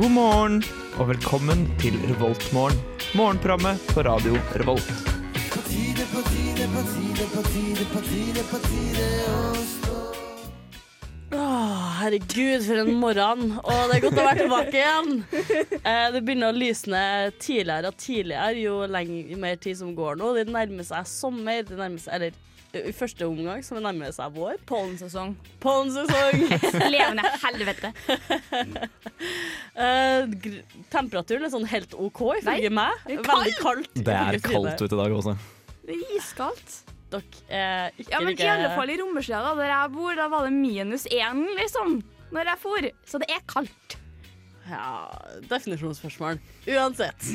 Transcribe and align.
God 0.00 0.12
morgen 0.16 0.54
og 0.96 1.10
velkommen 1.10 1.66
til 1.76 1.92
Revoltmorgen. 2.08 2.78
Morgenprogrammet 3.18 3.82
på 3.92 4.00
radio 4.06 4.38
Revolt. 4.56 4.86
Herregud, 12.00 12.64
for 12.64 12.80
en 12.80 12.94
morgen. 13.02 13.44
Og 13.60 13.82
det 13.90 13.98
er 13.98 14.04
godt 14.06 14.16
å 14.16 14.24
være 14.24 14.40
tilbake 14.40 14.80
igjen. 14.80 15.12
Eh, 15.80 16.06
det 16.14 16.24
begynner 16.24 16.48
å 16.48 16.56
lysne 16.56 17.02
tidligere 17.36 17.92
og 17.92 18.00
tidligere 18.00 18.56
jo 18.56 18.78
lenger, 18.88 19.36
mer 19.44 19.60
tid 19.60 19.82
som 19.82 19.92
går 19.96 20.16
nå. 20.16 20.32
Det 20.38 20.48
nærmer 20.48 20.88
seg 20.94 21.12
sommer. 21.12 21.60
Det 21.68 21.76
nærmer 21.76 22.00
seg, 22.00 22.16
eller 22.16 22.59
i 22.76 22.92
første 22.94 23.26
omgang 23.26 23.62
som 23.66 23.80
nærmer 23.82 24.12
seg 24.14 24.34
vår. 24.36 24.58
Pollensesong. 24.68 25.32
Pollensesong. 25.62 26.44
Levende 26.94 27.24
helvete. 27.42 27.90
uh, 29.74 30.26
gr- 30.44 30.62
temperaturen 30.92 31.46
er 31.48 31.52
sånn 31.54 31.66
helt 31.70 31.96
OK, 31.98 32.22
ifølge 32.40 32.70
meg. 32.74 33.02
Veldig 33.08 33.56
kaldt. 33.60 33.90
Det 33.98 34.14
er 34.14 34.40
kaldt 34.44 34.84
ute 34.84 34.94
i 34.94 35.00
dag 35.02 35.16
også. 35.18 35.36
Det 35.86 35.96
er 35.96 36.16
iskaldt. 36.18 36.78
Dere 37.10 37.24
er 37.50 37.96
ikke 37.98 38.12
Ja, 38.14 38.20
men 38.22 38.30
like 38.36 38.44
i 38.46 38.50
alle 38.52 38.68
fall 38.76 38.92
i 38.92 38.98
Rommerslia, 39.00 39.40
der 39.58 39.72
jeg 39.72 39.90
bor, 39.96 40.12
da 40.14 40.28
var 40.30 40.46
det 40.46 40.52
minus 40.54 41.08
én, 41.10 41.40
liksom. 41.58 41.96
Når 42.30 42.52
jeg 42.52 42.62
for. 42.62 42.86
Så 43.10 43.18
det 43.18 43.32
er 43.34 43.42
kaldt. 43.50 43.96
Ja, 44.68 45.06
definisjonsspørsmål. 45.50 46.40
Uansett. 46.68 47.30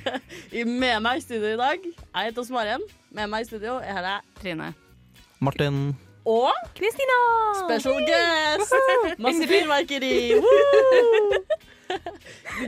Med 0.82 1.04
meg 1.04 1.20
i 1.20 1.24
studio 1.24 1.54
i 1.54 1.60
dag, 1.60 1.84
jeg 1.84 2.32
heter 2.32 2.50
Maren. 2.52 2.82
Med 3.14 3.30
meg 3.30 3.44
i 3.44 3.48
studio 3.48 3.78
er 3.78 4.00
her 4.00 4.26
Trine. 4.40 4.72
Martin, 5.44 5.94
og 6.24 6.52
Kristina! 6.74 7.18
special 7.66 7.94
guest! 8.08 8.72
Masse 9.24 9.48
fyrverkeri! 9.48 10.32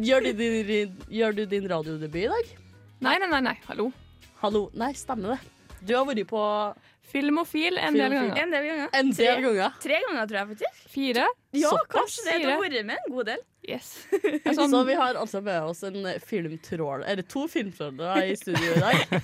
Gjør 0.06 0.20
du, 0.20 0.32
din, 0.36 0.92
gjør 1.08 1.32
du 1.32 1.44
din 1.48 1.70
radiodebut 1.70 2.20
i 2.20 2.28
dag? 2.28 2.44
Nei, 3.00 3.16
nei, 3.18 3.28
nei, 3.30 3.40
nei. 3.48 3.56
hallo. 3.68 3.90
Hallo. 4.42 4.70
Nei, 4.76 4.92
stemmer 4.98 5.28
det. 5.34 5.40
Du 5.86 5.94
har 5.96 6.04
vært 6.08 6.28
på 6.28 6.42
Filmofil 7.06 7.78
en 7.78 7.94
del 7.94 8.12
ganger. 8.12 8.38
En 8.42 8.50
del 8.50 8.64
ganger. 8.66 8.88
en 8.98 9.10
del 9.14 9.42
ganger. 9.44 9.76
Tre 9.82 9.98
ganger, 10.08 10.26
tror 10.26 10.38
jeg 10.40 10.48
faktisk. 10.52 10.80
Fire. 10.90 11.26
Ja, 11.56 11.70
Såpass. 11.70 11.92
kanskje 11.92 12.24
det. 12.26 12.38
Du 12.42 12.48
har 12.50 12.58
vært 12.64 12.86
med 12.88 12.96
en 12.98 13.12
god 13.14 13.28
del. 13.30 13.44
Yes. 13.66 13.92
Så 14.56 14.56
Sånn, 14.58 14.74
vi 14.86 14.94
har 14.98 15.18
altså 15.18 15.40
med 15.42 15.62
oss 15.66 15.80
en 15.88 16.04
filmtrål 16.22 17.02
Eller 17.02 17.24
to 17.26 17.48
filmtrålere 17.50 18.28
i 18.30 18.36
studio 18.38 18.76
i 18.76 18.82
dag. 18.82 19.00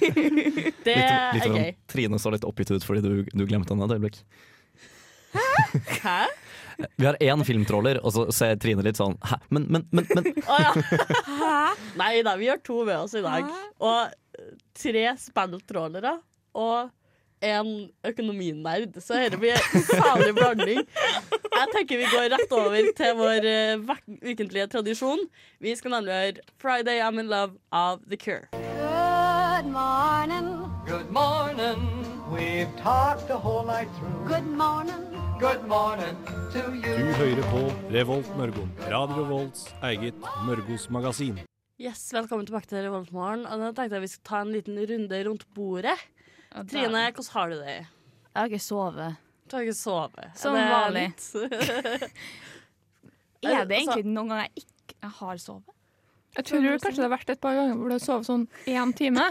Det 0.83 0.97
litt, 0.97 0.97
er 0.97 1.37
litt 1.37 1.45
gøy. 1.45 1.51
sånn, 1.51 1.77
Trine 1.95 2.19
så 2.23 2.33
litt 2.35 2.47
oppgitt 2.49 2.73
ut 2.75 2.87
fordi 2.87 3.05
du, 3.05 3.13
du 3.31 3.45
glemte 3.47 3.75
henne 3.75 3.87
et 3.87 3.95
øyeblikk. 3.99 4.23
Hæ? 6.03 6.17
Vi 6.99 7.07
har 7.07 7.17
én 7.21 7.45
filmtråler, 7.47 8.01
og 8.03 8.15
så 8.15 8.25
ser 8.35 8.57
Trine 8.61 8.83
litt 8.83 8.99
sånn 8.99 9.15
Hæ? 9.29 9.37
Men, 9.55 9.67
men, 9.71 9.85
men, 9.95 10.09
men 10.17 10.31
Å 10.49 10.57
ja. 10.59 10.73
Hæ? 11.29 11.61
Nei 12.01 12.15
da, 12.27 12.35
vi 12.41 12.49
har 12.51 12.59
to 12.65 12.81
med 12.89 12.97
oss 13.05 13.15
i 13.19 13.23
dag. 13.25 13.47
Og 13.85 14.01
eh, 14.41 14.51
tre 14.81 15.05
spilltrålere 15.21 16.17
og 16.59 16.91
en 17.43 17.91
økonominerd. 18.07 18.97
Så 19.03 19.19
dette 19.19 19.39
blir 19.41 19.59
en 19.59 19.85
salig 19.89 20.33
blanding. 20.37 20.83
Jeg 21.53 21.69
tenker 21.75 22.01
vi 22.01 22.11
går 22.11 22.31
rett 22.33 22.55
over 22.57 22.91
til 22.99 23.17
vår 23.19 23.49
uh, 23.51 23.97
ukentlige 24.23 24.67
tradisjon. 24.73 25.21
Vi 25.61 25.75
skal 25.79 25.97
nemlig 25.97 26.15
høre 26.15 26.47
'Friday 26.59 27.03
I'm 27.03 27.21
in 27.21 27.29
Love' 27.29 27.59
av 27.73 28.01
The 28.09 28.17
Cure. 28.17 28.49
Good 28.53 29.67
morning. 29.71 30.49
Good 30.87 31.11
morning. 31.11 31.79
We've 32.33 32.73
talked 32.83 33.29
the 33.29 33.37
whole 33.37 33.67
night 33.67 33.89
through. 33.99 34.27
Good 34.27 34.49
morning. 34.65 35.03
Good 35.39 35.63
morning 35.69 36.17
to 36.55 36.63
you. 36.71 36.95
Du 36.99 37.13
hører 37.19 37.45
på 37.51 37.61
Revolt 37.91 38.37
Mørgon. 38.39 38.71
Radio 38.91 39.25
Volts 39.25 39.75
eget 39.83 40.15
Mørgos 40.47 40.91
magasin. 40.91 41.39
Yes, 41.83 42.13
Velkommen 42.15 42.47
tilbake 42.47 42.69
til 42.71 42.85
Revoltmorgen. 42.85 43.43
Nå 43.43 43.73
tenkte 43.75 43.97
jeg 43.97 44.05
vi 44.05 44.11
skulle 44.13 44.29
ta 44.29 44.41
en 44.45 44.53
liten 44.55 44.77
runde 44.79 45.23
rundt 45.27 45.47
bordet. 45.55 45.97
Trine, 46.69 47.05
hvordan 47.13 47.33
har 47.35 47.53
du 47.53 47.57
det? 47.61 47.77
Jeg 47.77 48.39
har 48.41 48.51
ikke 48.51 48.65
sovet. 48.65 49.17
Du 49.49 49.57
har 49.57 49.67
ikke 49.67 49.77
sovet? 49.77 50.33
Som 50.39 50.57
Er 50.57 50.71
vanlig. 50.73 51.07
Er 53.43 53.65
det 53.67 53.77
Altså- 53.77 53.99
egentlig 53.99 54.05
noen 54.07 54.29
ganger 54.31 54.45
jeg 54.47 54.65
ikke 54.65 55.09
har 55.19 55.37
sovet? 55.43 55.79
jeg 56.33 56.45
tror 56.49 56.79
kanskje 56.81 56.97
det 56.97 57.05
har 57.05 57.13
vært 57.13 57.31
et 57.35 57.41
par 57.43 57.55
ganger 57.59 57.77
hvor 57.77 57.91
du 57.91 57.93
har 57.93 58.01
sovet 58.01 58.25
sånn 58.29 58.45
én 58.71 58.93
time. 58.97 59.25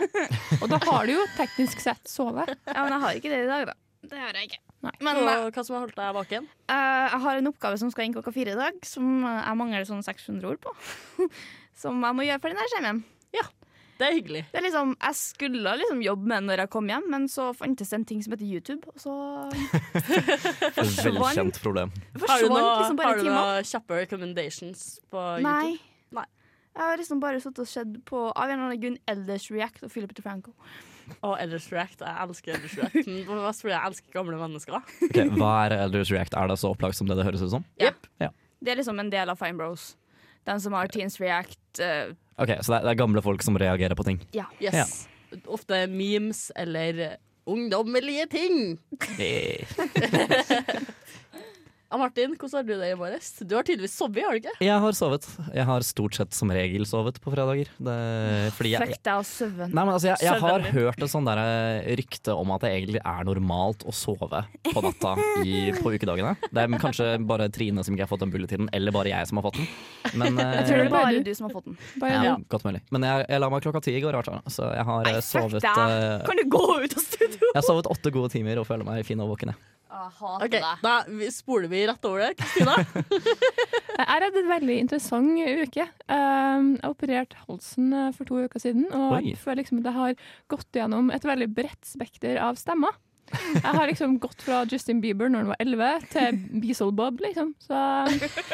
Og 0.61 0.67
da 0.69 0.77
har 0.83 1.07
du 1.07 1.13
jo 1.15 1.23
teknisk 1.37 1.79
sett 1.81 2.03
sovet. 2.05 2.51
Ja, 2.67 2.83
men 2.83 2.93
jeg 2.93 3.01
har 3.01 3.15
ikke 3.17 3.31
det 3.31 3.39
i 3.41 3.47
dag, 3.49 3.65
da. 3.71 3.73
Det 4.11 4.19
har 4.19 4.37
jeg 4.37 4.49
ikke. 4.51 4.59
Nei. 4.81 4.91
Men 5.05 5.17
Og 5.21 5.51
hva 5.53 5.63
som 5.65 5.75
har 5.77 5.83
holdt 5.85 5.97
deg 5.97 6.13
vaken? 6.17 6.45
Uh, 6.69 7.07
jeg 7.09 7.21
har 7.25 7.37
en 7.41 7.49
oppgave 7.51 7.79
som 7.81 7.89
skal 7.93 8.05
inn 8.05 8.13
klokka 8.13 8.33
fire 8.33 8.53
i 8.53 8.59
dag, 8.59 8.77
som 8.85 9.09
eh, 9.25 9.41
jeg 9.45 9.57
mangler 9.57 9.85
sånn 9.89 10.01
600 10.05 10.45
ord 10.49 10.61
på. 10.61 10.73
som 11.81 12.01
jeg 12.05 12.17
må 12.17 12.25
gjøre 12.27 12.41
for 12.41 12.53
den 12.53 12.61
her 12.61 12.71
skjermen. 12.73 13.03
Det 14.01 14.07
er 14.07 14.15
hyggelig. 14.17 14.39
Det 14.49 14.57
er 14.57 14.65
liksom, 14.65 14.95
jeg 14.97 15.17
skulle 15.19 15.73
liksom 15.77 15.99
jobbe 16.01 16.25
med 16.31 16.41
det 16.41 16.47
når 16.49 16.63
jeg 16.63 16.71
kom 16.73 16.87
hjem, 16.89 17.03
men 17.13 17.27
så 17.29 17.51
fantes 17.53 17.91
det 17.93 17.99
en 17.99 18.05
ting 18.09 18.23
som 18.25 18.33
heter 18.33 18.49
YouTube, 18.49 18.89
og 18.89 18.97
så 19.03 19.13
Velkjent 21.05 21.59
problem. 21.61 21.93
Har 22.25 22.41
du 22.41 22.49
noen 22.49 22.65
noe, 22.65 22.79
liksom 22.81 23.29
noe 23.29 23.61
kjappe 23.67 23.99
recommendations 24.01 24.85
på 25.13 25.25
Nei. 25.45 25.75
YouTube? 25.75 25.87
Nei. 26.17 26.25
Jeg 26.71 26.87
har 26.87 27.01
liksom 27.03 27.21
bare 27.21 27.43
sittet 27.43 27.61
og 27.65 27.69
sett 27.69 27.95
på 28.07 28.23
av 28.31 28.47
en 28.47 28.55
eller 28.55 28.71
annen 28.71 28.81
grunn 28.81 28.97
Elders 29.11 29.49
React 29.51 29.85
og 29.85 29.93
Philip 29.93 30.13
DeFranco. 30.17 30.53
Og 31.19 31.33
Elders 31.43 31.67
React. 31.73 32.05
Jeg 32.07 32.25
elsker 32.25 32.55
Elders 32.55 32.77
React. 32.79 33.01
Men 33.05 33.17
det 33.19 33.25
var 33.29 33.41
mest 33.43 33.61
fordi 33.65 33.73
jeg 33.75 33.91
elsker 33.91 34.15
gamle 34.15 34.37
mennesker. 34.39 34.77
okay, 35.09 35.27
Hva 35.35 35.55
er 35.65 35.77
Elders 35.81 36.13
React? 36.15 36.37
Er 36.39 36.53
det 36.53 36.61
så 36.63 36.71
opplagt 36.71 36.97
som 36.97 37.11
det 37.11 37.19
det 37.19 37.27
høres 37.27 37.43
ut 37.43 37.51
som? 37.53 37.67
Jepp. 37.81 38.07
Det 38.17 38.71
er 38.71 38.79
liksom 38.79 39.01
en 39.01 39.09
del 39.11 39.29
av 39.33 39.37
Fine 39.41 39.59
Bros. 39.59 39.91
Den 40.47 40.61
som 40.61 40.73
har 40.73 40.87
Teens 40.91 41.19
React. 41.21 41.59
Uh, 41.79 42.13
Ok, 42.41 42.49
Så 42.65 42.71
det 42.73 42.77
er, 42.79 42.85
det 42.87 42.91
er 42.95 42.97
gamle 43.03 43.21
folk 43.21 43.43
som 43.45 43.57
reagerer 43.59 43.93
på 43.95 44.03
ting? 44.07 44.17
ja. 44.33 44.47
Yes. 44.61 45.07
Ofte 45.45 45.85
memes 45.87 46.49
eller 46.59 47.15
ungdommelige 47.45 48.25
ting. 48.31 48.79
Eh. 52.01 52.05
Martin, 52.07 52.33
hvordan 52.35 52.57
har 52.57 52.63
du 52.65 52.73
det 52.81 52.89
i 52.91 52.95
morges? 52.97 53.27
Du 53.45 53.53
har 53.55 53.63
tydeligvis 53.67 53.93
sovet, 53.93 54.23
har 54.25 54.33
du 54.33 54.41
ikke? 54.41 54.53
Jeg 54.65 54.79
har 54.83 54.95
sovet. 54.97 55.27
Jeg 55.53 55.65
har 55.69 55.85
stort 55.85 56.17
sett 56.17 56.33
som 56.33 56.49
regel 56.51 56.85
sovet 56.89 57.19
på 57.21 57.31
fredager. 57.33 57.69
Det, 57.77 57.95
fordi 58.57 58.73
jeg, 58.73 58.81
Fuck 58.81 59.03
deg 59.05 59.19
og 59.21 59.27
søvn. 59.29 59.59
Nei, 59.69 59.83
men 59.85 59.93
altså, 59.93 60.09
jeg, 60.09 60.17
jeg 60.25 60.41
har 60.41 60.65
hørt 60.73 61.05
et 61.05 61.11
sånt 61.13 61.29
der 61.29 61.41
eh, 61.43 61.91
rykte 62.01 62.35
om 62.35 62.53
at 62.55 62.65
det 62.65 62.71
egentlig 62.73 63.01
er 63.03 63.27
normalt 63.29 63.85
å 63.85 63.93
sove 63.95 64.41
på 64.71 64.83
natta 64.85 65.13
i, 65.45 65.71
på 65.77 65.93
ukedagene. 65.93 66.33
Det 66.49 66.65
er 66.65 66.81
kanskje 66.81 67.11
bare 67.27 67.49
Trine 67.53 67.83
som 67.85 67.95
ikke 67.95 68.07
har 68.07 68.11
fått 68.11 68.23
den 68.25 68.33
bulletinen, 68.33 68.69
eller 68.73 68.95
bare 68.95 69.11
jeg 69.13 69.29
som 69.29 69.41
har 69.41 69.47
fått 69.49 69.59
den. 69.61 69.69
Men, 70.17 70.39
eh, 70.41 70.55
Jeg 70.61 70.67
tror 70.69 70.81
det 70.81 70.85
er 70.87 70.93
bare 70.95 71.23
du. 71.25 71.33
som 71.37 71.47
har 71.49 71.55
fått 71.57 71.69
den. 71.69 71.77
Bare 72.01 72.23
ja, 72.25 72.37
Godt 72.51 72.65
mulig. 72.67 72.81
Men 72.91 73.07
jeg, 73.07 73.27
jeg 73.29 73.43
la 73.43 73.51
meg 73.53 73.65
klokka 73.67 73.83
ti 73.85 73.95
i 73.97 74.03
går, 74.03 74.17
så 74.49 74.71
jeg 74.73 74.87
har 74.89 75.05
Nei, 75.07 75.17
sovet 75.25 75.69
eh, 75.69 76.25
Kan 76.25 76.41
du 76.41 76.45
gå 76.49 76.65
ut 76.81 76.97
av 76.97 77.05
studio? 77.05 77.51
Jeg 77.51 77.59
har 77.59 77.67
sovet 77.67 77.89
åtte 77.91 78.13
gode 78.13 78.33
timer 78.33 78.61
og 78.61 78.67
føler 78.69 78.87
meg 78.87 79.05
fin 79.07 79.21
og 79.21 79.33
våken. 79.35 79.53
jeg. 79.53 79.67
Jeg 79.91 80.11
hater 80.21 80.45
Ok, 80.45 80.53
deg. 80.55 80.83
Da 80.85 81.29
spoler 81.35 81.71
vi 81.71 81.81
rett 81.89 82.05
over 82.07 82.23
det. 82.23 82.29
Kristina? 82.39 82.77
Jeg 84.01 84.07
har 84.07 84.23
hatt 84.23 84.37
en 84.39 84.49
veldig 84.49 84.75
interessant 84.81 85.35
uke. 85.35 85.83
Um, 86.07 86.69
jeg 86.79 86.89
opererte 86.89 87.37
halsen 87.45 87.91
eh, 87.93 88.07
for 88.15 88.25
to 88.25 88.39
uker 88.47 88.61
siden, 88.63 88.87
og 88.95 89.17
Oi. 89.19 89.21
jeg 89.29 89.37
føler 89.37 89.59
liksom 89.61 89.81
at 89.81 89.89
jeg 89.89 89.97
har 89.97 90.15
gått 90.49 90.79
gjennom 90.79 91.11
et 91.13 91.27
veldig 91.27 91.47
bredt 91.53 91.85
spekter 91.85 92.39
av 92.41 92.57
stemmer. 92.57 92.95
Jeg 93.31 93.61
har 93.63 93.85
liksom 93.87 94.15
gått 94.23 94.41
fra 94.43 94.63
Justin 94.71 94.99
Bieber 95.03 95.29
når 95.31 95.43
han 95.43 95.51
var 95.51 95.61
11, 95.63 96.07
til 96.11 96.39
Beasel 96.63 96.91
Bob, 96.95 97.21
liksom. 97.23 97.53
Så 97.63 97.77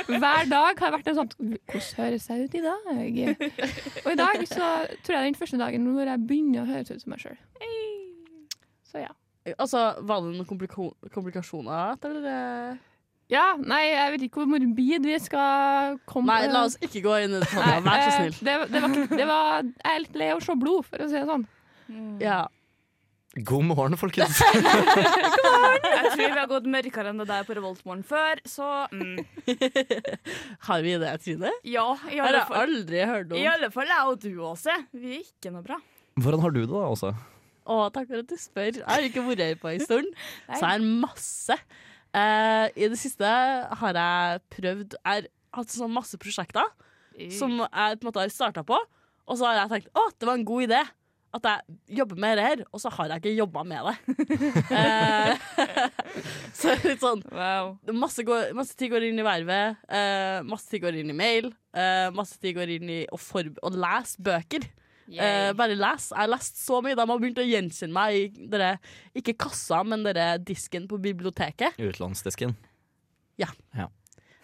hver 0.09 0.49
dag 0.51 0.83
har 0.83 0.93
vært 0.97 1.07
en 1.13 1.19
sånn 1.21 1.31
Hvordan 1.37 1.87
høres 2.01 2.27
jeg 2.29 2.43
ut 2.49 2.57
i 2.59 2.65
dag? 2.65 2.91
Og 4.03 4.11
i 4.11 4.19
dag 4.19 4.43
så 4.49 4.73
tror 5.06 5.15
jeg 5.15 5.15
det 5.15 5.21
er 5.21 5.29
den 5.29 5.39
første 5.39 5.62
dagen 5.62 5.88
hvor 5.94 6.12
jeg 6.12 6.25
begynner 6.27 6.65
å 6.65 6.69
høres 6.73 6.91
ut 6.91 7.06
som 7.06 7.15
meg 7.15 7.23
sjøl. 7.23 7.39
Så 8.89 9.06
ja. 9.06 9.13
Altså, 9.55 9.88
Var 10.01 10.21
det 10.23 10.35
noen 10.35 10.49
komplika 10.49 10.89
komplikasjoner 11.13 11.95
etter 11.95 12.19
det? 12.25 12.41
Ja, 13.27 13.57
nei, 13.59 13.81
jeg 13.89 14.11
vet 14.13 14.21
ikke 14.27 14.39
hvor 14.39 14.51
morbid 14.53 15.07
vi 15.07 15.15
skal 15.19 15.97
komme 16.07 16.31
Nei, 16.31 16.47
la 16.47 16.61
oss 16.69 16.77
ikke 16.79 17.01
gå 17.03 17.17
inn 17.25 17.33
i 17.35 17.41
det. 17.41 17.49
Nei, 17.59 17.73
Vær 17.83 18.03
så 18.03 18.07
eh, 18.07 18.19
snill. 18.21 18.38
Det, 18.39 18.53
det, 18.71 18.83
var, 18.83 18.94
det 19.11 19.25
var, 19.27 19.65
jeg 19.67 19.91
er 19.91 20.03
litt 20.05 20.21
lei 20.21 20.29
av 20.31 20.39
å 20.39 20.45
se 20.45 20.55
blod, 20.61 20.88
for 20.88 21.03
å 21.03 21.09
si 21.11 21.17
det 21.17 21.25
sånn. 21.27 21.44
Ja. 22.23 22.45
God 23.35 23.67
morgen, 23.67 23.97
folkens. 23.99 24.39
God 24.55 24.63
morgen. 24.63 25.83
Jeg 25.83 26.13
tror 26.13 26.23
vi 26.23 26.39
har 26.39 26.47
gått 26.50 26.71
mørkere 26.71 27.11
enn 27.11 27.19
det 27.21 27.27
der 27.29 27.43
på 27.45 27.57
Revoltmorgen 27.57 28.05
før, 28.07 28.39
så 28.47 28.88
mm. 28.95 29.19
Har 30.69 30.88
vi 30.88 30.95
det, 31.03 31.13
Trine? 31.25 31.51
ja. 31.67 31.88
I 32.07 32.23
Har 32.23 32.39
jeg 32.39 32.47
aldri 32.63 33.03
hørt 33.11 33.35
I 33.35 33.45
alle 33.51 33.69
fall 33.75 33.91
jeg 33.91 34.13
og 34.13 34.21
du, 34.23 34.31
Åse. 34.53 34.79
Vi 34.95 35.17
er 35.19 35.25
ikke 35.25 35.51
noe 35.51 35.67
bra. 35.67 35.81
Hvordan 36.17 36.47
har 36.47 36.55
du 36.55 36.63
det, 36.63 36.71
da? 36.71 36.88
også? 36.95 37.11
Å, 37.67 37.77
takk 37.91 38.07
for 38.07 38.23
at 38.23 38.29
du 38.29 38.37
spør. 38.39 38.79
Jeg 38.79 38.87
har 38.87 39.05
ikke 39.09 39.23
vært 39.27 39.43
her 39.43 39.57
på 39.59 39.71
en 39.73 39.83
stund, 39.83 40.11
så 40.47 40.61
jeg 40.61 40.69
har 40.69 40.85
masse. 41.03 41.57
Uh, 42.15 42.67
I 42.71 42.87
det 42.87 42.97
siste 42.97 43.27
har 43.27 43.97
jeg 43.99 44.39
prøvd 44.55 44.93
Jeg 44.95 45.03
har 45.03 45.25
hatt 45.57 45.73
sånn 45.73 45.91
masse 45.91 46.17
prosjekter 46.17 46.69
som 47.33 47.51
jeg 47.57 47.97
på 47.97 48.05
en 48.05 48.07
måte 48.07 48.21
har 48.21 48.31
starta 48.31 48.61
på, 48.65 48.77
og 48.77 49.37
så 49.39 49.49
har 49.49 49.63
jeg 49.63 49.71
tenkt 49.71 49.97
å, 49.97 50.03
det 50.13 50.27
var 50.29 50.37
en 50.37 50.47
god 50.47 50.67
idé. 50.67 50.79
at 51.37 51.47
jeg 51.49 51.97
jobber 51.99 52.17
med 52.23 52.37
det 52.39 52.43
her, 52.45 52.61
og 52.71 52.81
så 52.81 52.89
har 52.93 53.11
jeg 53.11 53.21
ikke 53.21 53.33
jobba 53.35 53.63
med 53.67 53.89
det. 53.89 53.95
uh, 54.71 55.33
så 56.59 56.77
litt 56.85 57.03
sånn 57.03 57.25
masse, 57.97 58.23
går, 58.25 58.53
masse 58.57 58.77
tid 58.77 58.93
går 58.93 59.09
inn 59.09 59.19
i 59.19 59.25
vervet, 59.25 59.81
eh, 59.89 60.39
masse 60.47 60.69
tid 60.71 60.85
går 60.85 61.01
inn 61.01 61.11
i 61.11 61.17
mail, 61.17 61.51
masse 62.15 62.39
tid 62.41 62.55
går 62.57 62.77
inn 62.77 62.93
i 63.01 63.01
å, 63.11 63.19
å 63.19 63.73
lese 63.75 64.23
bøker. 64.23 64.65
Eh, 65.07 65.51
bare 65.56 65.75
les. 65.80 66.09
Jeg 66.12 66.19
har 66.19 66.31
lest 66.31 66.59
så 66.59 66.81
mye. 66.83 66.95
De 66.98 67.06
har 67.07 67.21
begynt 67.21 67.39
å 67.39 67.45
gjenkjenne 67.48 67.95
meg 67.95 68.18
i 68.18 68.48
dere, 68.51 68.74
ikke 69.15 69.38
kassa, 69.48 69.83
men 69.88 70.04
dere 70.04 70.33
disken 70.44 70.88
på 70.89 71.00
biblioteket. 71.04 71.80
Utlånsdisken. 71.80 72.57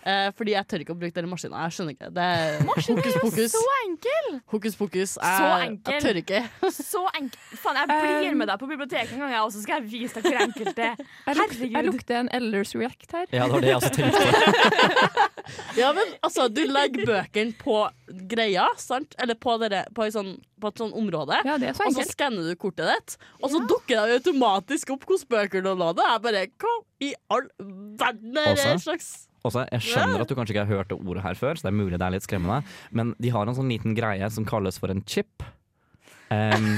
Eh, 0.03 0.29
fordi 0.35 0.51
jeg 0.51 0.67
tør 0.67 0.83
ikke 0.83 0.95
å 0.95 0.99
bruke 0.99 1.15
den 1.15 1.29
maskinen. 1.31 1.55
Jeg 1.63 1.75
skjønner 1.77 1.95
ikke. 1.95 2.09
Det 2.15 2.23
er 2.27 2.63
Maskinen 2.67 2.99
er 2.99 3.13
jo 3.23 3.47
Så 3.53 3.61
enkel! 4.03 4.41
Hokus 4.51 4.75
pokus. 4.75 5.15
Jeg, 5.21 5.37
Så 5.37 5.49
enkel. 5.67 5.93
jeg 5.93 6.01
tør 6.03 6.19
ikke. 6.21 6.41
Så 6.71 7.01
enkel. 7.19 7.39
Faen, 7.61 7.79
jeg 7.79 7.87
blir 8.19 8.37
med 8.39 8.47
deg 8.51 8.59
på 8.59 8.67
biblioteket 8.69 9.13
en 9.15 9.23
gang, 9.23 9.31
jeg, 9.33 9.41
og 9.41 9.51
så 9.53 9.63
skal 9.63 9.79
jeg 9.81 9.91
vise 9.91 10.19
deg 10.19 10.27
hvor 10.27 10.41
enkelt 10.43 10.75
det 10.77 10.87
er. 10.89 11.03
Herregud. 11.27 11.65
jeg 11.77 11.87
lukter 11.87 12.19
en 12.19 12.29
Elders 12.39 12.75
React 12.75 13.15
her. 13.17 13.25
Ja, 13.31 13.45
det 13.47 13.51
var 13.53 13.65
det 13.65 13.71
jeg 13.71 13.81
også 13.81 13.93
tenkte. 13.97 14.23
Ja, 15.75 15.89
men 15.93 16.07
altså, 16.23 16.45
du 16.47 16.61
legger 16.69 17.03
bøkene 17.09 17.51
på 17.59 17.75
greia, 18.31 18.67
sant? 18.79 19.15
Eller 19.21 19.35
på, 19.35 19.55
dere, 19.59 19.83
på, 19.95 20.05
en 20.05 20.13
sånn, 20.13 20.31
på 20.61 20.69
et 20.71 20.79
sånn 20.79 20.93
område. 20.95 21.39
Ja, 21.43 21.57
det 21.59 21.71
er 21.71 21.75
så 21.77 21.83
enkelt. 21.87 21.99
Og 21.99 22.07
så 22.07 22.15
skanner 22.15 22.47
du 22.47 22.53
kortet 22.61 22.87
ditt, 22.93 23.17
og 23.41 23.51
så 23.51 23.61
dukker 23.67 23.97
det 24.07 24.19
automatisk 24.21 24.93
opp 24.95 25.03
hvilke 25.09 25.27
bøker 25.33 25.65
du 25.65 25.71
har 25.73 25.79
lånt. 25.81 25.99
Jeg 26.03 26.23
bare 26.23 26.45
Hva 26.63 26.73
i 27.03 27.11
all 27.33 27.49
verden 27.99 28.37
er 28.39 28.53
det 28.55 28.67
Også? 28.69 28.83
slags 28.85 29.09
Også, 29.43 29.65
jeg 29.67 29.83
skjønner 29.83 30.23
at 30.23 30.29
du 30.29 30.35
kanskje 30.37 30.55
ikke 30.55 30.65
har 30.65 30.79
hørt 30.79 30.91
det 30.91 30.97
ordet 30.99 31.23
her 31.25 31.35
før, 31.35 31.57
så 31.59 31.67
det 31.67 31.73
er 31.73 31.79
mulig 31.81 31.97
det 31.99 32.05
er 32.07 32.15
litt 32.15 32.27
skremmende, 32.27 32.61
men 32.95 33.11
de 33.19 33.31
har 33.33 33.49
en 33.49 33.57
sånn 33.57 33.71
liten 33.71 33.97
greie 33.97 34.29
som 34.31 34.47
kalles 34.47 34.79
for 34.79 34.93
en 34.93 35.03
chip. 35.03 35.43
Um, 36.31 36.77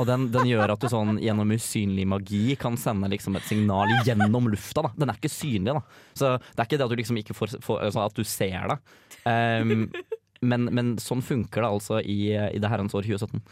og 0.00 0.06
den, 0.08 0.26
den 0.32 0.48
gjør 0.48 0.72
at 0.74 0.82
du 0.82 0.88
sånn 0.90 1.18
gjennom 1.20 1.52
usynlig 1.54 2.06
magi 2.08 2.56
kan 2.60 2.78
sende 2.80 3.10
liksom 3.12 3.36
et 3.36 3.46
signal 3.46 3.90
gjennom 4.06 4.48
lufta. 4.50 4.86
Da. 4.86 4.92
Den 4.96 5.12
er 5.12 5.20
ikke 5.20 5.32
synlig, 5.32 5.76
da. 5.76 5.82
Så 6.16 6.32
det 6.40 6.56
er 6.56 6.68
ikke 6.68 6.80
det 6.80 6.86
at 6.86 6.94
du 6.94 7.00
liksom 7.02 7.20
ikke 7.20 7.36
får, 7.36 7.58
får 7.64 7.84
altså 7.90 8.06
at 8.06 8.16
du 8.16 8.24
ser 8.26 8.72
det. 8.72 8.78
Em, 9.28 9.90
men, 10.40 10.70
men 10.72 10.94
sånn 11.00 11.20
funker 11.24 11.64
det 11.64 11.68
altså 11.68 12.00
i, 12.00 12.32
i 12.32 12.60
det 12.60 12.70
herrens 12.72 12.94
år 12.96 13.04
2017. 13.04 13.42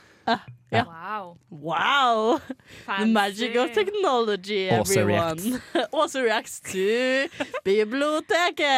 Ja. 0.68 0.82
Wow. 0.84 1.38
Wow! 1.48 2.40
The 2.84 3.06
magic 3.06 3.56
of 3.56 3.72
technology, 3.72 4.68
everyone. 4.68 5.60
Also 5.92 6.20
reacts 6.26 6.60
to 6.60 7.28
biblioteket. 7.64 8.68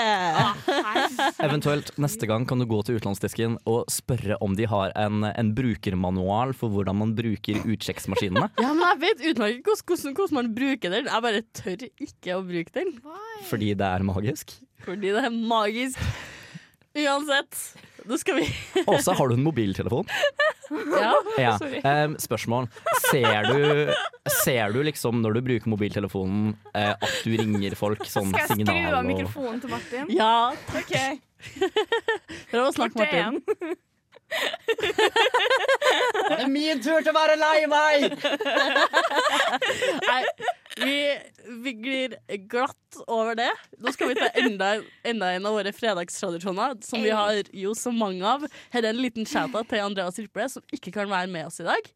Eventuelt 1.46 1.90
neste 1.98 2.28
gang 2.30 2.46
kan 2.46 2.62
du 2.62 2.66
gå 2.70 2.78
til 2.86 3.00
utlånsdisken 3.00 3.58
og 3.66 3.90
spørre 3.90 4.38
om 4.42 4.54
de 4.58 4.68
har 4.70 4.94
en, 4.98 5.26
en 5.26 5.52
brukermanual 5.56 6.54
for 6.54 6.70
hvordan 6.70 7.00
man 7.02 7.16
bruker 7.18 7.58
utsjekksmaskinene. 7.66 8.46
Ja, 8.62 8.70
men 8.70 8.86
jeg 8.86 9.02
vet 9.02 9.26
utmerket 9.32 9.66
hvordan, 9.66 9.86
hvordan, 9.90 10.16
hvordan 10.20 10.38
man 10.38 10.54
bruker 10.54 10.94
den. 10.94 11.10
Jeg 11.10 11.26
bare 11.26 11.44
tør 11.62 11.86
ikke 12.06 12.38
å 12.38 12.46
bruke 12.46 12.78
den. 12.78 12.94
Fordi 13.50 13.74
det 13.74 13.90
er 13.90 14.06
magisk. 14.06 14.54
Fordi 14.86 15.14
det 15.18 15.26
er 15.26 15.34
magisk. 15.34 15.98
Uansett. 16.94 17.64
Nå 18.08 18.18
skal 18.20 18.40
vi 18.40 18.46
Åse, 18.86 19.12
har 19.16 19.28
du 19.28 19.34
en 19.34 19.42
mobiltelefon? 19.44 20.06
Ja. 20.70 21.14
Ja. 21.38 21.54
Um, 22.04 22.14
spørsmål. 22.22 22.68
Ser 23.10 23.48
du, 23.48 23.90
ser 24.44 24.70
du 24.74 24.82
liksom 24.86 25.18
når 25.24 25.38
du 25.38 25.40
bruker 25.48 25.72
mobiltelefonen 25.72 26.52
uh, 26.76 26.94
at 26.94 27.16
du 27.26 27.34
ringer 27.40 27.74
folk 27.78 28.04
sånn 28.06 28.30
Skal 28.30 28.54
jeg 28.60 28.68
skru 28.68 28.76
av 28.78 29.00
og 29.00 29.08
mikrofonen 29.10 29.60
til 29.64 29.74
Martin? 29.74 30.10
ja. 30.14 30.52
OK. 30.78 30.94
Prøv 32.52 32.66
å 32.68 32.72
snakke, 32.76 33.02
Martin. 33.02 33.42
Det 36.30 36.36
er 36.38 36.50
min 36.52 36.78
tur 36.82 37.00
til 37.02 37.10
å 37.10 37.16
være 37.16 37.34
lei 37.40 37.66
meg! 37.70 38.04
Nei, 40.10 40.20
vi, 40.84 41.18
vi 41.64 41.72
glir 41.78 42.16
glatt 42.50 43.00
over 43.06 43.36
det. 43.38 43.50
Nå 43.78 43.92
skal 43.94 44.12
vi 44.12 44.18
ta 44.18 44.28
enda, 44.42 44.70
enda 45.06 45.30
en 45.36 45.48
av 45.48 45.56
våre 45.58 45.72
fredagstradisjoner, 45.74 46.78
som 46.86 47.02
vi 47.04 47.12
har 47.14 47.42
jo 47.56 47.74
så 47.78 47.92
mange 47.94 48.24
av. 48.26 48.46
Her 48.74 48.84
er 48.84 48.90
en 48.92 49.02
liten 49.02 49.28
shout-out 49.28 49.70
til 49.70 49.84
Andreas 49.84 50.18
Riple, 50.20 50.48
som 50.52 50.74
ikke 50.74 50.94
kan 50.98 51.10
være 51.10 51.30
med 51.32 51.50
oss 51.50 51.60
i 51.62 51.68
dag. 51.68 51.90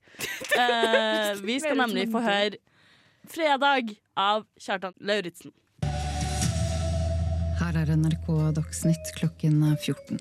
Eh, 0.55 1.33
vi 1.43 1.57
skal 1.59 1.75
nemlig 1.81 2.05
få 2.13 2.21
høre 2.23 2.61
'Fredag' 3.27 3.97
av 4.17 4.45
Kjartan 4.61 4.95
Lauritzen. 5.01 5.51
Her 7.59 7.81
er 7.81 7.91
NRK 7.97 8.29
Dagsnytt 8.55 9.11
klokken 9.19 9.59
14. 9.75 10.21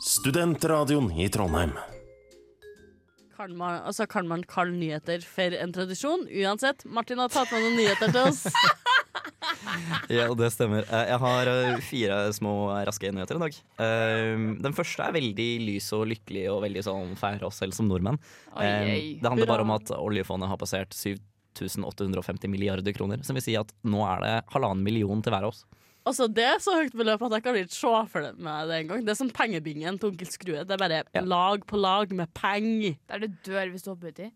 studentradioen 0.00 1.10
i 1.20 1.28
Trondheim. 1.28 1.72
Kan 3.38 3.54
man, 3.56 3.80
altså, 3.86 4.06
kan 4.10 4.26
man 4.26 4.42
kalle 4.50 4.74
nyheter 4.74 5.22
for 5.22 5.54
en 5.54 5.72
tradisjon? 5.74 6.24
Uansett, 6.42 6.82
Martin 6.90 7.20
har 7.22 7.30
tatt 7.30 7.52
med 7.54 7.62
noen 7.62 7.76
nyheter 7.82 8.12
til 8.14 8.24
oss. 8.32 8.46
Ja, 10.10 10.24
det 10.36 10.48
stemmer. 10.52 10.84
Eh, 10.88 11.04
Jeg 11.12 11.18
har 11.22 11.48
eh, 11.50 11.76
fire 11.84 12.16
små 12.34 12.50
raske 12.86 13.10
nyheter 13.14 13.36
i 13.38 13.42
dag. 13.42 13.56
Eh, 13.84 14.40
Den 14.64 14.74
første 14.76 15.04
er 15.04 15.14
veldig 15.14 15.46
lys 15.62 15.86
og 15.96 16.06
lykkelig 16.10 16.44
og 16.52 16.62
veldig 16.64 16.82
sånn 16.84 17.12
feire 17.20 17.46
oss 17.48 17.58
selv 17.62 17.76
som 17.76 17.88
nordmenn. 17.90 18.18
Oi, 18.56 18.64
Eh. 18.64 19.20
Det 19.22 19.28
handler 19.30 19.48
bare 19.50 19.64
om 19.66 19.72
at 19.76 19.92
oljefondet 19.94 20.50
har 20.50 20.60
passert 20.60 20.96
7850 20.96 22.50
milliarder 22.50 22.92
kroner. 22.96 23.22
Som 23.24 23.38
vil 23.38 23.44
si 23.46 23.56
at 23.60 23.72
nå 23.84 24.02
er 24.08 24.24
det 24.24 24.34
halvannen 24.54 24.84
million 24.84 25.22
til 25.24 25.32
hver 25.34 25.46
av 25.48 25.54
oss. 25.54 25.64
Altså, 26.08 26.26
det 26.32 26.44
er 26.48 26.58
så 26.64 26.74
høyt 26.78 26.94
beløp 26.96 27.22
at 27.26 27.34
jeg 27.36 27.42
kan 27.44 27.56
ikke 27.60 27.74
se 27.76 27.94
for 28.12 28.28
meg 28.48 28.68
det 28.70 28.76
engang. 28.82 29.04
Det 29.06 29.12
er 29.14 29.18
som 29.20 29.30
pengebingen 29.34 29.98
til 30.00 30.10
onkel 30.12 30.30
Skrue. 30.32 30.64
Det 30.64 30.74
er 30.76 30.80
bare 30.80 31.02
Ja. 31.14 31.20
lag 31.24 31.64
på 31.68 31.76
lag 31.80 32.12
med 32.16 32.32
penger. 32.34 32.96
Der 33.10 33.18
du 33.24 33.28
dør 33.46 33.70
hvis 33.74 33.84
du 33.86 33.90
hopper 33.94 34.08
uti. 34.14 34.30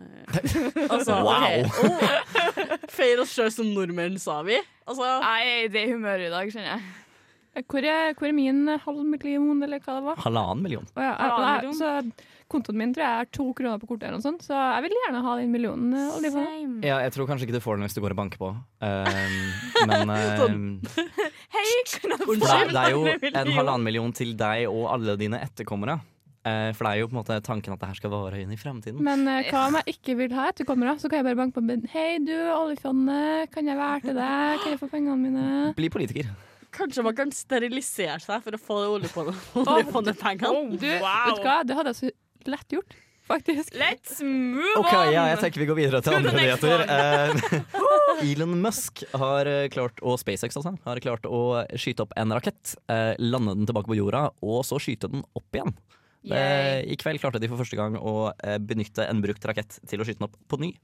Altså, 0.90 1.12
Wow. 1.26 1.34
Okay. 1.34 1.64
Oh. 1.66 2.86
Feir 2.88 3.20
oss 3.22 3.34
sjøl 3.36 3.50
som 3.52 3.68
nordmenn, 3.74 4.16
sa 4.22 4.40
vi. 4.46 4.56
Altså, 4.88 5.04
Jeg 5.20 5.50
er 5.52 5.64
i 5.66 5.68
det 5.74 5.86
humøret 5.92 6.26
i 6.28 6.32
dag, 6.32 6.50
skjønner 6.52 6.76
jeg. 6.78 7.64
Hvor 7.66 7.82
er, 7.84 8.12
hvor 8.14 8.28
er 8.30 8.32
min 8.36 8.60
halv 8.78 9.00
million, 9.10 9.62
eller 9.66 9.80
hva 9.82 9.96
det 9.98 10.04
var? 10.06 10.20
Halvannen 10.22 10.62
million. 10.62 10.86
Oh, 10.94 11.02
ja, 11.02 11.16
Halvannen 11.18 11.72
nei, 11.72 11.78
så 11.80 12.29
kontoen 12.50 12.76
min 12.80 12.92
tror 12.94 13.04
jeg 13.06 13.24
er 13.24 13.30
to 13.36 13.46
kroner 13.56 13.78
på 13.82 13.88
kortet, 13.92 14.08
eller 14.08 14.18
noe 14.18 14.26
sånt, 14.26 14.42
så 14.46 14.54
jeg 14.58 14.84
vil 14.88 14.94
gjerne 14.98 15.22
ha 15.26 15.34
den 15.40 15.50
millionen. 15.54 15.94
eh. 15.94 16.30
Same. 16.34 16.80
Ja, 16.86 16.98
jeg 17.06 17.14
tror 17.14 17.28
kanskje 17.30 17.46
ikke 17.48 17.56
du 17.58 17.64
får 17.64 17.78
den 17.78 17.86
hvis 17.88 17.96
du 17.96 18.02
går 18.04 18.14
og 18.16 18.20
banker 18.20 18.40
på. 18.42 18.50
um, 18.52 19.40
men 19.90 20.14
um, 20.14 20.70
Hei, 21.56 21.66
kan 21.94 22.14
jeg 22.16 22.22
få 22.26 22.36
det, 22.40 22.50
er, 22.50 22.72
det 22.74 22.84
er 22.84 22.94
jo 22.96 23.04
en 23.06 23.40
en 23.46 23.52
halvannen 23.56 23.86
million 23.86 24.12
til 24.16 24.34
deg 24.38 24.66
og 24.70 24.88
alle 24.94 25.16
dine 25.20 25.40
etterkommere. 25.46 26.00
Uh, 26.40 26.70
for 26.72 26.86
det 26.86 26.90
er 26.94 27.00
jo 27.02 27.08
på 27.10 27.12
en 27.12 27.18
måte 27.20 27.34
tanken 27.44 27.74
at 27.74 27.80
det 27.82 27.88
her 27.90 27.96
skal 27.98 28.12
vare 28.14 28.38
inn 28.40 28.52
i 28.54 28.56
fremtiden. 28.56 29.02
Men 29.04 29.26
uh, 29.28 29.42
hva 29.50 29.66
om 29.68 29.74
jeg 29.82 29.96
ikke 29.98 30.14
vil 30.22 30.32
ha 30.38 30.46
etterkommere? 30.54 30.94
Så 31.02 31.10
kan 31.12 31.20
jeg 31.20 31.26
bare 31.28 31.36
banke 31.42 31.58
på 31.58 31.64
min. 31.66 31.82
Hei, 31.92 32.14
du, 32.24 32.32
oljefondet, 32.54 33.50
kan 33.52 33.68
jeg 33.68 33.76
være 33.76 34.00
til 34.06 34.16
deg? 34.16 34.62
Kan 34.62 34.72
jeg 34.72 34.80
få 34.80 34.88
pengene 34.94 35.18
mine? 35.20 35.48
Bli 35.76 35.90
politiker. 35.92 36.30
kanskje 36.72 37.02
man 37.04 37.16
kan 37.18 37.32
sterilisere 37.34 38.16
seg 38.22 38.40
for 38.46 38.56
å 38.56 38.60
få 38.62 38.78
oljefondet- 38.96 39.58
oljefondepengene. 39.66 40.78
Du, 40.80 40.86
vet 40.86 41.36
du 41.36 41.44
hva? 41.44 41.60
Det 41.66 41.76
hadde 41.76 41.92
jeg 41.92 41.98
så 42.00 42.10
lett 42.52 42.74
gjort, 42.74 42.96
faktisk. 43.28 43.74
Let's 43.78 44.18
move 44.24 44.74
Ok, 44.80 44.90
on! 44.92 45.12
ja, 45.14 45.26
jeg 45.32 45.40
tenker 45.42 45.62
vi 45.62 45.68
går 45.70 45.78
videre 45.78 46.00
til 46.04 46.16
andre 46.18 46.34
nyheter. 46.36 46.84
Eh, 46.86 47.60
Elon 48.30 48.56
Musk 48.62 49.04
har 49.14 49.50
eh, 49.50 49.68
klart, 49.72 50.02
og 50.02 50.18
SpaceX 50.22 50.58
altså, 50.60 50.74
har 50.86 51.02
klart 51.04 51.28
å 51.28 51.42
skyte 51.78 52.06
opp 52.06 52.16
en 52.20 52.34
rakett, 52.36 52.74
eh, 52.92 53.14
lande 53.22 53.56
den 53.58 53.70
tilbake 53.70 53.90
på 53.90 53.98
jorda, 53.98 54.26
og 54.44 54.64
så 54.68 54.80
skyte 54.82 55.10
den 55.12 55.24
opp 55.38 55.56
igjen. 55.56 55.76
Yay. 56.20 56.82
I 56.92 56.98
kveld 57.00 57.22
klarte 57.22 57.40
de 57.40 57.48
for 57.48 57.62
første 57.62 57.78
gang 57.78 57.94
å 57.96 58.28
benytte 58.68 59.06
en 59.08 59.22
brukt 59.24 59.44
rakett 59.48 59.78
til 59.88 60.02
å 60.02 60.04
skyte 60.04 60.20
den 60.20 60.26
opp 60.28 60.34
på 60.52 60.58
ny. 60.60 60.74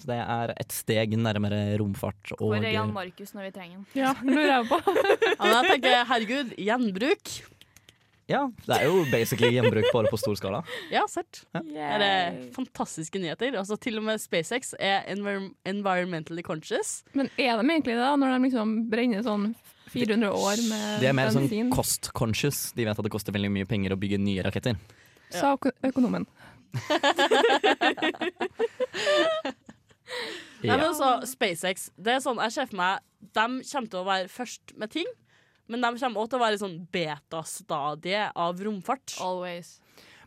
Så 0.00 0.08
det 0.10 0.18
er 0.18 0.52
et 0.58 0.74
steg 0.74 1.14
nærmere 1.18 1.76
romfart. 1.78 2.32
Og, 2.40 2.48
Hvor 2.50 2.58
er 2.58 2.74
Jan 2.74 2.92
Markus 2.94 3.34
når 3.34 3.48
vi 3.48 3.50
trenger 3.54 3.76
den? 3.78 3.86
Ja, 3.98 4.14
lurer 4.26 4.50
jeg 4.50 4.68
på. 4.70 4.78
Ja, 5.44 5.50
jeg 5.50 5.68
tenker, 5.68 5.98
herregud, 6.10 6.54
gjenbruk. 6.58 7.34
Ja, 8.30 8.46
det 8.64 8.76
er 8.78 8.84
jo 8.88 9.02
basically 9.12 9.50
gjenbruk 9.52 9.90
bare 9.92 10.08
på 10.12 10.18
stor 10.20 10.36
skala. 10.38 10.62
Ja, 10.94 11.02
sett. 11.10 11.42
Det 11.52 11.76
er 11.76 12.38
fantastiske 12.54 13.18
nyheter. 13.20 13.56
Altså, 13.60 13.76
til 13.80 13.98
og 14.00 14.04
med 14.06 14.20
SpaceX 14.22 14.72
er 14.78 15.04
envir 15.12 15.50
environmentally 15.68 16.42
conscious. 16.46 17.02
Men 17.12 17.28
er 17.36 17.58
de 17.60 17.64
egentlig 17.68 17.94
det, 17.94 18.00
da, 18.00 18.14
når 18.20 18.28
de 18.36 18.40
liksom 18.48 18.68
brenner 18.92 19.22
sånn 19.26 19.52
400 19.94 20.30
år 20.32 20.56
med 20.70 21.00
Det 21.04 21.08
er 21.10 21.14
mer 21.16 21.30
sånn 21.34 21.70
cost 21.74 22.12
conscious. 22.16 22.70
De 22.74 22.84
vet 22.88 22.98
at 22.98 23.04
det 23.06 23.12
koster 23.12 23.32
veldig 23.36 23.52
mye 23.52 23.66
penger 23.68 23.92
å 23.94 24.00
bygge 24.00 24.18
nye 24.22 24.42
raketter. 24.46 24.74
Sa 25.34 25.52
økonomen. 25.54 25.90
økonomen. 25.90 26.24
Nei, 30.64 30.76
men 30.76 30.86
altså, 30.88 31.08
SpaceX 31.28 31.90
det 32.00 32.12
er 32.16 32.22
sånn, 32.24 32.40
Jeg 32.42 32.52
ser 32.54 32.66
for 32.70 32.78
meg 32.80 33.02
De 33.34 33.44
kommer 33.68 33.88
til 33.92 34.00
å 34.00 34.06
være 34.06 34.28
først 34.32 34.72
med 34.80 34.88
ting, 34.94 35.08
men 35.70 35.84
de 35.84 35.92
kommer 35.96 36.22
også 36.22 36.34
til 36.34 36.40
å 36.40 36.44
være 36.44 36.58
i 36.58 36.62
sånn 36.62 36.80
betastadie 36.92 38.26
av 38.30 38.64
romfart. 38.66 39.16
Always. 39.24 39.78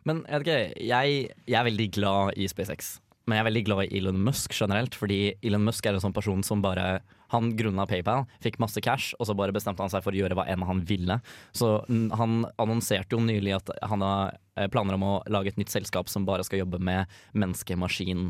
Men 0.07 0.23
ikke, 0.25 0.61
jeg, 0.79 1.27
jeg 1.45 1.59
er 1.59 1.67
veldig 1.67 1.91
glad 1.97 2.39
i 2.39 2.47
SpaceX. 2.49 2.97
Men 3.27 3.35
jeg 3.35 3.43
er 3.43 3.49
veldig 3.49 3.63
glad 3.67 3.83
i 3.83 3.99
Elon 3.99 4.19
Musk 4.23 4.55
generelt, 4.55 4.95
fordi 4.95 5.19
Elon 5.43 5.65
Musk 5.67 5.85
er 5.85 5.97
en 5.97 6.03
sånn 6.03 6.15
person 6.15 6.43
som 6.47 6.63
bare 6.63 7.01
Han 7.33 7.49
grunna 7.59 7.83
PayPal, 7.83 8.21
fikk 8.39 8.55
masse 8.63 8.79
cash, 8.79 9.11
og 9.19 9.27
så 9.27 9.33
bare 9.35 9.51
bestemte 9.51 9.83
han 9.83 9.91
seg 9.91 9.99
for 10.05 10.15
å 10.15 10.19
gjøre 10.21 10.37
hva 10.39 10.45
enn 10.47 10.63
han 10.63 10.79
ville. 10.87 11.17
Så 11.51 11.73
han 11.91 12.37
annonserte 12.55 13.17
jo 13.17 13.19
nylig 13.19 13.57
at 13.57 13.71
han 13.83 14.05
har 14.05 14.37
eh, 14.55 14.69
planer 14.71 14.95
om 14.95 15.03
å 15.03 15.15
lage 15.27 15.51
et 15.51 15.59
nytt 15.59 15.73
selskap 15.73 16.07
som 16.07 16.23
bare 16.23 16.45
skal 16.47 16.61
jobbe 16.63 16.79
med 16.79 17.11
menneske-maskin 17.35 18.29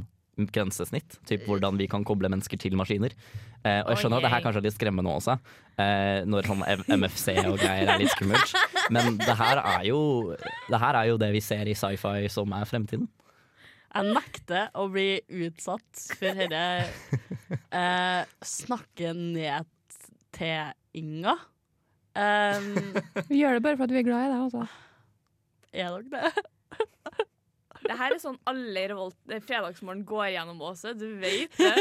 grensesnitt. 0.53 1.17
Typ 1.27 1.45
hvordan 1.49 1.77
vi 1.79 1.87
kan 1.89 2.05
koble 2.07 2.29
mennesker 2.31 2.59
til 2.61 2.77
maskiner. 2.79 3.15
Eh, 3.63 3.81
og 3.81 3.91
jeg 3.91 4.03
skjønner 4.03 4.21
at 4.21 4.27
det 4.27 4.31
her 4.35 4.43
kanskje 4.45 4.61
er 4.61 4.67
litt 4.67 4.77
skremmende 4.77 5.13
også, 5.17 5.37
eh, 5.81 6.21
når 6.29 6.47
sånn 6.49 6.63
MFC 6.93 7.33
og 7.47 7.57
greier 7.59 7.89
er 7.89 8.01
litt 8.01 8.13
skummelt. 8.13 8.53
Men 8.93 9.17
det 9.19 9.37
her 9.39 9.61
er 9.63 9.87
jo 9.89 10.01
det, 10.37 10.77
her 10.77 10.99
er 11.01 11.09
jo 11.11 11.17
det 11.21 11.31
vi 11.35 11.41
ser 11.43 11.67
i 11.69 11.75
sci-fi 11.77 12.29
som 12.31 12.53
er 12.55 12.69
fremtiden. 12.69 13.09
Jeg 13.87 14.13
nekter 14.13 14.67
å 14.77 14.85
bli 14.93 15.09
utsatt 15.47 16.03
for 16.19 16.37
dette 16.37 16.63
eh, 17.71 18.23
snakke 18.45 19.13
ned 19.17 19.65
til 20.37 20.75
Inga. 20.97 21.33
Um, 22.17 22.69
Vi 23.29 23.41
gjør 23.43 23.57
det 23.57 23.63
bare 23.65 23.77
for 23.77 23.85
at 23.85 23.93
vi 23.93 23.99
er 24.01 24.05
glad 24.07 24.25
i 24.25 24.29
deg, 24.31 24.39
altså. 24.47 24.63
er 25.73 25.97
dere 25.97 26.29
det? 26.29 27.26
Det 27.83 27.97
her 27.97 28.13
er 28.13 28.21
sånn 28.21 28.37
alle 28.49 28.83
i 28.83 28.87
revolt, 28.91 29.17
eh, 29.31 29.41
fredagsmorgen 29.43 30.05
går 30.07 30.31
gjennom 30.35 30.61
Åse. 30.69 30.93
Du 30.97 31.07
vet 31.21 31.57
det. 31.57 31.73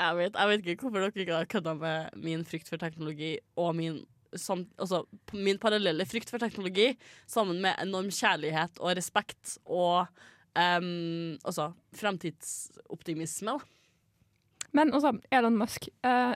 Jeg 0.00 0.16
vet, 0.16 0.36
jeg 0.38 0.48
vet 0.50 0.70
ikke 0.72 0.86
hvorfor 0.86 1.04
dere 1.04 1.24
ikke 1.24 1.36
har 1.36 1.48
kødda 1.50 1.74
med 1.76 2.16
min 2.24 2.44
frykt 2.48 2.70
for 2.72 2.80
teknologi 2.80 3.34
og 3.60 3.74
min 3.76 4.00
samt, 4.38 4.70
altså, 4.78 5.02
min 5.34 5.58
parallelle 5.58 6.06
frykt 6.06 6.30
for 6.30 6.38
teknologi 6.42 6.92
sammen 7.28 7.60
med 7.62 7.78
enorm 7.82 8.10
kjærlighet 8.14 8.78
og 8.78 8.94
respekt 8.96 9.58
og 9.66 10.06
um, 10.54 11.36
altså, 11.44 11.72
fremtidsoptimisme. 11.98 13.58
Da. 13.58 14.68
Men 14.72 14.94
altså, 14.94 15.16
Elon 15.32 15.58
Musk 15.58 15.90
Uh, 16.04 16.34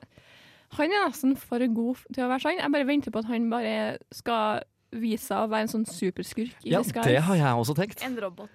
Han 0.75 0.91
er 0.91 1.05
nesten 1.07 1.37
for 1.39 1.63
god 1.71 2.01
til 2.11 2.25
å 2.25 2.29
være 2.33 2.43
sann. 2.43 2.59
Jeg 2.59 2.73
bare 2.75 2.87
venter 2.89 3.13
på 3.15 3.21
at 3.23 3.29
han 3.31 3.45
bare 3.53 3.99
skal 4.11 4.65
vise 5.01 5.27
seg 5.29 5.45
å 5.45 5.49
være 5.51 5.67
en 5.67 5.73
sånn 5.75 5.87
superskurk. 5.91 6.55
i 6.65 6.71
Ja, 6.75 6.83
disguise. 6.83 7.09
det 7.09 7.23
har 7.27 7.37
jeg 7.37 7.55
også 7.63 7.75
tenkt. 7.79 8.03
En 8.07 8.17
robot. 8.23 8.51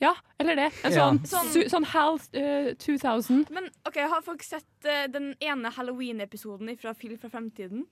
Ja, 0.00 0.12
eller 0.38 0.54
det. 0.54 0.72
En 0.84 0.92
Ja. 0.92 1.08
sånn, 1.10 1.18
Sånn- 1.26 1.48
su, 1.52 1.60
sånn 1.68 1.84
HAL 1.84 2.14
uh, 2.14 2.74
2000. 2.78 3.46
Men 3.50 3.68
ok, 3.86 3.96
har 4.08 4.22
folk 4.22 4.42
sett 4.46 4.64
uh, 4.86 5.06
den 5.10 5.34
ene 5.40 5.70
Halloween-episoden 5.74 6.70
fra 6.78 6.92
Phil 6.94 7.16
fra 7.18 7.28
fremtiden? 7.28 7.84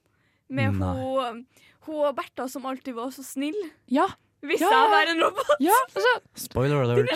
Med 0.48 0.76
hun, 0.78 1.46
hun 1.88 1.94
og 2.06 2.14
Bertha 2.14 2.46
som 2.48 2.64
alltid 2.66 2.94
var 2.94 3.10
så 3.10 3.24
snill. 3.26 3.56
Ja. 3.90 4.06
Viste 4.46 4.68
Ja. 4.68 4.84
å 4.86 4.90
være 4.92 5.10
en 5.16 5.20
robot. 5.24 5.56
ja 5.58 5.72
altså, 5.88 6.12
Spoiler 6.36 6.82
alert. 6.84 7.08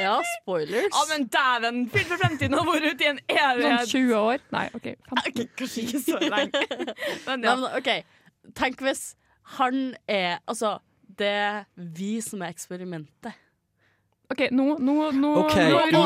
Ja, 0.00 0.16
spoilers. 0.40 0.90
Ja, 0.90 1.04
men 1.12 1.28
dæven! 1.28 1.88
Phil 1.92 2.04
fra 2.08 2.16
fremtiden 2.16 2.54
har 2.58 2.64
vært 2.66 2.88
ute 2.94 3.04
i 3.04 3.06
en 3.12 3.18
sånn 3.18 3.38
evighet. 3.38 3.88
20 3.92 4.14
år. 4.18 4.38
Nei, 4.50 4.64
OK. 4.74 4.88
15. 5.06 5.18
Ok, 5.22 5.48
kanskje 5.60 5.84
ikke 5.84 6.00
så 6.02 6.18
lenge. 6.18 6.50
Men 7.28 7.40
Nei, 7.40 7.48
ja. 7.48 7.54
men, 7.54 7.76
OK, 7.78 8.04
tenk 8.54 8.80
hvis 8.82 9.14
han 9.56 9.94
er 10.06 10.40
Altså, 10.48 10.78
det 11.18 11.28
er 11.28 11.60
vi 11.76 12.18
som 12.24 12.42
er 12.44 12.54
eksperimentet. 12.54 13.36
OK, 14.28 14.42
nå, 14.52 14.64
nå, 14.84 14.94
nå, 15.16 15.28
okay. 15.40 15.70
nå 15.88 16.02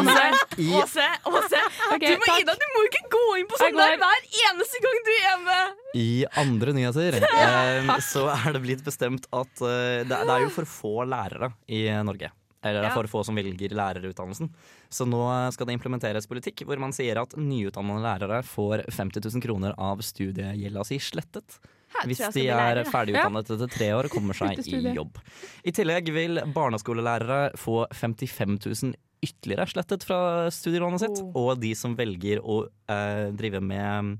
Åse, 0.78 1.06
Åse, 1.26 1.62
okay, 1.90 2.12
du, 2.12 2.20
må, 2.20 2.26
takk. 2.28 2.44
Ida, 2.44 2.54
du 2.54 2.66
må 2.70 2.84
ikke 2.86 3.00
gå 3.10 3.22
inn 3.40 3.48
på 3.50 3.58
sånn 3.58 3.74
der 3.80 3.96
hver 3.98 4.28
eneste 4.44 4.82
gang 4.84 5.00
du 5.02 5.10
er 5.16 5.40
med. 5.42 5.80
I 5.98 6.10
andre 6.44 6.74
nyheter 6.76 7.18
eh, 7.30 7.90
så 8.06 8.28
er 8.30 8.54
det 8.54 8.62
blitt 8.62 8.86
bestemt 8.86 9.26
at 9.26 9.64
uh, 9.64 10.04
det, 10.06 10.06
det 10.06 10.36
er 10.36 10.46
jo 10.46 10.54
for 10.54 10.70
få 10.70 10.94
lærere 11.10 11.50
i 11.66 11.82
Norge. 12.06 12.30
Eller 12.62 12.84
det 12.84 12.92
er 12.92 12.94
for 12.94 13.10
få 13.10 13.24
som 13.26 13.34
velger 13.34 13.74
lærerutdannelsen. 13.74 14.52
Så 14.86 15.02
nå 15.08 15.24
skal 15.54 15.66
det 15.66 15.74
implementeres 15.74 16.30
politikk 16.30 16.62
hvor 16.68 16.78
man 16.78 16.94
sier 16.94 17.18
at 17.24 17.34
nyutdannede 17.34 18.04
lærere 18.06 18.42
får 18.46 18.86
50 18.86 19.26
000 19.32 19.42
kroner 19.42 19.74
av 19.74 20.06
studiegjelda 20.06 20.86
si 20.86 21.02
slettet. 21.02 21.58
Hvis 22.08 22.22
de 22.34 22.48
er 22.50 22.82
ferdigutdannet 22.88 23.54
etter 23.54 23.72
tre 23.72 23.92
år 23.96 24.08
og 24.08 24.16
kommer 24.16 24.36
seg 24.36 24.60
i 24.66 24.82
jobb. 24.96 25.20
I 25.64 25.74
tillegg 25.74 26.10
vil 26.14 26.42
barneskolelærere 26.54 27.56
få 27.60 27.84
55 27.94 28.58
000 28.58 29.00
ytterligere 29.22 29.68
slettet 29.70 30.04
fra 30.06 30.50
studielånet 30.50 31.04
sitt. 31.04 31.22
Oh. 31.22 31.46
Og 31.46 31.62
de 31.62 31.72
som 31.78 31.94
velger 31.98 32.42
å 32.42 32.64
eh, 32.90 33.30
drive 33.38 33.62
med, 33.62 34.16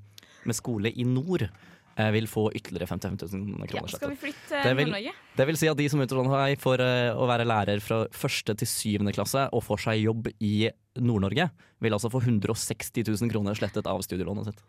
med 0.46 0.56
skole 0.58 0.92
i 0.94 1.06
nord, 1.08 1.48
eh, 1.96 2.10
vil 2.14 2.28
få 2.30 2.46
ytterligere 2.54 2.86
55 2.86 3.18
000 3.34 3.66
Ja, 3.74 3.84
skal 3.90 4.14
vi 4.14 4.20
flytte 4.28 4.62
Det 4.62 4.74
vil-? 4.78 5.10
Det 5.36 5.48
vil 5.48 5.58
si 5.58 5.70
at 5.70 5.78
de 5.80 5.88
som 5.90 6.02
utdanner 6.04 6.46
seg 6.46 6.62
for 6.62 6.82
eh, 6.84 7.10
å 7.10 7.26
være 7.30 7.48
lærer 7.48 7.82
fra 7.82 8.04
første 8.14 8.54
til 8.62 8.70
syvende 8.70 9.14
klasse 9.16 9.48
og 9.50 9.64
får 9.66 9.86
seg 9.88 10.04
jobb 10.06 10.30
i 10.38 10.70
Nord-Norge, 11.02 11.48
vil 11.82 11.96
altså 11.96 12.10
få 12.12 12.20
160 12.22 13.08
000 13.08 13.32
kroner 13.32 13.56
slettet 13.58 13.88
av 13.90 14.02
studielånet 14.04 14.50
sitt. 14.52 14.60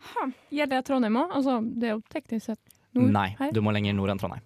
Gjelder 0.50 0.80
det 0.80 0.86
Trondheim 0.88 1.20
òg? 1.20 1.36
Altså, 1.36 1.60
det 1.62 1.92
er 1.92 1.98
jo 1.98 2.06
teknisk 2.14 2.54
sett 2.54 2.80
nord 2.96 3.14
Nei, 3.16 3.30
her. 3.40 3.54
du 3.56 3.62
må 3.66 3.74
lenger 3.76 3.96
nord 3.98 4.14
enn 4.14 4.22
Trondheim. 4.22 4.44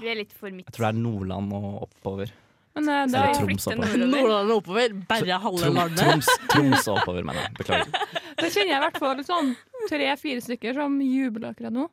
Vi 0.00 0.08
er 0.10 0.18
litt 0.18 0.32
for 0.34 0.50
midt. 0.50 0.66
Jeg 0.66 0.74
tror 0.74 0.88
det 0.88 0.92
er 0.96 1.02
Nordland 1.02 1.52
og 1.54 1.66
oppover. 1.86 2.32
Men 2.74 2.88
eh, 2.88 3.02
det 3.06 3.18
Eller 3.18 3.28
er, 3.28 3.38
Troms 3.38 3.66
oppover. 3.68 4.04
Nordland 4.06 4.50
og 4.50 4.60
oppover, 4.62 4.94
bare 5.08 5.40
halve 5.44 5.72
landet. 5.76 5.98
Troms, 6.00 6.30
Troms 6.50 6.88
og 6.88 7.00
oppover, 7.02 7.26
mener 7.28 7.44
jeg. 7.46 7.54
Beklager. 7.60 7.98
Da 8.42 8.48
kjenner 8.48 8.72
jeg 8.72 8.78
i 8.80 8.82
hvert 8.82 8.96
fall 8.98 9.20
sånn 9.26 9.50
tre-fire 9.90 10.42
stykker 10.42 10.74
som 10.74 10.94
jubler 11.04 11.52
akkurat 11.52 11.74
nå. 11.74 11.84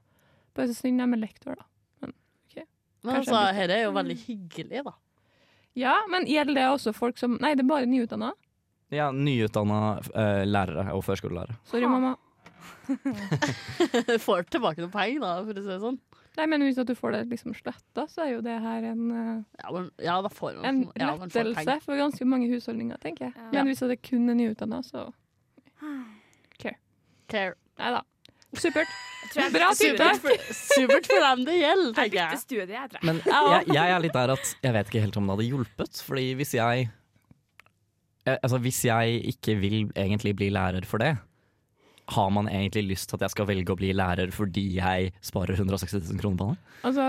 Bare 0.58 0.72
så 0.72 0.78
synd 0.80 1.04
de 1.04 1.06
er 1.06 1.22
lektor, 1.22 1.60
da. 1.60 1.68
Men 2.02 2.16
Kanskje 3.04 3.36
altså, 3.36 3.42
dette 3.60 3.76
er 3.76 3.84
jo 3.84 3.92
veldig 3.96 4.16
hyggelig, 4.24 4.82
da. 4.88 4.94
Ja, 5.78 5.94
men 6.10 6.26
gjelder 6.28 6.58
det 6.58 6.66
også 6.72 6.94
folk 6.96 7.20
som 7.22 7.38
Nei, 7.44 7.54
det 7.60 7.64
er 7.64 7.70
bare 7.70 7.88
nyutdanna. 7.92 8.32
Ja, 8.96 9.12
nyutdanna 9.14 9.82
uh, 10.00 10.42
lærere 10.48 10.88
og 10.96 11.04
førskolelærere. 11.06 11.60
Sorry, 11.70 11.86
mamma. 11.92 12.16
Får 14.26 14.48
tilbake 14.54 14.84
noen 14.84 14.94
penger, 14.94 15.22
da, 15.24 15.34
for 15.46 15.60
å 15.60 15.64
si 15.64 15.70
det 15.70 15.80
sånn. 15.84 16.00
Nei, 16.40 16.46
men 16.48 16.64
hvis 16.64 16.78
du 16.88 16.94
får 16.96 17.16
det 17.16 17.24
liksom 17.34 17.56
sletta, 17.58 18.06
så 18.08 18.24
er 18.24 18.30
jo 18.36 18.44
det 18.46 18.56
her 18.64 18.86
en, 18.88 19.02
eh, 19.12 19.32
Ja, 19.60 19.72
men, 19.76 19.90
ja 20.00 20.20
får 20.32 20.60
man 20.62 20.70
en 20.70 20.84
ja, 20.96 21.10
lettelse 21.20 21.80
for 21.84 22.00
ganske 22.00 22.28
mange 22.30 22.48
husholdninger, 22.52 23.02
tenker 23.04 23.28
jeg. 23.28 23.36
Ja. 23.40 23.50
Men 23.58 23.72
hvis 23.72 23.84
det 23.92 24.00
kun 24.06 24.30
er 24.32 24.40
nyutdanna, 24.40 24.84
så 24.86 25.10
Care. 27.30 27.54
Nei 27.78 27.92
da. 27.94 28.02
Supert. 28.58 28.90
Bra 29.54 29.70
type. 29.78 30.06
Supert 30.50 31.06
for 31.06 31.22
dem 31.22 31.44
det 31.46 31.58
gjelder, 31.60 31.92
tenker 31.98 32.18
jeg. 32.18 32.40
studie, 32.42 32.74
jeg 32.74 32.94
tror. 32.94 33.04
Men 33.06 33.20
jeg, 33.22 33.68
jeg 33.76 33.94
er 33.94 34.02
litt 34.02 34.16
der 34.16 34.34
at 34.34 34.54
jeg 34.66 34.76
vet 34.76 34.90
ikke 34.90 35.04
helt 35.04 35.20
om 35.20 35.28
det 35.30 35.36
hadde 35.36 35.50
hjulpet. 35.52 36.02
Fordi 36.08 36.26
hvis 36.40 36.56
jeg 36.58 36.90
Altså 38.30 38.60
hvis 38.62 38.84
jeg 38.86 39.22
ikke 39.32 39.56
vil 39.58 39.78
egentlig 39.98 40.36
bli 40.38 40.50
lærer 40.54 40.86
for 40.86 41.02
det, 41.02 41.16
har 42.16 42.30
man 42.34 42.48
egentlig 42.50 42.88
lyst 42.90 43.10
til 43.10 43.20
at 43.20 43.28
jeg 43.28 43.36
skal 43.36 43.48
velge 43.50 43.74
å 43.74 43.80
bli 43.80 43.92
lærer 43.96 44.32
fordi 44.36 44.66
jeg 44.80 45.12
sparer 45.26 45.58
160 45.60 46.00
000 46.12 46.22
kroner 46.22 46.38
på 46.42 46.48
det? 46.52 46.58
Altså, 46.90 47.08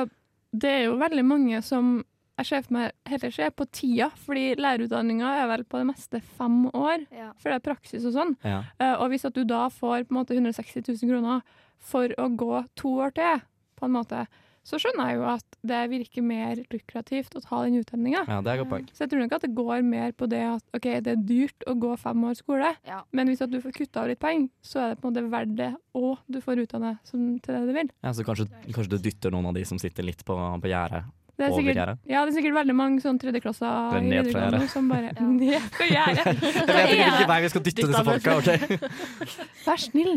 det 0.52 0.70
er 0.76 0.82
jo 0.88 0.96
veldig 1.00 1.24
mange 1.26 1.60
som 1.66 2.00
jeg 2.40 2.48
ser 2.48 2.62
for 2.64 2.72
meg 2.78 2.92
heller 3.10 3.32
ser 3.36 3.50
på 3.52 3.66
tida, 3.68 4.06
fordi 4.24 4.54
lærerutdanninga 4.56 5.32
er 5.42 5.48
vel 5.50 5.64
på 5.68 5.80
det 5.82 5.88
meste 5.90 6.20
fem 6.38 6.62
år, 6.72 7.02
Ja. 7.12 7.32
for 7.36 7.50
det 7.52 7.58
er 7.58 7.66
praksis 7.66 8.06
og 8.08 8.14
sånn. 8.14 8.32
Ja. 8.42 8.62
Uh, 8.80 8.94
og 9.02 9.10
hvis 9.12 9.26
at 9.28 9.36
du 9.36 9.42
da 9.44 9.66
får 9.68 10.06
på 10.08 10.14
en 10.14 10.20
måte 10.22 10.32
160 10.38 10.86
000 10.88 11.10
kroner 11.10 11.42
for 11.76 12.08
å 12.16 12.28
gå 12.40 12.62
to 12.80 12.94
år 13.04 13.12
til, 13.18 13.42
på 13.76 13.84
en 13.88 13.92
måte, 13.92 14.22
så 14.70 14.78
skjønner 14.80 15.10
jeg 15.10 15.18
jo 15.18 15.24
at 15.34 15.56
det 15.66 15.80
virker 15.90 16.22
mer 16.24 16.60
lukrativt 16.70 17.34
å 17.36 17.42
ta 17.44 17.62
den 17.66 17.80
utdanninga. 17.82 18.22
ja, 18.30 18.38
det 18.46 18.52
er 18.54 18.60
godt 18.62 18.70
poeng. 18.70 18.86
Så 18.94 19.04
jeg 19.04 19.10
tror 19.12 19.24
nok 19.24 19.34
at 19.36 19.44
det 19.46 19.52
går 19.58 19.82
mer 19.86 20.12
på 20.16 20.28
det 20.30 20.42
at 20.46 20.64
ok, 20.78 20.88
det 21.04 21.14
er 21.16 21.24
dyrt 21.26 21.66
å 21.70 21.74
gå 21.82 21.92
fem 21.98 22.24
år 22.30 22.38
skole, 22.38 22.70
Ja. 22.86 23.02
men 23.12 23.28
hvis 23.28 23.42
at 23.42 23.50
du 23.50 23.58
får 23.60 23.74
kutta 23.76 24.04
av 24.04 24.08
litt 24.12 24.20
penger, 24.22 24.48
så 24.62 24.80
er 24.84 24.88
det 24.94 25.00
på 25.02 25.08
en 25.10 25.14
måte 25.14 25.30
verdt 25.34 25.56
det, 25.58 25.70
og 25.98 26.18
du 26.30 26.40
får 26.40 26.62
utdanne 26.66 26.94
som 27.04 27.38
til 27.42 27.54
det 27.58 27.62
du 27.66 27.72
vil. 27.76 27.90
Ja, 28.02 28.12
så 28.14 28.24
kanskje, 28.24 28.46
kanskje 28.70 28.94
du 28.94 28.98
dytter 28.98 29.30
noen 29.34 29.50
av 29.50 29.54
de 29.58 29.64
som 29.68 29.78
sitter 29.82 30.06
litt 30.06 30.24
på, 30.24 30.36
på 30.36 30.70
gjerdet. 30.70 31.04
Det 31.40 31.46
er 31.48 31.54
sikkert, 31.56 32.00
ja, 32.04 32.20
det 32.20 32.30
er 32.30 32.34
sikkert 32.36 32.56
veldig 32.58 32.74
mange 32.76 33.00
sånn 33.00 33.18
tredjeklasser 33.20 33.96
i 33.96 34.02
videregående 34.04 34.66
som 34.68 34.90
bare 34.92 35.12
Ja. 35.40 35.60
Gjerdet! 35.94 36.42
Jeg 36.44 36.68
vet 36.68 36.92
ikke 36.92 37.06
hvilken 37.06 37.30
vei 37.30 37.38
vi 37.46 37.50
skal 37.54 37.64
dytte 37.64 37.86
disse 37.88 38.04
folka. 38.10 38.36
ok? 38.36 39.16
Vær 39.66 39.80
snill! 39.86 40.12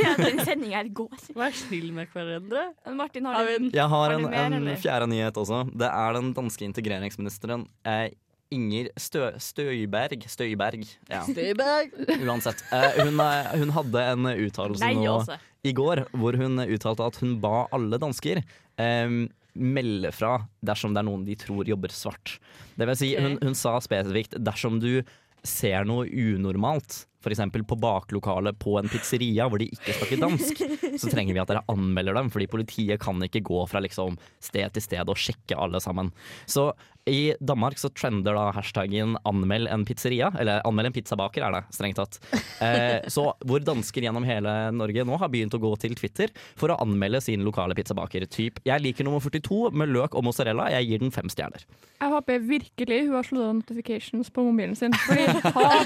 Ja, 0.00 0.14
Den 0.16 0.40
sendinga 0.46 0.80
her 0.80 0.90
går. 0.96 1.12
Vær 1.36 1.54
snill 1.60 1.92
med 1.96 2.08
hverandre. 2.14 2.64
Martin, 2.96 3.28
har 3.28 3.36
Har 3.36 3.46
du 3.46 3.52
vi 3.52 3.60
en 3.60 3.70
Jeg 3.76 3.88
har 3.94 4.02
Har 4.08 4.16
en, 4.16 4.28
mer, 4.32 4.58
en 4.72 4.76
fjerde 4.80 5.10
nyhet 5.12 5.40
også. 5.44 5.62
Det 5.76 5.88
er 5.92 6.18
den 6.18 6.32
danske 6.36 6.64
integreringsministeren 6.70 7.66
eh, 7.84 8.08
Inger 8.52 8.90
Stø, 9.00 9.30
Støyberg. 9.40 10.26
Støyberg. 10.28 10.82
Ja. 11.08 11.22
Støyberg. 11.28 11.92
Uansett. 12.20 12.64
Eh, 12.72 12.98
hun, 13.04 13.20
eh, 13.20 13.52
hun 13.62 13.72
hadde 13.76 14.02
en 14.12 14.32
uttalelse 14.32 14.90
nå 14.98 15.14
i 15.62 15.72
går 15.76 16.02
hvor 16.18 16.36
hun 16.40 16.58
uttalte 16.64 17.06
at 17.06 17.20
hun 17.22 17.36
ba 17.42 17.66
alle 17.72 18.00
dansker 18.02 18.40
eh, 18.42 19.14
melde 19.52 20.12
fra 20.14 20.36
dersom 20.64 20.94
det 20.94 21.02
er 21.02 21.08
noen 21.08 21.24
de 21.26 21.36
tror 21.38 21.68
jobber 21.68 21.92
svart. 21.94 22.38
Det 22.78 22.88
vil 22.88 22.98
si, 22.98 23.12
hun, 23.20 23.38
hun 23.42 23.56
sa 23.58 23.76
spesifikt 23.84 24.38
dersom 24.40 24.78
du 24.82 25.02
ser 25.46 25.86
noe 25.88 26.06
unormalt, 26.06 27.04
f.eks. 27.22 27.42
på 27.68 27.78
baklokalet 27.80 28.58
på 28.58 28.76
en 28.80 28.90
pizzeria 28.92 29.48
hvor 29.48 29.62
de 29.62 29.70
ikke 29.72 29.96
snakker 29.96 30.22
dansk, 30.22 30.62
så 31.00 31.12
trenger 31.12 31.36
vi 31.36 31.42
at 31.42 31.52
dere 31.52 31.64
anmelder 31.72 32.18
dem, 32.18 32.30
fordi 32.34 32.50
politiet 32.50 33.02
kan 33.02 33.22
ikke 33.22 33.44
gå 33.46 33.64
fra 33.70 33.82
liksom 33.84 34.18
sted 34.42 34.74
til 34.74 34.84
sted 34.84 35.12
og 35.12 35.20
sjekke 35.20 35.58
alle 35.58 35.80
sammen. 35.82 36.12
Så 36.50 36.70
i 37.08 37.34
Danmark 37.42 37.78
så 37.78 37.90
trender 37.90 38.36
da 38.36 38.50
hashtaggen 38.54 39.16
'anmeld 39.26 39.66
en 39.66 39.84
pizzeria', 39.84 40.30
eller 40.38 40.62
'anmeld 40.62 40.86
en 40.86 40.92
pizzabaker' 40.92 41.42
er 41.42 41.52
det 41.52 41.62
strengt 41.74 41.96
tatt. 41.96 42.18
Eh, 42.62 43.08
så 43.10 43.32
hvor 43.42 43.58
dansker 43.58 44.02
gjennom 44.02 44.22
hele 44.22 44.70
Norge 44.70 45.02
nå 45.04 45.18
har 45.18 45.28
begynt 45.28 45.54
å 45.54 45.58
gå 45.58 45.72
til 45.82 45.96
Twitter 45.98 46.30
for 46.54 46.70
å 46.70 46.78
anmelde 46.78 47.20
sin 47.20 47.42
lokale 47.42 47.74
pizzabaker. 47.74 48.22
Typ 48.30 48.60
'jeg 48.64 48.80
liker 48.80 49.04
nummer 49.04 49.18
42 49.18 49.72
med 49.72 49.88
løk 49.88 50.14
og 50.14 50.22
mozzarella', 50.24 50.70
jeg 50.70 50.86
gir 50.86 50.98
den 50.98 51.10
fem 51.10 51.26
stjerner'. 51.26 51.66
Jeg 52.02 52.10
håper 52.10 52.38
virkelig 52.38 53.06
hun 53.06 53.14
har 53.14 53.22
slått 53.22 53.48
av 53.48 53.54
notifications 53.54 54.30
på 54.30 54.42
mobilen 54.42 54.76
sin. 54.76 54.92
Fordi, 54.92 55.26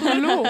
hallo! 0.05 0.45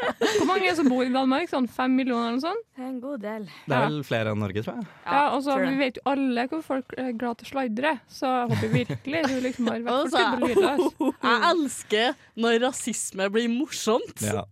Hvor 0.00 0.46
mange 0.48 0.64
er 0.64 0.70
det 0.70 0.76
som 0.78 0.88
bor 0.90 1.02
i 1.04 1.12
Danmark? 1.12 1.50
Sånn 1.50 1.66
fem 1.70 1.94
millioner 1.96 2.30
eller 2.30 2.38
noe 2.38 2.44
sånt? 2.44 2.66
En 2.80 3.00
god 3.02 3.22
del. 3.24 3.46
Det 3.68 3.76
er 3.76 3.84
vel 3.86 3.98
flere 4.06 4.32
enn 4.34 4.40
Norge, 4.42 4.62
tror 4.64 4.78
jeg. 4.80 4.86
Ja, 5.04 5.22
og 5.34 5.42
så. 5.46 5.56
Vi 5.60 5.74
vet 5.80 6.00
jo 6.00 6.04
alle 6.12 6.46
hvor 6.52 6.62
folk 6.66 6.94
er 7.00 7.10
glad 7.20 7.40
til 7.40 7.48
å 7.48 7.50
sladre, 7.54 7.92
så 8.10 8.30
jeg 8.36 8.52
håper 8.54 8.72
virkelig 8.80 9.24
du 9.28 9.34
liksom 9.48 9.70
har 9.72 9.84
vært 9.88 10.46
lydløs. 10.46 10.86
Jeg 11.30 11.42
elsker 11.50 12.24
når 12.40 12.58
rasisme 12.64 13.28
blir 13.34 13.50
morsomt. 13.52 14.24
Ja. 14.24 14.46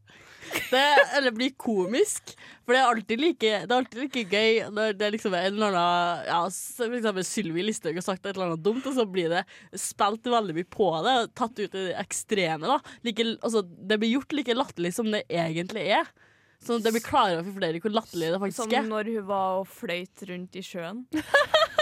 Det, 0.71 0.85
eller 1.17 1.35
blir 1.37 1.55
komisk. 1.61 2.35
For 2.67 2.75
det 2.77 2.81
er 2.83 2.91
alltid 2.93 3.23
like, 3.23 3.51
det 3.65 3.73
er 3.73 3.77
alltid 3.79 4.01
like 4.05 4.23
gøy 4.29 4.59
når 4.75 4.97
det 5.01 5.07
er 5.07 5.15
liksom 5.15 5.35
en 5.39 5.47
eller 5.49 5.73
annen 5.79 6.27
ja, 6.29 6.41
For 6.77 6.97
eksempel 6.99 7.25
Sylvi 7.25 7.65
Listhaug 7.65 7.97
har 8.01 8.05
sagt 8.05 8.27
et 8.27 8.35
eller 8.35 8.51
annet 8.51 8.65
dumt, 8.67 8.85
og 8.87 8.97
så 8.99 9.07
blir 9.09 9.33
det 9.33 9.45
spilt 9.81 10.29
veldig 10.29 10.57
mye 10.59 10.69
på 10.77 10.91
det. 11.07 11.17
Tatt 11.39 11.57
ut 11.63 11.67
i 11.79 11.85
det 11.91 11.97
ekstreme. 12.03 12.69
da 12.69 12.79
like, 13.07 13.29
altså, 13.41 13.63
Det 13.65 14.01
blir 14.03 14.17
gjort 14.19 14.37
like 14.37 14.59
latterlig 14.59 14.93
som 14.99 15.09
det 15.15 15.25
egentlig 15.31 15.87
er. 16.01 16.11
Så 16.59 16.81
det 16.83 16.91
blir 16.91 17.05
klarere 17.07 17.45
for 17.47 17.55
flere 17.55 17.79
hvor 17.79 17.93
latterlig 17.95 18.33
det 18.33 18.37
Som 18.37 18.45
faktisk 18.49 18.73
er. 18.75 18.87
når 18.91 19.13
hun 19.15 19.27
var 19.29 19.61
og 19.61 19.69
fløyt 19.71 20.25
rundt 20.29 20.57
i 20.59 20.65
sjøen. 20.67 21.05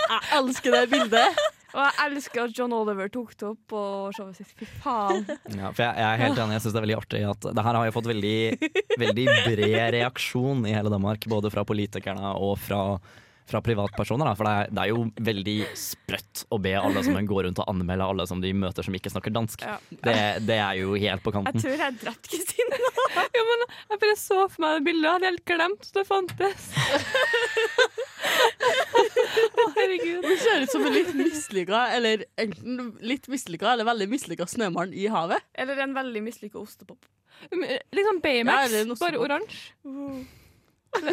Jeg 0.06 0.26
elsker 0.36 0.74
det 0.76 0.82
bildet. 0.92 1.46
Og 1.76 1.82
jeg 1.84 2.08
elsker 2.08 2.46
at 2.46 2.56
John 2.56 2.72
Oliver 2.72 3.10
tok 3.12 3.34
det 3.36 3.48
opp 3.50 3.58
på 3.68 3.80
showet 4.16 4.38
sitt. 4.38 4.52
Fy 4.56 4.64
faen. 4.80 5.26
Ja, 5.52 5.68
for 5.68 5.82
jeg, 5.84 5.92
jeg 6.00 6.06
er 6.06 6.22
helt 6.22 6.40
enig, 6.40 6.56
jeg 6.56 6.64
syns 6.64 6.72
det 6.72 6.80
er 6.80 6.86
veldig 6.86 6.98
artig 7.02 7.20
at 7.28 7.48
det 7.58 7.64
her 7.66 7.78
har 7.78 7.88
jo 7.88 7.94
fått 7.98 8.08
veldig, 8.08 8.38
veldig 9.02 9.26
bred 9.44 9.92
reaksjon 9.98 10.64
i 10.64 10.72
hele 10.72 10.92
Danmark. 10.92 11.28
Både 11.28 11.52
fra 11.52 11.66
politikerne 11.68 12.32
og 12.40 12.56
fra, 12.64 12.80
fra 13.46 13.60
privatpersoner. 13.62 14.26
Da. 14.30 14.34
For 14.38 14.48
det 14.48 14.54
er, 14.58 14.70
det 14.74 14.82
er 14.84 14.90
jo 14.92 15.04
veldig 15.28 15.56
sprøtt 15.78 16.44
å 16.52 16.58
be 16.62 16.72
alle 16.78 17.02
som 17.06 17.14
går 17.30 17.46
rundt 17.48 17.60
og 17.62 17.70
anmelde 17.70 18.08
alle 18.10 18.26
som 18.26 18.40
de 18.42 18.50
møter 18.56 18.86
som 18.86 18.94
ikke 18.98 19.12
snakker 19.12 19.34
dansk. 19.34 19.62
Ja. 19.66 19.76
Det, 19.90 20.16
det 20.48 20.58
er 20.58 20.80
jo 20.80 20.96
helt 20.98 21.22
på 21.24 21.32
kanten. 21.34 21.60
Jeg 21.60 21.64
tror 21.66 21.84
jeg 21.86 21.98
drepte 22.02 22.32
Kristine. 22.34 22.82
Ja, 23.36 23.42
men 23.44 23.62
jeg 23.92 23.98
bare 24.02 24.14
så 24.18 24.36
for 24.48 24.62
meg 24.64 24.74
det 24.78 24.84
bildet, 24.88 25.08
hadde 25.12 25.28
helt 25.30 25.42
glemt 25.48 25.86
at 25.86 25.94
det 25.96 26.02
fantes. 26.08 26.66
Å, 29.56 29.64
herregud. 29.76 30.24
Det 30.26 30.36
ser 30.42 30.64
ut 30.64 30.72
som 30.72 30.84
en 30.88 30.94
litt 30.94 31.12
mislykka, 31.16 31.82
eller 31.96 32.24
enten 32.40 32.90
litt 33.06 33.28
mislykka 33.32 33.72
eller 33.74 33.88
veldig 33.88 34.08
mislykka 34.12 34.48
snømann 34.50 34.94
i 34.96 35.06
havet. 35.12 35.44
Eller 35.56 35.80
en 35.84 35.94
veldig 35.96 36.22
mislykka 36.26 36.60
ostepop. 36.60 37.00
Liksom 37.52 38.20
Ja, 38.20 38.24
Baymax, 38.24 38.72
ja, 38.72 38.84
bare 39.00 39.20
oransje. 39.20 39.72
oransje. 39.84 40.26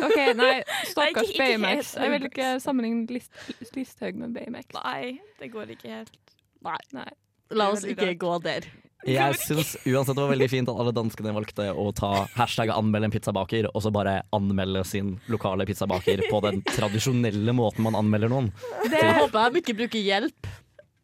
OK, 0.08 0.20
nei, 0.40 0.54
stakkars 0.90 1.34
Nei, 1.34 1.38
Baymax. 1.40 1.94
Jeg 2.00 2.14
vil 2.16 2.30
ikke 2.30 2.54
sammenligne 2.64 3.08
List- 3.12 3.76
Listhaug 3.76 4.20
med 4.22 4.34
Baymax. 4.38 4.72
Nei, 4.78 5.20
det 5.40 5.52
går 5.54 5.76
ikke 5.76 5.92
helt. 5.92 6.18
Nei. 6.64 6.80
Nei. 6.96 7.10
La 7.54 7.70
oss 7.74 7.86
ikke 7.86 8.10
rart. 8.14 8.22
gå 8.22 8.38
der. 8.48 8.72
Jeg 9.04 9.36
syns 9.36 9.74
uansett 9.84 10.16
det 10.16 10.24
var 10.24 10.32
veldig 10.32 10.48
fint 10.48 10.70
at 10.72 10.80
alle 10.80 10.94
danskene 10.96 11.34
valgte 11.36 11.66
å 11.76 11.90
ta 11.96 12.24
hashtag 12.38 12.72
'anmeld 12.72 13.10
en 13.10 13.12
pizzabaker' 13.12 13.68
og 13.74 13.82
så 13.84 13.92
bare 13.92 14.22
anmelde 14.32 14.86
sin 14.88 15.18
lokale 15.28 15.66
pizzabaker 15.68 16.24
på 16.30 16.40
den 16.46 16.62
tradisjonelle 16.72 17.52
måten 17.52 17.84
man 17.84 18.00
anmelder 18.00 18.32
noen. 18.32 18.52
Jeg 18.88 19.18
håper 19.20 19.52
de 19.52 19.60
ikke 19.60 19.76
bruker 19.76 20.00
hjelp. 20.00 20.48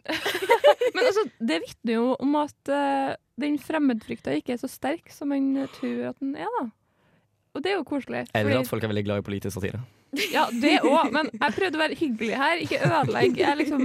Men 0.96 1.06
altså, 1.06 1.26
det 1.44 1.60
vitner 1.66 1.94
jo 1.94 2.06
om 2.24 2.36
at 2.40 2.72
uh, 2.72 3.14
den 3.40 3.60
fremmedfrykta 3.62 4.34
ikke 4.40 4.56
er 4.56 4.62
så 4.64 4.70
sterk 4.72 5.12
som 5.14 5.30
man 5.34 5.68
tror 5.76 6.10
at 6.14 6.20
den 6.24 6.36
er, 6.40 6.48
da. 6.60 6.70
Og 7.56 7.64
det 7.66 7.72
er 7.72 7.80
jo 7.80 7.86
koselig. 7.88 8.28
Eller 8.34 8.52
fordi- 8.52 8.60
at 8.62 8.70
folk 8.70 8.84
er 8.84 8.92
veldig 8.92 9.06
glad 9.06 9.24
i 9.24 9.28
politisk 9.30 9.58
satire. 9.58 9.82
Ja, 10.34 10.48
det 10.50 10.80
òg, 10.82 11.12
men 11.14 11.30
jeg 11.30 11.54
prøvde 11.54 11.78
å 11.78 11.82
være 11.84 11.98
hyggelig 11.98 12.38
her, 12.38 12.62
ikke 12.64 12.80
ødelegge. 12.82 13.44
Jeg 13.44 13.58
liksom 13.60 13.84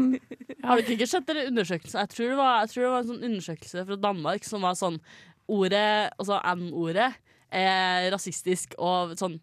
Har 0.65 0.81
dere 0.81 0.95
ikke 0.97 1.09
sett 1.09 1.27
dere 1.29 1.47
undersøkelsen? 1.51 2.01
Jeg 2.01 2.09
tror, 2.15 2.29
det 2.31 2.39
var, 2.39 2.55
jeg 2.63 2.71
tror 2.73 2.83
det 2.85 2.93
var 2.95 3.03
en 3.03 3.11
sånn 3.11 3.27
undersøkelse 3.29 3.85
fra 3.91 3.99
Danmark 4.07 4.49
som 4.49 4.65
var 4.65 4.79
sånn 4.81 4.99
Ordet, 5.45 6.09
altså 6.17 6.39
N-ordet, 6.55 7.11
er 7.53 8.07
rasistisk, 8.15 8.73
og 8.81 9.13
sånn 9.21 9.37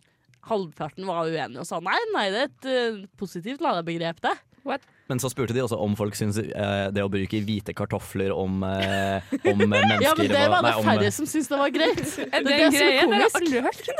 halvparten 0.49 1.05
var 1.05 1.29
uenig 1.29 1.59
og 1.61 1.67
sa 1.69 1.77
nei, 1.85 1.97
nei, 2.15 2.23
det 2.33 2.39
er 2.41 2.47
et 2.49 2.65
uh, 2.65 3.03
positivt 3.21 3.61
ladebegrep, 3.61 4.17
det. 4.25 4.33
det. 4.65 4.79
Men 5.11 5.19
så 5.19 5.27
spurte 5.33 5.51
de 5.55 5.59
også 5.65 5.75
om 5.83 5.91
folk 5.99 6.15
syns 6.15 6.37
eh, 6.39 6.85
det 6.95 7.03
å 7.03 7.09
bruke 7.11 7.41
hvite 7.43 7.73
kartofler 7.75 8.31
om, 8.31 8.61
eh, 8.63 9.33
om 9.51 9.59
mennesker 9.73 10.05
Ja, 10.05 10.13
men 10.15 10.31
det 10.31 10.45
var 10.53 10.63
det 10.63 10.69
nei, 10.69 10.77
om- 10.79 10.87
færre 10.87 11.11
som 11.11 11.27
syntes 11.27 11.51
det 11.51 11.59
var 11.59 11.73
greit. 11.75 11.99
Er 12.31 12.45
Det 12.45 12.47
det 12.47 12.55
er 12.55 12.63
det 12.63 12.71
som 12.71 12.87
er 12.87 12.95
Det 12.95 12.95
har 12.95 13.11
komisk. 13.11 13.35
aldri 13.41 13.63
hørt. 13.67 13.91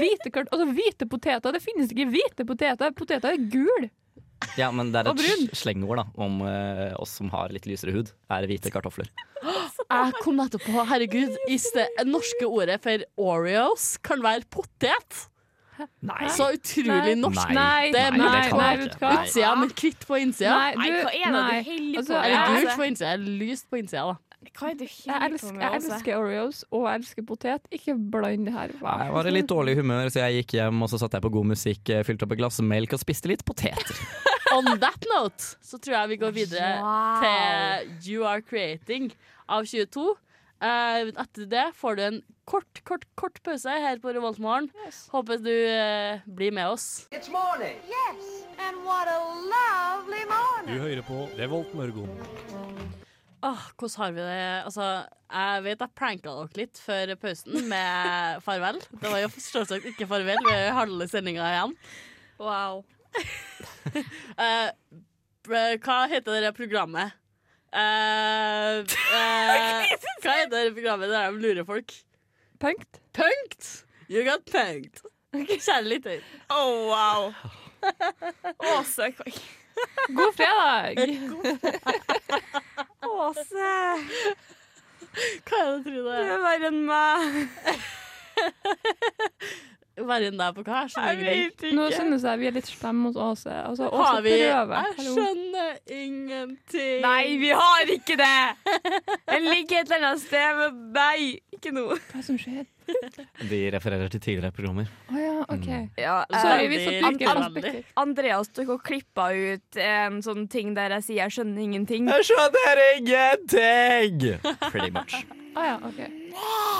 Hvite, 0.00 0.30
kart 0.34 0.50
altså, 0.54 0.66
hvite 0.74 1.06
poteter. 1.10 1.54
Det 1.56 1.62
finnes 1.64 1.94
ikke 1.94 2.08
hvite 2.10 2.46
poteter. 2.48 2.92
Poteter 2.98 3.34
er 3.36 3.48
gul. 3.54 3.88
Ja, 4.58 4.70
men 4.72 4.90
det 4.90 5.02
er 5.04 5.10
Og 5.12 5.18
et 5.18 5.22
brun. 5.22 5.46
sl- 5.52 5.58
slengord 5.62 6.00
da 6.00 6.04
om 6.26 6.40
eh, 6.48 6.94
oss 6.98 7.14
som 7.20 7.28
har 7.30 7.52
litt 7.54 7.66
lysere 7.68 7.92
hud, 7.94 8.10
er 8.32 8.46
hvite 8.50 8.72
kartofler. 8.72 9.10
Jeg 9.90 10.14
kom 10.22 10.36
nettopp 10.38 10.62
på, 10.66 10.84
herregud, 10.86 11.34
hvis 11.48 11.66
det 11.74 11.86
norske 12.06 12.46
ordet 12.46 12.78
for 12.84 13.02
Oreos 13.20 13.92
kan 14.06 14.22
være 14.24 14.46
potet. 14.52 15.26
Nei. 16.02 16.28
Så 16.36 16.48
utrolig 16.56 17.14
Nei. 17.14 17.14
norsk. 17.20 17.52
Nei, 17.56 17.90
Det 17.94 18.00
er 18.00 18.10
nei, 18.16 18.18
mørkt 18.20 18.40
nei, 18.40 18.50
på 18.50 18.56
nei, 18.60 18.72
vet 18.80 18.92
du 18.92 18.98
hva? 19.04 19.12
utsida, 19.24 19.52
men 19.60 19.68
hvitt 19.82 20.06
på 20.08 20.18
innsida. 20.20 20.56
Nei, 20.56 20.74
Nei, 20.74 20.90
hva 20.90 21.10
er 21.10 21.20
det 21.20 21.30
nei. 21.36 21.62
du 21.62 21.70
holder 21.70 21.98
Altså, 22.00 22.12
på 22.12 22.24
Eller 22.24 22.60
gult 22.60 22.76
på 22.80 22.88
innsida, 22.90 23.14
lyst 23.44 23.70
på 23.70 23.80
innsida, 23.82 24.04
da. 24.10 24.16
Hva 24.56 24.70
er 24.70 24.74
det 24.74 24.78
du 24.80 24.84
Jeg 24.88 25.12
holder 25.12 25.28
på 25.28 25.34
elsker, 25.34 25.52
med? 25.52 25.62
jeg 25.62 25.80
elsker 25.82 26.16
Oreos, 26.16 26.64
og 26.72 26.86
jeg 26.88 27.00
elsker 27.02 27.22
potet. 27.28 27.66
Ikke 27.76 27.94
bland 28.10 28.46
det 28.48 28.54
her. 28.54 28.68
Hva? 28.80 28.94
Jeg 29.04 29.12
var 29.12 29.26
i 29.28 29.34
litt 29.36 29.48
dårlig 29.52 29.74
humør, 29.76 30.08
så 30.10 30.22
jeg 30.24 30.38
gikk 30.44 30.54
hjem 30.56 30.80
og 30.82 30.88
så 30.88 30.98
satte 31.02 31.18
jeg 31.20 31.22
på 31.26 31.32
god 31.36 31.46
musikk, 31.52 31.90
eh, 31.92 32.02
fylte 32.08 32.24
opp 32.24 32.32
et 32.32 32.38
glass 32.40 32.60
melk 32.64 32.92
og 32.96 33.02
spiste 33.04 33.28
litt 33.28 33.44
poteter. 33.44 34.00
On 34.56 34.64
that 34.80 35.04
note 35.12 35.52
så 35.62 35.78
tror 35.78 35.94
jeg 36.00 36.08
vi 36.08 36.16
går 36.24 36.32
videre 36.34 36.70
Wow. 36.80 37.20
til 37.22 38.14
You 38.16 38.24
Are 38.26 38.40
Creating 38.42 39.12
av 39.46 39.64
22. 39.68 40.16
Eh, 40.60 41.08
etter 41.08 41.46
det 41.48 41.66
får 41.72 41.96
du 41.96 42.02
en 42.04 42.18
kort, 42.44 42.82
kort, 42.84 43.06
kort 43.16 43.38
pause 43.46 43.72
her 43.80 44.00
på 44.02 44.12
Revoltmorgen. 44.12 44.68
Håper 45.08 45.40
du 45.40 45.54
uh, 45.56 46.20
blir 46.28 46.52
med 46.52 46.68
oss. 46.74 47.06
It's 47.16 47.30
morning. 47.32 47.78
Yes, 47.88 48.44
and 48.60 48.82
what 48.84 49.08
a 49.08 49.20
lovely 49.54 50.26
morning. 50.28 50.74
Du 50.74 50.82
hører 50.84 51.06
på 51.06 51.22
Revolt 51.38 51.72
Mørgon. 51.74 52.12
Åh, 53.40 53.62
hvordan 53.78 53.96
har 54.02 54.12
vi 54.12 54.20
det? 54.20 54.42
Altså, 54.66 54.88
jeg 55.32 55.64
vet 55.64 55.84
jeg 55.86 55.96
pranka 55.96 56.34
dere 56.36 56.60
litt 56.60 56.82
før 56.84 57.14
pausen 57.22 57.56
med 57.70 58.26
farvel. 58.46 58.82
Det 59.00 59.14
var 59.14 59.24
jo 59.24 59.30
selvsagt 59.40 59.88
ikke 59.94 60.10
farvel, 60.10 60.44
vi 60.44 60.58
har 60.58 60.76
halve 60.76 61.08
sendinga 61.08 61.46
igjen. 61.54 61.72
Wow. 62.36 62.84
uh, 64.36 64.68
hva 65.80 65.98
heter 66.12 66.44
det 66.44 66.52
programmet? 66.58 67.16
Eh, 67.70 68.80
uh, 68.82 68.82
hva 70.22 70.32
heter 70.40 70.56
det 70.56 70.74
programmet 70.74 71.12
der 71.12 71.30
de 71.30 71.38
lurer 71.44 71.64
folk? 71.64 71.94
Punkt. 72.60 73.00
Punkt! 73.14 73.68
You 74.10 74.24
got 74.26 74.44
punked. 74.50 75.04
Kjære 75.32 75.84
lytter. 75.86 76.20
Oh, 76.50 76.88
wow. 76.90 77.32
Åse, 78.58 79.12
God 80.16 80.32
fredag! 80.36 80.98
Åse, 83.06 83.70
Hva 85.46 85.60
er 85.60 85.70
det 85.70 85.78
du 85.78 85.84
tror 85.84 85.94
du 85.94 86.02
det 86.04 86.16
er? 86.16 86.26
er 86.26 86.42
verre 86.42 86.66
enn 86.70 86.82
meg. 86.90 87.30
Verre 90.10 90.30
enn 90.30 90.40
deg 90.40 90.56
på 90.56 90.64
hva? 90.66 90.80
Jeg 90.90 91.20
Jeg 91.20 91.20
vet 91.24 91.64
ikke. 91.64 91.74
Nå 91.78 91.86
synes 91.94 92.26
jeg 92.26 92.40
vi 92.42 92.48
er 92.50 92.56
litt 92.56 92.70
slemme 92.70 93.06
mot 93.08 93.16
Åse. 93.30 93.52
Altså, 93.62 93.88
Åse 93.90 94.08
Har 94.10 94.20
vi 94.26 94.34
prøver. 94.40 94.74
Jeg 94.74 94.96
Hallo. 94.98 95.14
skjønner 95.14 95.70
ingenting. 96.00 96.98
Nei, 97.04 97.36
vi 97.40 97.50
har 97.62 97.94
ikke 97.96 98.16
det! 98.20 98.34
Den 99.30 99.48
ligger 99.48 99.80
et 99.84 99.90
eller 99.94 100.10
annet 100.10 100.24
sted, 100.24 100.60
men 100.60 100.82
nei, 100.96 101.40
ikke 101.54 101.72
nå. 101.76 101.86
Hva 102.12 102.22
som 102.26 102.38
skjer? 102.40 102.66
De 103.50 103.58
refererer 103.70 104.10
til 104.10 104.22
tidligere 104.22 104.50
programmer. 104.54 104.88
Å 105.12 105.18
ja, 105.20 105.34
OK. 105.46 105.68
Ja, 106.00 106.16
Sorry, 106.32 106.64
eh, 106.64 106.70
vi 106.72 106.80
satt 106.80 106.96
Veldig, 107.04 107.20
ikke 107.20 107.34
veldig. 107.62 107.82
Andreas 108.02 108.50
tok 108.56 108.72
og 108.74 108.82
klippa 108.86 109.28
ut 109.36 109.78
en 109.84 110.18
sånn 110.26 110.48
ting 110.50 110.74
der 110.74 110.96
jeg 110.98 111.06
sier 111.06 111.20
'jeg 111.22 111.36
skjønner 111.36 111.62
ingenting'. 111.62 112.10
Jeg 112.10 112.26
skjønner 112.32 112.82
ingenting! 112.96 114.40
Pretty 114.72 114.90
much. 114.90 115.14
Å 115.54 115.62
ja, 115.66 115.76
OK. 115.82 116.00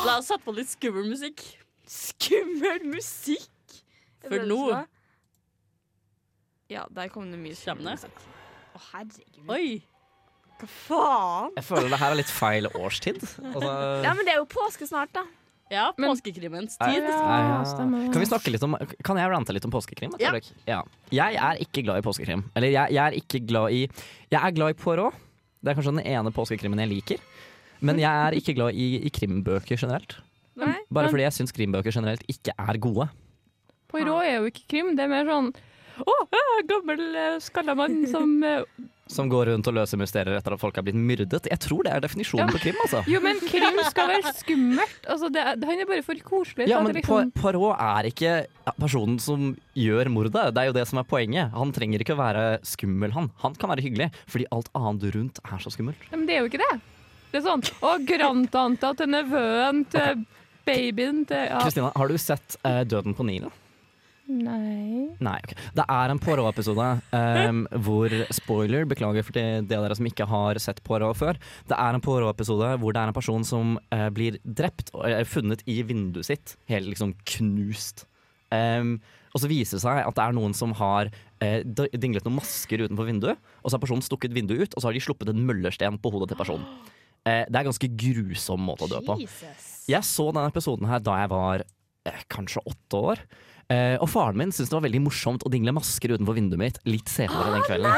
La 0.06 0.18
oss 0.18 0.26
sette 0.30 0.42
på 0.46 0.54
litt 0.54 0.70
skummel 0.70 1.06
musikk. 1.10 1.42
Skummel 1.90 2.84
musikk! 2.92 3.50
For 4.26 4.44
nå? 4.46 4.60
Ja, 6.70 6.84
der 6.94 7.08
kom 7.10 7.30
det 7.32 7.40
mye 7.40 7.56
Kommer 7.56 7.62
skummel 7.62 7.88
det? 7.88 7.96
musikk. 7.98 8.28
herregud. 8.92 9.50
Oi! 9.50 9.82
Hva 10.60 10.68
faen? 10.70 11.52
Jeg 11.56 11.64
føler 11.66 11.88
det 11.90 11.98
her 12.02 12.12
er 12.14 12.18
litt 12.20 12.30
feil 12.30 12.68
årstid. 12.76 13.20
Altså, 13.24 13.70
Ja, 14.04 14.12
men 14.14 14.26
det 14.28 14.34
er 14.34 14.42
jo 14.42 14.48
påske 14.50 14.86
snart, 14.86 15.10
da. 15.16 15.24
Ja, 15.70 15.88
påskekrimens 15.94 16.74
tid. 16.80 17.04
ja. 17.06 17.60
stemmer. 17.64 18.08
Kan 18.12 18.20
vi 18.22 18.26
snakke 18.26 18.50
litt 18.50 18.62
om 18.66 18.74
Kan 19.06 19.20
jeg 19.20 19.30
rante 19.30 19.54
litt 19.54 19.64
om 19.64 19.70
påskekrim? 19.70 20.16
Ja. 20.18 20.32
Ja. 20.66 20.80
Jeg 21.14 21.38
er 21.38 21.60
ikke 21.62 21.84
glad 21.86 22.02
i 22.02 22.06
påskekrim. 22.06 22.42
Eller 22.58 22.72
jeg, 22.74 22.90
jeg 22.96 23.04
er 23.04 23.18
ikke 23.18 23.40
glad 23.46 23.70
i 23.70 23.84
Jeg 24.30 24.40
er 24.40 24.50
glad 24.56 24.74
i 24.74 24.78
Poirot. 24.78 25.14
Det 25.62 25.70
er 25.70 25.78
kanskje 25.78 25.94
den 25.94 26.06
ene 26.06 26.32
påskekrimmen 26.34 26.82
jeg 26.82 26.90
liker. 26.90 27.22
Men 27.80 27.98
jeg 28.02 28.10
er 28.10 28.36
ikke 28.36 28.54
glad 28.58 28.74
i, 28.74 28.88
i 29.06 29.10
krimbøker 29.14 29.78
generelt. 29.78 30.18
Nei. 30.56 30.76
Bare 30.90 31.06
Men- 31.06 31.12
fordi 31.14 31.22
jeg 31.28 31.32
syns 31.38 31.52
krimbøker 31.54 31.92
generelt 31.94 32.22
ikke 32.28 32.52
er 32.58 32.78
gode. 32.78 33.08
Poirot 33.90 34.22
er 34.24 34.38
jo 34.38 34.46
ikke 34.50 34.66
krim, 34.70 34.94
det 34.96 35.04
er 35.04 35.08
mer 35.10 35.24
sånn 35.26 35.50
å, 36.00 36.12
øh, 36.32 36.60
gammel 36.68 37.00
uh, 37.16 37.38
skalla 37.42 37.74
mann 37.76 38.06
som 38.14 38.38
øh, 38.46 38.62
Som 39.10 39.28
går 39.28 39.50
rundt 39.50 39.66
og 39.66 39.74
løser 39.74 39.98
mysterier 39.98 40.36
etter 40.38 40.54
at 40.54 40.60
folk 40.62 40.76
er 40.78 40.84
blitt 40.86 40.94
myrdet. 40.94 41.48
Jeg 41.50 41.58
tror 41.58 41.82
det 41.82 41.92
er 41.92 42.00
definisjonen 42.04 42.46
Ja. 42.46 42.52
på 42.54 42.60
krim, 42.62 42.76
altså. 42.84 43.00
Jo, 43.10 43.18
men 43.20 43.40
krim 43.42 43.80
skal 43.88 44.06
være 44.08 44.32
skummelt. 44.38 45.00
Altså, 45.10 45.28
det, 45.34 45.42
er- 45.42 45.66
han 45.66 45.80
er 45.82 45.88
bare 45.90 46.04
for 46.06 46.14
koselig. 46.22 46.68
Ja, 46.70 46.78
at 46.78 46.84
men 46.86 46.94
det 46.94 47.02
liksom, 47.02 47.32
Poirot 47.34 47.74
er 47.82 48.06
ikke 48.12 48.46
personen 48.78 49.18
som 49.20 49.56
gjør 49.74 50.08
mordet. 50.14 50.54
Det 50.54 50.62
er 50.62 50.70
jo 50.70 50.76
det 50.78 50.86
som 50.88 51.02
er 51.02 51.08
poenget. 51.10 51.50
Han 51.58 51.72
trenger 51.74 51.98
ikke 52.06 52.14
å 52.14 52.20
være 52.22 52.46
skummel, 52.62 53.10
han. 53.18 53.30
Han 53.42 53.58
kan 53.58 53.70
være 53.74 53.82
hyggelig, 53.88 54.12
fordi 54.30 54.46
alt 54.54 54.70
annet 54.78 55.10
rundt 55.18 55.42
er 55.42 55.58
så 55.58 55.74
skummelt. 55.74 55.98
Nei, 56.12 56.16
men 56.22 56.26
det 56.30 56.36
er 56.38 56.44
jo 56.46 56.52
ikke 56.52 56.62
det. 56.62 56.80
Det 57.32 57.42
er 57.42 57.48
sånn 57.50 57.66
Å, 57.82 57.96
grandtanta 58.06 58.94
til 58.98 59.10
nevøen 59.10 59.84
til 59.90 60.22
babyen 60.70 61.24
til 61.28 61.42
ja. 61.50 61.64
Kristina, 61.64 61.90
har 61.96 62.10
du 62.10 62.20
sett 62.20 62.56
eh, 62.64 62.82
Døden 62.88 63.16
på 63.18 63.26
Nilen? 63.26 63.52
Nei 64.30 65.10
Nei, 65.18 65.38
okay. 65.42 65.56
Det 65.74 65.84
er 65.90 66.12
en 66.12 66.20
Poirot-episode 66.22 66.86
um, 67.10 67.62
hvor 67.84 68.12
Spoiler, 68.34 68.86
beklager 68.88 69.26
for 69.26 69.36
de, 69.36 69.44
de 69.66 69.76
av 69.76 69.84
dere 69.84 69.96
som 69.98 70.06
ikke 70.06 70.28
har 70.30 70.60
sett 70.62 70.82
Poirot 70.86 71.18
før. 71.18 71.40
Det 71.68 71.76
er 71.76 71.96
en 71.96 72.04
Poirot-episode 72.04 72.76
hvor 72.80 72.94
det 72.94 73.02
er 73.02 73.10
en 73.10 73.16
person 73.16 73.46
som 73.46 73.74
uh, 73.90 74.06
blir 74.14 74.38
drept 74.44 74.92
og 74.94 75.08
er 75.08 75.26
funnet 75.28 75.64
i 75.70 75.80
vinduet 75.86 76.28
sitt, 76.30 76.54
helt 76.70 76.90
liksom 76.92 77.16
knust. 77.34 78.06
Um, 78.54 78.98
og 79.34 79.42
så 79.42 79.50
viser 79.50 79.78
det 79.78 79.84
seg 79.84 80.00
at 80.04 80.16
det 80.16 80.24
er 80.24 80.38
noen 80.38 80.54
som 80.56 80.72
har 80.78 81.10
uh, 81.10 81.58
dinglet 81.66 82.26
noen 82.26 82.38
masker 82.38 82.86
utenfor 82.86 83.10
vinduet, 83.10 83.42
og 83.62 83.68
så 83.68 83.76
har 83.76 83.84
personen 83.84 84.06
stukket 84.06 84.34
vinduet 84.36 84.64
ut, 84.68 84.74
og 84.74 84.82
så 84.82 84.90
har 84.90 84.96
de 84.96 85.04
sluppet 85.04 85.30
en 85.32 85.44
møllersten 85.46 85.98
på 86.02 86.14
hodet 86.14 86.32
til 86.32 86.40
personen. 86.40 86.66
Uh, 87.26 87.44
det 87.46 87.52
er 87.52 87.62
en 87.64 87.70
ganske 87.72 87.92
grusom 88.06 88.64
måte 88.70 88.86
å 88.86 88.94
dø 88.94 89.02
på. 89.06 89.20
Jeg 89.90 90.06
så 90.06 90.30
denne 90.30 90.50
episoden 90.50 90.88
her 90.90 91.02
da 91.02 91.16
jeg 91.22 91.30
var 91.32 91.64
eh, 91.64 92.20
kanskje 92.32 92.62
åtte 92.70 93.00
år. 93.12 93.22
Eh, 93.70 93.96
og 94.02 94.08
faren 94.10 94.38
min 94.38 94.50
syntes 94.50 94.72
det 94.72 94.76
var 94.76 94.86
veldig 94.88 95.02
morsomt 95.04 95.44
å 95.46 95.52
dingle 95.52 95.74
masker 95.76 96.16
utenfor 96.16 96.34
vinduet 96.38 96.62
mitt 96.62 96.80
litt 96.90 97.10
senere 97.10 97.54
den 97.54 97.66
kvelden. 97.68 97.92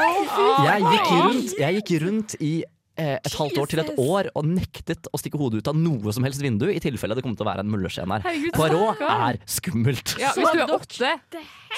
Jeg 0.67 0.85
gikk 0.85 1.09
rundt, 1.17 1.55
jeg 1.57 1.79
gikk 1.79 1.93
rundt 2.03 2.35
i 2.37 2.53
et 2.99 3.35
halvt 3.39 3.57
år 3.57 3.69
til 3.71 3.81
et 3.81 3.91
år 3.97 4.29
og 4.37 4.45
nektet 4.45 5.07
å 5.09 5.17
stikke 5.17 5.39
hodet 5.41 5.63
ut 5.63 5.69
av 5.71 5.77
noe 5.77 6.13
som 6.13 6.25
helst 6.27 6.43
vindu 6.43 6.67
i 6.69 6.79
tilfelle 6.83 7.17
det 7.17 7.23
kom 7.25 7.33
til 7.37 7.45
å 7.45 7.49
være 7.49 7.65
en 7.65 7.71
møllersten 7.73 8.11
her. 8.13 8.25
Poirot 8.53 9.01
er 9.07 9.39
skummelt. 9.49 10.15
Ja, 10.21 10.33
hvis 10.37 10.53
du 10.53 10.61
er 10.61 10.73
åtte 10.75 11.13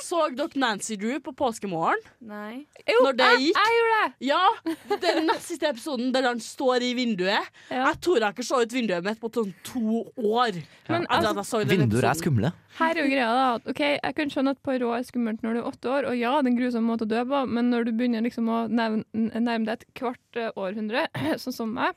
Så 0.04 0.26
dere 0.36 0.60
Nancy 0.60 0.98
Drew 1.00 1.22
på 1.24 1.32
påskemorgen? 1.38 2.02
Nei. 2.28 2.66
Jo, 2.84 3.06
Når 3.08 3.18
det 3.22 3.30
gikk? 3.46 3.62
jeg 3.62 3.80
gjorde 3.80 4.02
det! 4.02 4.28
Ja! 4.28 4.44
Den 5.06 5.30
nest 5.32 5.48
siste 5.54 5.72
episoden 5.72 6.12
der 6.16 6.28
han 6.28 6.44
står 6.44 6.84
i 6.84 6.92
vinduet. 6.98 7.48
Ja. 7.70 7.86
Jeg 7.92 8.02
tror 8.04 8.20
jeg 8.20 8.36
ikke 8.36 8.48
så 8.50 8.62
ut 8.66 8.76
vinduet 8.76 9.08
mitt 9.08 9.22
på 9.24 9.32
sånn 9.32 9.56
to 9.66 10.04
år. 10.20 10.60
Men 10.92 11.08
altså, 11.08 11.64
Vinduer 11.66 12.12
er 12.12 12.20
skumle. 12.20 12.52
Her 12.80 12.96
er 12.96 13.02
jo 13.02 13.12
greia 13.12 13.28
da 13.32 13.46
at, 13.56 13.70
Ok, 13.72 13.82
Jeg 13.84 14.16
kan 14.18 14.32
skjønne 14.34 14.56
at 14.56 14.62
Poirot 14.66 14.98
er 14.98 15.08
skummelt 15.08 15.46
når 15.46 15.58
du 15.58 15.62
er 15.62 15.70
åtte 15.70 15.92
år, 15.92 16.10
og 16.12 16.18
ja, 16.20 16.34
det 16.40 16.50
er 16.50 16.54
en 16.54 16.60
grusom 16.60 16.90
måte 16.90 17.08
å 17.08 17.12
dø 17.12 17.22
på, 17.30 17.44
men 17.48 17.72
når 17.74 17.88
du 17.88 17.94
begynner 17.96 18.26
liksom 18.26 18.50
å 18.52 18.66
nærme, 18.72 19.06
nærme 19.14 19.68
deg 19.68 19.80
et 19.80 19.88
kvart 19.98 20.42
eh, 20.42 20.52
århundre, 20.60 21.08
sånn 21.44 21.56
som 21.56 21.72
meg, 21.78 21.96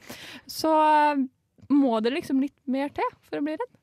så 0.50 0.74
eh, 0.84 1.26
må 1.72 1.98
det 2.04 2.14
liksom 2.14 2.40
litt 2.42 2.56
mer 2.70 2.92
til 2.96 3.10
for 3.28 3.40
å 3.40 3.44
bli 3.44 3.58
redd. 3.58 3.74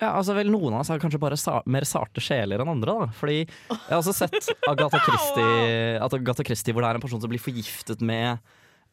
Ja, 0.00 0.14
altså 0.16 0.32
vel 0.32 0.48
Noen 0.48 0.72
av 0.72 0.80
oss 0.80 0.88
har 0.88 1.00
kanskje 1.02 1.20
bare 1.20 1.36
sa 1.36 1.58
mer 1.68 1.84
sarte 1.84 2.22
sjeler 2.24 2.62
enn 2.62 2.70
andre. 2.72 2.94
da 3.02 3.08
Fordi 3.18 3.42
Jeg 3.42 3.90
har 3.90 3.98
også 3.98 4.14
sett 4.16 4.48
Agatha 4.70 5.00
Christie, 5.04 5.98
Agatha 6.00 6.46
Christie 6.46 6.72
hvor 6.72 6.84
det 6.84 6.88
er 6.88 7.00
en 7.00 7.04
person 7.04 7.20
som 7.20 7.28
blir 7.28 7.42
forgiftet 7.42 8.00
med 8.00 8.40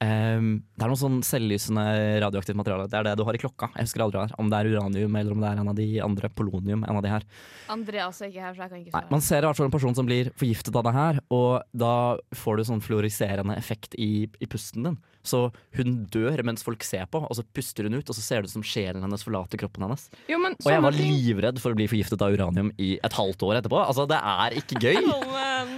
ehm, 0.03 0.63
Det 0.77 0.85
er 0.85 0.91
noe 0.91 0.99
sånn 0.99 1.19
selvlysende 1.25 1.83
radioaktivt 2.23 2.57
materiale. 2.59 2.87
Det 2.91 2.97
er 2.99 3.03
det 3.09 3.15
du 3.17 3.23
har 3.27 3.37
i 3.37 3.41
klokka. 3.41 3.71
Jeg 3.75 3.87
husker 3.87 4.03
aldri 4.05 4.21
her. 4.23 4.35
om 4.37 4.49
det 4.49 4.59
er 4.59 4.71
uranium 4.75 5.15
eller 5.15 5.31
om 5.33 5.41
det 5.41 5.49
er 5.49 5.61
en 5.63 5.71
av 5.73 5.75
de 5.75 5.87
andre. 6.01 6.29
Polonium. 6.29 6.83
En 6.83 6.97
av 6.97 7.01
de 7.03 7.09
her. 7.09 7.23
Andreas 7.69 8.21
er 8.21 8.29
ikke 8.31 8.41
her, 8.45 8.53
så 8.53 8.61
jeg 8.61 8.69
kan 8.69 8.79
ikke 8.79 8.91
Nei, 8.93 9.01
svare. 9.01 9.11
Man 9.11 9.21
ser 9.21 9.37
i 9.41 9.47
hvert 9.47 9.57
fall 9.57 9.69
en 9.69 9.75
person 9.77 9.95
som 9.95 10.05
blir 10.05 10.31
forgiftet 10.37 10.75
av 10.75 10.83
det 10.87 10.93
her, 10.93 11.19
og 11.33 11.61
da 11.73 11.93
får 12.35 12.57
du 12.57 12.63
sånn 12.69 12.83
fluoriserende 12.83 13.57
effekt 13.57 13.95
i, 13.97 14.27
i 14.39 14.45
pusten 14.49 14.83
din. 14.83 14.97
Så 15.27 15.51
hun 15.75 16.05
dør 16.13 16.39
mens 16.47 16.63
folk 16.63 16.83
ser 16.87 17.05
på, 17.11 17.19
og 17.19 17.35
så 17.35 17.43
puster 17.43 17.83
hun 17.83 17.97
ut, 17.97 18.07
og 18.07 18.15
så 18.15 18.21
ser 18.23 18.41
det 18.41 18.47
ut 18.51 18.55
som 18.57 18.63
sjelen 18.63 19.03
hennes 19.03 19.25
forlater 19.25 19.59
kroppen 19.59 19.83
hennes. 19.83 20.07
Jo, 20.29 20.39
men 20.39 20.55
Og 20.63 20.71
jeg 20.71 20.83
var 20.85 20.95
livredd 20.95 21.59
for 21.59 21.75
å 21.75 21.79
bli 21.79 21.89
forgiftet 21.91 22.21
av 22.23 22.31
uranium 22.31 22.71
i 22.79 22.93
et 23.03 23.17
halvt 23.17 23.43
år 23.43 23.59
etterpå. 23.59 23.81
Altså, 23.83 24.07
det 24.07 24.21
er 24.21 24.55
ikke 24.61 24.79
gøy. 24.79 25.01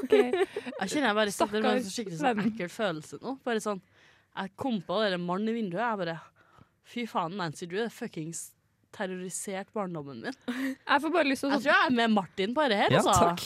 Ok. 0.00 0.14
Jeg 0.16 0.90
kjenner 0.92 1.08
jeg 1.10 1.18
bare 1.20 1.34
sitter 1.34 1.56
med 1.60 1.70
en 1.70 1.82
sånn 1.84 1.94
skikkelig 1.96 2.20
sånn 2.20 2.42
ekkel 2.46 2.72
følelse 2.72 3.20
nå. 3.22 3.36
Bare 3.46 3.62
sånn 3.64 3.80
Jeg 4.36 4.52
kom 4.60 4.78
på 4.86 5.00
den 5.04 5.24
mannen 5.26 5.50
i 5.52 5.56
vinduet. 5.58 5.82
Jeg 5.82 6.00
bare 6.04 6.18
Fy 6.90 7.04
faen, 7.06 7.36
Nancy 7.38 7.68
Drew 7.70 7.84
har 7.84 7.92
fuckings 7.94 8.48
terrorisert 8.96 9.68
barndommen 9.76 10.24
min. 10.24 10.38
Jeg 10.50 11.02
får 11.04 11.12
bare 11.14 11.28
lyst 11.28 11.44
til 11.44 11.50
å 11.52 11.58
Jeg 11.58 11.62
tror 11.66 11.74
jeg 11.76 11.90
er 11.90 11.94
med 12.00 12.14
Martin 12.16 12.54
på 12.56 12.64
dette 12.66 12.78
her, 12.80 12.94
Ja, 12.96 13.02
altså. 13.04 13.28
takk. 13.30 13.44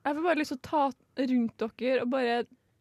Jeg 0.00 0.16
får 0.16 0.24
bare 0.26 0.40
lyst 0.40 0.50
til 0.54 0.58
å 0.58 0.64
ta 0.66 0.80
rundt 1.30 1.64
dere 1.78 2.00
og 2.02 2.10
bare 2.10 2.38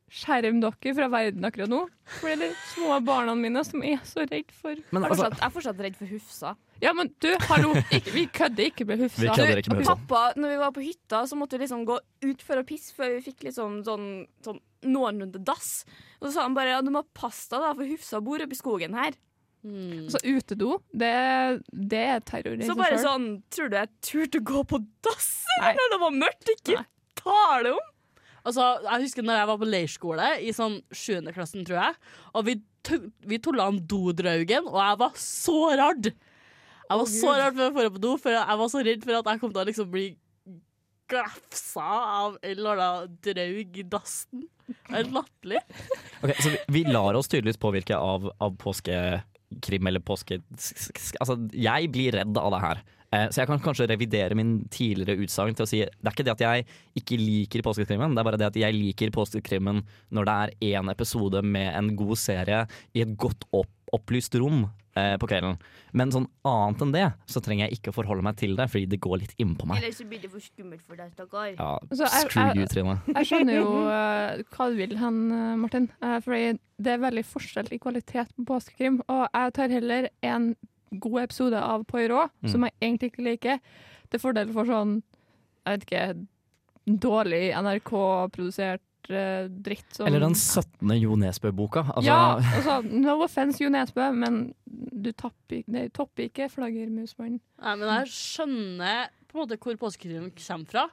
skjerme 0.10 0.62
dere 0.64 0.96
fra 0.98 1.10
verden 1.14 1.46
akkurat 1.46 1.70
nå. 1.70 1.84
For 2.18 2.32
det 2.32 2.38
er 2.40 2.42
de 2.48 2.50
små 2.72 2.98
barna 3.06 3.36
mine 3.38 3.62
som 3.68 3.84
er 3.86 4.00
så 4.10 4.26
redd 4.26 4.50
for 4.56 4.74
Men 4.90 5.04
Jeg 5.04 5.12
er 5.12 5.14
altså, 5.14 5.28
fortsatt, 5.28 5.38
jeg 5.38 5.46
er 5.50 5.56
fortsatt 5.60 5.84
redd 5.86 6.00
for 6.00 6.14
Hufsa. 6.16 6.56
Ja, 6.80 6.94
men 6.96 7.12
du, 7.20 7.30
hallo! 7.50 7.74
Ikke, 7.92 8.14
vi 8.16 8.26
kødder 8.32 8.70
ikke 8.70 8.86
med 8.88 9.02
Hufsa. 9.04 9.22
Vi 9.22 9.60
ikke 9.60 9.74
med 9.74 9.82
Hufsa. 9.84 9.96
Pappa, 9.96 10.22
når 10.40 10.54
vi 10.54 10.60
var 10.62 10.74
på 10.76 10.84
hytta, 10.84 11.24
så 11.28 11.38
måtte 11.40 11.58
vi 11.58 11.66
liksom 11.66 11.84
gå 11.88 11.98
ut 12.26 12.44
for 12.46 12.62
å 12.62 12.66
pisse 12.68 12.96
før 12.96 13.18
vi 13.18 13.24
fikk 13.26 13.44
liksom 13.50 13.82
sånn, 13.88 14.06
sånn 14.46 14.62
noenlunde 14.88 15.42
dass. 15.44 15.84
Og 16.22 16.30
så 16.30 16.38
sa 16.38 16.46
han 16.48 16.56
bare 16.56 16.78
ja, 16.78 16.84
du 16.86 16.92
må 16.96 17.04
passe 17.18 17.50
deg, 17.52 17.66
da, 17.66 17.74
for 17.76 17.90
Hufsa 17.90 18.22
bor 18.24 18.46
oppi 18.46 18.60
skogen 18.60 18.96
her. 18.96 19.18
Mm. 19.60 20.08
Så 20.08 20.22
utedo, 20.24 20.78
det, 20.96 21.12
det 21.92 22.04
er 22.14 22.22
terror 22.24 22.56
i 22.56 22.64
Så 22.64 22.78
bare 22.80 22.96
selv. 22.96 23.10
sånn 23.10 23.26
Tror 23.52 23.68
du 23.68 23.74
jeg 23.76 23.90
turte 24.08 24.40
å 24.40 24.46
gå 24.48 24.62
på 24.72 24.78
dass 25.04 25.26
Nei. 25.60 25.74
når 25.76 25.92
det 25.92 25.98
var 26.00 26.14
mørkt? 26.16 26.52
Ikke 26.54 26.84
tale 27.20 27.74
om! 27.76 27.90
Altså, 28.48 28.70
jeg 28.86 29.04
husker 29.04 29.26
når 29.28 29.42
jeg 29.42 29.50
var 29.50 29.60
på 29.60 29.68
leirskole 29.68 30.30
i 30.48 30.54
sånn 30.56 30.80
7. 30.96 31.28
klassen, 31.36 31.68
tror 31.68 31.82
jeg. 31.82 32.00
Og 32.40 32.48
vi, 32.48 32.56
vi 33.28 33.42
tulla 33.44 33.68
om 33.68 33.82
dodraugen, 33.84 34.70
og 34.72 34.80
jeg 34.80 35.00
var 35.04 35.20
så 35.20 35.58
redd. 35.76 36.14
Jeg 36.90 36.98
var 37.02 37.10
så 37.14 37.34
redd 37.38 37.60
for 37.60 37.70
å 37.70 37.84
dra 37.86 37.94
på 37.94 38.02
do, 38.02 38.16
for 38.18 38.34
jeg 38.34 38.60
var 38.64 38.72
så 38.74 38.82
redd 38.86 39.04
for 39.06 39.20
at 39.20 39.32
jeg 39.32 39.42
kom 39.44 39.54
til 39.54 39.62
å 39.62 39.68
liksom 39.70 39.92
bli 39.94 40.08
glefsa 41.10 41.86
av 41.90 42.38
en 42.42 42.52
eller 42.54 42.82
annen 42.86 43.18
draug 43.26 43.80
i 43.82 43.86
dassen. 43.90 44.46
Det 44.70 45.00
er 45.00 45.10
latterlig. 45.14 45.62
ok, 46.22 46.34
så 46.38 46.52
vi, 46.54 46.60
vi 46.78 46.84
lar 46.90 47.18
oss 47.18 47.30
tydeligvis 47.32 47.62
påvirke 47.62 47.98
av, 47.98 48.30
av 48.38 48.54
påskekrim 48.62 49.90
eller 49.90 50.04
påske... 50.06 50.42
Altså, 51.22 51.40
jeg 51.58 51.90
blir 51.94 52.20
redd 52.20 52.38
av 52.38 52.54
det 52.54 52.62
her. 52.66 52.84
Eh, 53.10 53.26
Så 53.34 53.42
jeg 53.42 53.50
kan 53.50 53.62
kanskje 53.64 53.88
revidere 53.90 54.38
min 54.38 54.60
tidligere 54.70 55.18
utsagn 55.26 55.58
til 55.58 55.66
å 55.66 55.70
si 55.70 55.80
det 55.82 56.06
er 56.06 56.14
ikke 56.14 56.28
det 56.28 56.36
at 56.36 56.44
jeg 56.46 56.68
ikke 57.02 57.18
liker 57.18 57.66
påskekrimmen, 57.66 58.14
det 58.14 58.22
er 58.22 58.28
bare 58.30 58.38
det 58.42 58.50
at 58.52 58.60
jeg 58.62 58.78
liker 58.78 59.14
påskekrimmen 59.16 59.82
når 60.14 60.30
det 60.30 60.36
er 60.44 60.54
én 60.78 60.92
episode 60.94 61.42
med 61.42 61.72
en 61.74 61.90
god 61.98 62.22
serie 62.22 62.62
i 62.94 63.02
et 63.06 63.16
godt 63.18 63.48
opp 63.50 63.74
opplyst 63.96 64.36
rom 64.40 64.64
eh, 64.96 65.16
på 65.22 65.28
kvelden. 65.30 65.58
Men 65.98 66.12
sånn 66.14 66.28
annet 66.46 66.82
enn 66.86 66.92
det, 66.94 67.06
så 67.30 67.42
trenger 67.42 67.68
jeg 67.68 67.80
ikke 67.80 67.94
å 67.94 67.96
forholde 67.96 68.26
meg 68.26 68.38
til 68.42 68.56
det, 68.58 68.68
fordi 68.70 68.86
det 68.92 69.00
går 69.02 69.22
litt 69.24 69.36
innpå 69.42 69.68
meg. 69.70 69.82
Eller 69.82 69.96
så 69.96 70.06
blir 70.10 70.22
det 70.22 70.32
for 70.34 70.44
skummelt 70.44 70.82
for 70.86 71.00
deg, 71.00 71.12
stakkar. 71.16 71.54
Ja, 71.56 71.72
screw 72.26 72.60
you, 72.60 72.68
Trine. 72.70 72.98
Jeg 73.16 73.30
skjønner 73.30 73.60
jo 73.60 73.70
uh, 73.90 74.42
hva 74.56 74.70
du 74.72 74.80
vil 74.80 74.98
hen, 75.02 75.22
eh, 75.36 75.54
Martin. 75.62 75.88
Uh, 76.04 76.18
fordi 76.26 76.58
det 76.80 76.96
er 76.96 77.04
veldig 77.06 77.26
forskjell 77.28 77.72
i 77.76 77.80
kvalitet 77.82 78.34
på 78.38 78.46
påskekrim. 78.52 79.02
Og 79.08 79.24
jeg 79.28 79.56
tar 79.58 79.74
heller 79.78 80.10
en 80.26 80.52
god 80.90 81.22
episode 81.28 81.60
av 81.62 81.86
Poirot, 81.86 82.32
Mm. 82.42 82.50
som 82.52 82.64
jeg 82.66 82.74
egentlig 82.82 83.12
ikke 83.12 83.26
liker, 83.26 83.60
til 84.10 84.20
fordel 84.20 84.52
for 84.54 84.66
sånn, 84.66 85.04
jeg 85.68 85.76
vet 85.78 85.84
ikke, 85.86 86.28
dårlig 87.04 87.42
NRK-produsert 87.54 88.82
dritt. 89.10 89.88
Som, 89.96 90.08
Eller 90.08 90.24
den 90.24 90.36
17. 90.38 90.94
Jo 91.00 91.16
Nesbø-boka. 91.20 91.86
Altså, 91.96 92.06
Ja, 92.08 92.38
altså, 92.38 92.80
no 92.86 93.16
offense 93.26 93.64
Jo 93.64 93.70
Nesbø, 93.74 94.10
men 94.16 94.42
du 94.70 95.12
tapper, 95.12 95.64
nei, 95.68 95.88
topper 95.96 96.28
ikke 96.28 96.50
Flaggermusmannen. 96.54 97.40
Nei, 97.40 97.76
men 97.80 97.88
jeg 97.90 98.14
skjønner 98.14 99.10
på 99.30 99.38
en 99.38 99.44
måte 99.44 99.60
hvor 99.62 99.80
påskekrigen 99.88 100.32
kommer 100.36 100.70
fra. 100.70 100.86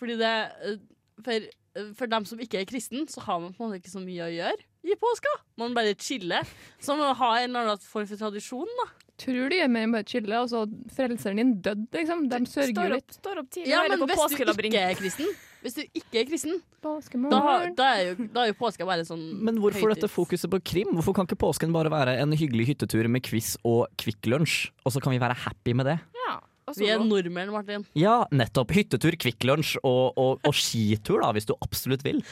Fordi 0.00 0.16
det 0.20 0.32
eh, 0.64 0.80
for, 1.24 1.50
eh, 1.76 1.92
for 1.98 2.10
dem 2.10 2.26
som 2.28 2.40
ikke 2.40 2.62
er 2.62 2.68
kristen, 2.68 3.06
så 3.10 3.22
har 3.26 3.40
man 3.42 3.52
på 3.54 3.64
en 3.64 3.70
måte 3.70 3.82
ikke 3.82 3.92
så 3.92 4.02
mye 4.02 4.26
å 4.26 4.32
gjøre 4.32 4.66
i 4.86 4.96
påska. 4.96 5.34
Man 5.60 5.76
bare 5.76 5.94
chiller. 6.00 6.48
Så 6.80 6.96
man 6.96 7.12
har 7.12 7.20
ha 7.20 7.30
en 7.40 7.50
eller 7.50 7.68
annen 7.68 7.84
form 7.84 8.08
for 8.08 8.20
tradisjon, 8.20 8.70
da. 8.80 8.88
tror 9.20 9.52
de 9.52 9.60
gjør 9.60 9.70
mer 9.74 9.86
enn 9.86 9.94
bare 9.94 10.08
chille. 10.08 10.32
Altså, 10.32 10.64
frelseren 10.96 11.42
din 11.42 11.54
døde, 11.60 11.86
liksom. 11.92 12.26
De 12.32 12.40
sørger 12.48 12.80
jo 12.80 12.96
litt. 12.96 13.20
står 13.20 13.42
opp 13.42 13.50
tidlig 13.52 13.74
Ja, 13.74 13.84
men 13.88 14.06
hvis 14.08 14.36
du 14.38 14.66
ikke 14.70 14.84
er 14.88 14.98
kristen 14.98 15.28
Hvis 15.60 15.76
du 15.76 15.80
ikke 15.84 16.22
er 16.22 16.28
kristen, 16.28 16.60
da, 16.80 16.92
da, 17.76 17.86
er 17.92 18.04
jo, 18.06 18.28
da 18.32 18.44
er 18.46 18.52
jo 18.52 18.56
påska 18.56 18.86
bare 18.88 19.04
sånn 19.04 19.20
Men 19.44 19.58
hvorfor 19.60 19.92
dette 19.92 20.08
fokuset 20.08 20.48
på 20.52 20.60
krim? 20.64 20.94
Hvorfor 20.96 21.18
kan 21.18 21.28
ikke 21.28 21.36
påsken 21.42 21.74
bare 21.74 21.92
være 21.92 22.14
en 22.22 22.32
hyggelig 22.32 22.70
hyttetur 22.70 23.08
med 23.12 23.24
quiz 23.26 23.58
og 23.68 23.82
Kvikk 24.00 24.30
Lunsj, 24.32 24.70
og 24.86 24.94
så 24.94 25.02
kan 25.04 25.12
vi 25.12 25.20
være 25.20 25.36
happy 25.42 25.74
med 25.76 25.90
det? 25.90 25.98
Ja, 26.16 26.38
Vi 26.78 26.88
er 26.88 27.02
nordmenn, 27.04 27.52
Martin. 27.52 27.84
Ja, 27.98 28.22
nettopp. 28.32 28.72
Hyttetur, 28.72 29.18
Kvikk 29.20 29.44
Lunsj 29.50 29.76
og, 29.82 30.16
og, 30.16 30.40
og 30.46 30.56
skitur, 30.56 31.20
da, 31.24 31.34
hvis 31.36 31.48
du 31.50 31.56
absolutt 31.58 32.06
vil. 32.06 32.22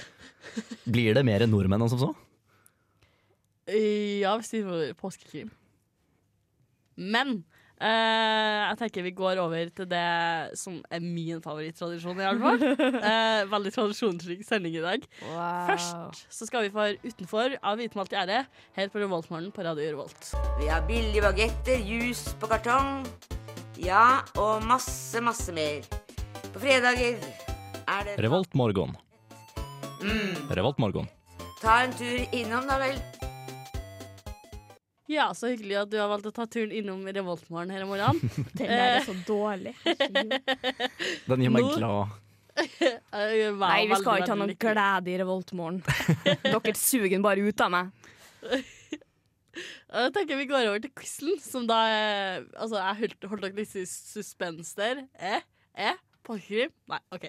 Blir 0.88 1.12
det 1.18 1.26
mer 1.28 1.44
nordmenn 1.50 1.84
enn 1.84 1.92
som 1.92 2.00
så? 2.00 2.10
Ja, 3.68 4.32
hvis 4.38 4.54
de 4.54 4.64
får 4.64 4.92
påskekrim. 5.02 5.50
Men 6.96 7.42
eh, 7.80 8.58
jeg 8.68 8.78
tenker 8.82 9.06
vi 9.06 9.12
går 9.16 9.40
over 9.42 9.70
til 9.74 9.88
det 9.90 10.58
som 10.58 10.78
er 10.90 11.02
min 11.02 11.42
favorittradisjon, 11.44 12.20
i 12.20 12.26
alle 12.28 12.42
fall. 12.42 12.64
uh, 12.98 13.42
veldig 13.54 13.72
tradisjonsrik 13.74 14.44
sending 14.46 14.78
i 14.78 14.84
dag. 14.84 15.06
Wow. 15.30 15.72
Først 15.72 16.24
så 16.38 16.48
skal 16.48 16.66
vi 16.66 16.72
få 16.74 16.86
høre 16.86 17.00
Utenfor 17.08 17.56
av 17.62 17.80
Hvitmalt 17.80 18.14
gjerde, 18.14 18.42
her 18.78 18.92
på 18.92 19.02
Revoltmorgen 19.02 19.50
på 19.54 19.66
Radio 19.66 19.90
Revolt. 19.92 20.32
Vi 20.60 20.70
har 20.70 20.86
billige 20.88 21.24
bagetter, 21.24 21.82
juice 21.82 22.34
på 22.40 22.50
kartong. 22.50 23.04
Ja, 23.78 24.24
og 24.40 24.64
masse, 24.66 25.22
masse 25.22 25.54
mer. 25.54 25.86
På 26.50 26.58
fredager 26.58 27.20
er 27.86 28.08
det 28.08 28.18
Revoltmorgen. 28.24 28.96
Mm. 30.02 30.50
Revoltmorgen. 30.50 31.08
Ta 31.62 31.82
en 31.84 31.94
tur 31.98 32.18
innom, 32.34 32.66
da 32.70 32.78
vel. 32.82 32.98
Ja, 35.08 35.30
så 35.32 35.48
hyggelig 35.48 35.78
at 35.80 35.88
du 35.88 35.96
har 35.96 36.10
valgt 36.10 36.26
å 36.28 36.32
ta 36.36 36.44
turen 36.44 36.72
innom 36.76 37.00
Revoltmorgen 37.08 37.70
her 37.72 37.84
i 37.86 37.88
morgen. 37.88 38.18
Den 38.58 38.72
er 38.76 38.98
så 39.06 39.14
dårlig. 39.24 39.72
Den 41.28 41.44
gjør 41.46 41.54
meg 41.54 41.64
Nå- 41.64 41.76
glad. 41.78 42.16
Nei, 43.14 43.86
vi 43.86 43.96
skal 44.00 44.20
ikke 44.20 44.32
ha 44.34 44.36
noen 44.36 44.56
glede 44.58 45.12
i 45.12 45.16
revoltmorgen. 45.20 45.78
Dere 46.42 46.74
suger 46.76 47.14
den 47.14 47.24
bare 47.24 47.44
ut 47.46 47.62
av 47.64 47.70
meg. 47.72 47.92
Jeg 49.88 50.12
tenker 50.14 50.38
vi 50.38 50.48
går 50.50 50.68
over 50.68 50.82
til 50.82 50.92
quizen, 50.98 51.38
som 51.42 51.64
da 51.66 51.78
er 51.90 52.44
Altså, 52.52 52.76
jeg 52.76 52.98
holdt, 53.00 53.28
holdt 53.30 53.46
dere 53.46 53.56
litt 53.62 53.74
i 53.78 53.86
suspens 53.88 54.74
der. 54.78 55.06
Eh? 55.16 55.40
Eh? 55.78 55.96
Påskekrim? 56.28 56.74
Nei, 56.92 57.00
OK. 57.14 57.28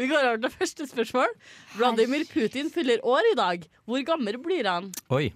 vi 0.00 0.08
går 0.08 0.30
over 0.30 0.40
til 0.46 0.54
første 0.54 0.88
spørsmål. 0.88 1.34
Vladimir 1.76 2.24
Putin 2.30 2.72
fyller 2.72 3.02
år 3.04 3.34
i 3.34 3.38
dag. 3.42 3.66
Hvor 3.84 4.06
gammel 4.14 4.40
blir 4.40 4.70
han? 4.70 4.88
Oi. 5.12 5.26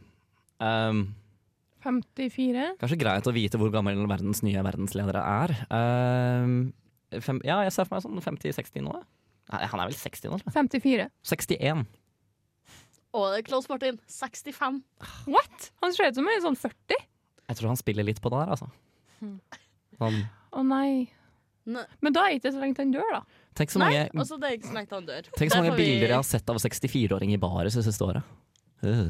Um, 0.58 1.02
54. 1.84 2.72
kanskje 2.80 2.98
greit 2.98 3.28
å 3.30 3.32
vite 3.36 3.58
hvor 3.60 3.70
gammel 3.72 4.00
verdens 4.10 4.42
nye 4.42 4.62
verdensledere 4.66 5.20
er. 5.22 5.54
Um, 5.70 6.56
fem, 7.22 7.38
ja, 7.46 7.60
jeg 7.66 7.74
ser 7.76 7.86
for 7.88 7.96
meg 7.98 8.04
sånn 8.06 8.24
50-60 8.24 8.82
nå. 8.86 8.96
Nei, 9.52 9.60
han 9.70 9.80
er 9.80 9.88
vel 9.88 9.96
60 9.96 10.32
nå, 10.34 10.40
54. 10.52 11.06
61. 11.30 11.84
Å, 13.08 13.20
det 13.32 13.38
er 13.40 13.46
Klaus 13.46 13.68
Martin. 13.70 13.96
65. 14.12 14.82
What? 15.30 15.70
Han 15.80 15.94
ser 15.96 16.10
ut 16.10 16.18
som 16.18 16.26
en 16.28 16.42
sånn 16.44 16.58
40. 16.60 16.98
Jeg 17.48 17.56
tror 17.60 17.70
han 17.72 17.80
spiller 17.80 18.04
litt 18.04 18.18
på 18.20 18.28
det 18.34 18.42
der, 18.42 18.50
altså. 18.52 18.68
Han, 20.02 20.18
Å 20.52 20.64
nei. 20.66 21.06
Ne 21.68 21.82
Men 22.04 22.14
da 22.14 22.26
er 22.26 22.34
det 22.34 22.42
ikke 22.42 22.52
så 22.54 22.60
lenge 22.60 22.76
til 22.76 22.86
han 22.86 22.92
dør, 22.94 23.08
da. 23.16 23.22
tenk 23.58 23.72
så 23.72 23.80
Nei, 23.82 23.88
også 24.04 24.20
altså, 24.22 24.36
det 24.40 24.48
er 24.50 24.58
ikke 24.58 24.68
så 24.68 24.76
lenge 24.76 24.94
han 24.94 25.08
dør. 25.08 25.26
tenk 25.36 25.50
så 25.52 25.58
mange 25.62 25.72
vi- 25.74 25.80
bilder 25.82 26.12
jeg 26.12 26.16
har 26.18 26.28
sett 26.28 26.52
av 26.52 26.60
64-åring 26.62 27.32
i 27.34 27.40
baris 27.40 27.74
det 27.76 27.84
siste 27.88 28.04
året. 28.06 28.22
Øh. 28.84 29.08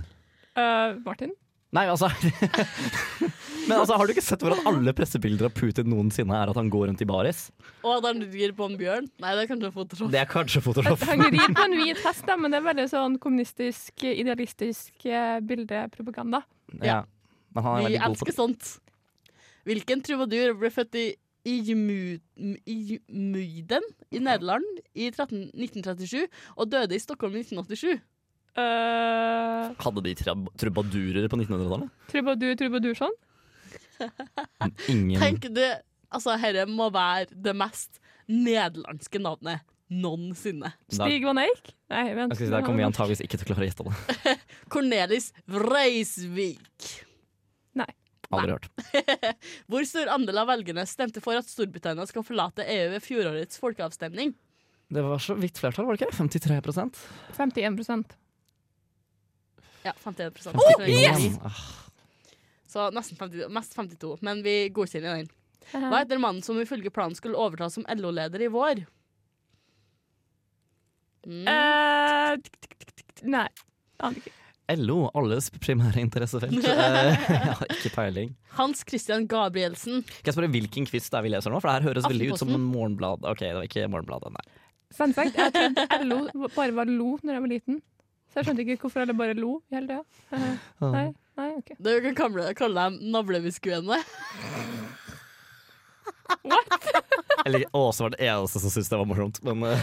Eh, 0.58 0.96
Martin? 1.04 1.34
Nei, 1.76 1.84
altså 1.84 2.08
Men 3.68 3.74
altså, 3.82 3.98
har 4.00 4.08
du 4.08 4.14
ikke 4.14 4.24
sett 4.24 4.40
hvordan 4.40 4.64
alle 4.70 4.94
pressebilder 4.96 5.50
av 5.50 5.56
Putin 5.56 5.90
noensinne 5.92 6.32
er 6.32 6.48
at 6.48 6.56
han 6.56 6.70
går 6.72 6.86
rundt 6.88 7.02
i 7.04 7.08
baris? 7.08 7.42
Og 7.82 7.98
at 7.98 8.06
han 8.08 8.24
rir 8.32 8.54
på 8.56 8.64
en 8.70 8.78
bjørn? 8.80 9.10
Nei, 9.20 9.34
det 9.36 9.44
er 9.44 9.50
kanskje 9.50 9.70
Photoshop. 9.74 10.10
Det 10.14 10.22
er 10.22 10.30
kanskje 10.30 10.62
Photoshop. 10.64 11.04
Han 11.10 11.26
rir 11.26 11.52
på 11.52 11.66
en 11.66 11.76
hvit 11.76 12.00
hest, 12.06 12.24
da, 12.24 12.38
men 12.40 12.54
det 12.54 12.62
er 12.62 12.66
veldig 12.70 12.88
sånn 12.94 13.18
kommunistisk, 13.20 14.06
idealistisk 14.08 15.04
eh, 15.04 15.36
bildepropaganda. 15.44 16.40
Ja. 16.80 17.02
Men 17.52 17.66
han 17.66 17.82
er 17.82 17.92
Vi 17.92 18.00
god 18.00 18.08
elsker 18.08 18.38
sånt. 18.38 18.74
Hvilken 19.68 20.04
trubadur 20.06 20.56
ble 20.56 20.72
født 20.72 20.96
i 20.96 21.06
Ijmuyden 21.48 22.56
i 24.08 24.20
Nederland 24.24 24.80
i 24.96 25.10
13, 25.10 25.50
1937 25.52 26.24
og 26.56 26.72
døde 26.72 26.96
i 26.96 27.02
Stockholm 27.02 27.36
i 27.36 27.44
1987? 27.44 28.00
Uh, 28.58 29.70
Hadde 29.78 30.02
de 30.02 30.14
trubadurer 30.18 31.28
på 31.30 31.38
1900-tallet? 31.38 31.90
trubadur, 32.10 32.54
trubadur 32.58 32.98
sånn? 32.98 33.14
Ingen 34.90 35.18
Tenk 35.20 35.48
du, 35.54 35.62
altså 36.14 36.34
Dette 36.40 36.66
må 36.70 36.88
være 36.94 37.28
det 37.34 37.54
mest 37.56 38.00
nederlandske 38.28 39.20
navnet 39.22 39.64
noensinne. 39.88 40.70
Stig 40.92 41.24
van 41.24 41.40
Eijk? 41.40 41.70
Nei, 41.88 42.04
vent. 42.12 42.34
Jeg 42.34 42.36
skal 42.36 42.46
si, 42.46 42.52
Der 42.52 42.64
kommer 42.66 42.82
vi 42.82 42.88
antageligvis 42.88 43.22
ikke 43.24 43.40
til 43.40 43.46
å 43.46 43.48
klare 43.48 43.64
å 43.64 43.68
gjette 43.70 43.86
det. 43.86 44.34
Cornelis 44.72 45.30
Vreisvik. 45.48 46.90
Nei. 47.78 47.88
Aldri 48.28 48.58
hørt. 48.58 48.68
Hvor 49.70 49.86
stor 49.88 50.12
andel 50.12 50.42
av 50.42 50.50
velgerne 50.50 50.84
stemte 50.88 51.22
for 51.24 51.40
at 51.40 51.48
Storbritannia 51.48 52.04
skal 52.10 52.26
forlate 52.26 52.66
EU 52.68 52.92
ved 52.92 53.04
fjorårets 53.04 53.60
folkeavstemning? 53.62 54.34
Det 54.92 55.04
var 55.04 55.20
så 55.20 55.36
vidt 55.36 55.60
flertall, 55.60 55.88
var 55.88 55.96
det 55.96 56.08
ikke? 56.08 56.16
53% 56.20 57.00
51 57.36 58.18
Ja, 59.88 59.94
51 60.04 60.46
oh, 60.52 60.84
yes! 60.86 61.38
Så 62.68 62.88
nesten 62.92 63.16
50, 63.16 63.48
mest 63.56 63.72
52, 63.78 64.14
men 64.28 64.42
vi 64.44 64.56
godkjenner 64.76 65.22
den. 65.22 65.30
Hva 65.72 66.02
heter 66.02 66.20
mannen 66.20 66.44
som 66.44 66.58
ifølge 66.60 66.92
planen 66.92 67.16
skulle 67.16 67.38
overta 67.40 67.68
som 67.72 67.86
LO-leder 67.88 68.44
i 68.44 68.50
vår? 68.52 68.82
Mm. 71.28 71.48
Eh, 71.48 72.36
Nei. 73.28 73.46
Aner 73.98 74.20
ikke. 74.20 74.34
LO, 74.78 74.98
alles 75.16 75.48
primære 75.64 76.02
interessefelt. 76.04 76.52
Eh, 76.68 77.14
Jeg 77.32 77.40
har 77.56 77.70
ikke 77.72 77.92
peiling. 77.94 78.34
Hans 78.58 78.82
Christian 78.88 79.24
Gabrielsen. 79.30 80.02
Kan 80.20 80.28
jeg 80.28 80.36
spørre 80.36 80.50
hvilken 80.52 80.84
quiz 80.88 81.08
det 81.08 81.16
er 81.18 81.24
vi 81.24 81.32
leser 81.32 81.52
nå? 81.52 81.60
For 81.62 81.70
det 81.70 81.78
her 81.78 81.88
høres 81.88 82.08
veldig 82.08 82.28
ut 82.34 82.42
som 82.42 82.52
en 82.52 82.66
morgenblad. 82.68 83.24
Ok, 83.28 83.40
det 83.46 83.54
var 83.56 83.64
ikke 83.68 83.88
Morgenbladet, 83.88 84.34
nei. 84.36 84.44
Fun 84.96 85.12
fact, 85.16 85.36
jeg 85.40 85.52
trodde 85.56 86.02
LO 86.08 86.48
bare 86.56 86.72
var 86.76 86.88
lo 86.88 87.14
når 87.22 87.34
jeg 87.38 87.44
var 87.46 87.52
liten. 87.54 87.80
Så 88.28 88.40
jeg 88.40 88.44
skjønte 88.48 88.64
ikke 88.64 88.76
hvorfor 88.84 89.02
alle 89.04 89.14
bare 89.16 89.34
lo 89.38 89.54
hele 89.72 89.86
tida. 89.88 90.02
Eh, 90.36 90.90
Nei, 90.92 91.04
nei, 91.40 91.48
ok. 91.60 91.70
Det 91.80 91.94
vi 91.96 92.02
kan 92.10 92.16
kalle, 92.20 92.50
kalle 92.58 92.84
dem 92.90 92.98
navlebeskuende. 93.14 93.96
Eller 97.46 97.64
Åse 97.72 98.02
var 98.04 98.10
den 98.12 98.26
eneste 98.28 98.60
som 98.60 98.70
syntes 98.72 98.90
det 98.92 98.98
var 99.00 99.08
morsomt, 99.08 99.38
men 99.46 99.62
Nei, 99.64 99.76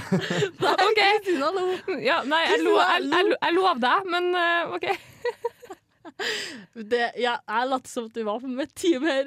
OK. 0.76 1.00
Kristina 1.02 1.50
lo. 1.56 1.64
Ja, 2.04 2.20
nei, 2.28 2.44
jeg 2.52 2.62
lo, 2.62 2.76
jeg, 2.78 3.08
jeg, 3.34 3.54
lo- 3.56 3.68
av 3.72 3.80
deg, 3.82 4.10
men 4.14 4.30
eh, 4.38 4.76
OK. 4.76 4.88
Det, 6.86 7.00
ja, 7.20 7.34
jeg 7.50 7.70
lot 7.72 7.90
som 7.90 8.06
at 8.08 8.14
du 8.16 8.22
var 8.28 8.38
på 8.44 8.48
med 8.52 8.70
team 8.78 9.04
her. 9.10 9.26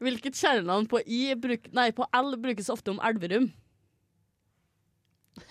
Hvilket 0.00 0.38
kjælenavn 0.38 0.86
på, 0.88 1.00
I 1.04 1.34
bruk, 1.36 1.66
nei, 1.76 1.88
på 1.96 2.06
L 2.16 2.36
brukes 2.40 2.70
ofte 2.72 2.94
om 2.94 3.02
Elverum? 3.04 3.50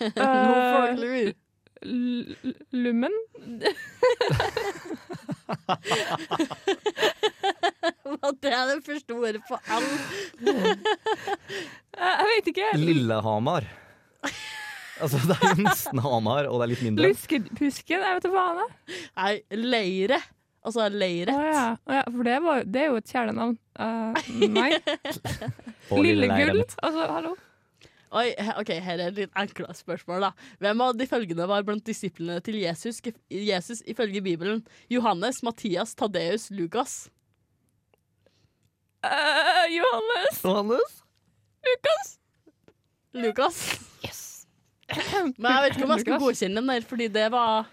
Nå 0.00 0.24
får 0.24 0.96
Lummen? 1.82 3.14
Hva 8.10 8.30
det 8.42 8.52
er 8.52 8.64
det 8.68 8.80
første 8.84 9.16
ordet 9.16 9.42
på 9.48 9.56
L? 9.56 9.86
Eh, 10.50 10.74
Jeg 12.20 12.26
vet 12.30 12.50
ikke. 12.52 12.66
Lillehamar. 12.80 13.64
Altså, 15.00 15.16
det 15.24 15.36
er 15.38 15.54
jo 15.54 15.64
nesten 15.64 16.02
Hamar, 16.04 16.44
og 16.50 16.60
det 16.60 16.64
er 16.66 16.70
litt 16.74 16.84
mindre. 16.84 17.08
Luskepusken? 17.08 18.04
Jeg 18.04 18.18
vet 18.18 18.26
da 18.26 18.30
faen. 18.34 18.60
jeg. 18.60 18.70
Nei, 19.16 19.32
leire. 19.56 20.20
Altså 20.60 20.82
Å 20.84 20.88
leire. 20.92 21.32
ja. 21.48 21.64
Å 21.88 21.94
ja, 21.96 22.02
for 22.04 22.26
det, 22.28 22.36
var, 22.44 22.66
det 22.68 22.82
er 22.82 22.90
jo 22.90 22.98
et 23.00 23.12
kjælenavn. 23.14 23.54
Uh, 23.80 24.12
nei. 24.52 24.70
Lille 26.04 26.26
Lillegull? 26.26 26.60
Altså, 26.84 27.06
hallo? 27.14 27.32
Oi, 28.10 28.32
ok, 28.58 28.72
Her 28.82 28.98
er 28.98 29.12
et 29.12 29.18
litt 29.20 29.36
enklere 29.38 29.74
spørsmål. 29.78 30.24
da 30.26 30.30
Hvem 30.58 30.80
av 30.82 30.96
de 30.98 31.06
følgende 31.06 31.46
var 31.46 31.62
blant 31.66 31.84
disiplene 31.86 32.40
til 32.42 32.58
Jesus, 32.58 32.98
Jesus 33.30 33.82
ifølge 33.86 34.22
Bibelen? 34.24 34.64
Johannes, 34.90 35.42
Mathias, 35.46 35.94
Tadeus, 35.94 36.48
Lukas. 36.50 37.08
Uh, 39.04 39.66
Johannes? 39.70 40.42
Johannes? 40.44 40.96
Lukas? 41.68 42.16
Lukas. 43.14 43.60
Yes. 44.04 44.46
Men 45.38 45.52
jeg 45.52 45.62
vet 45.62 45.76
ikke 45.76 45.86
om 45.86 45.94
jeg 45.94 46.04
skal 46.04 46.18
godkjenne 46.24 46.60
den 46.60 46.72
der, 46.74 46.88
fordi 46.90 47.06
det 47.14 47.28
var 47.32 47.68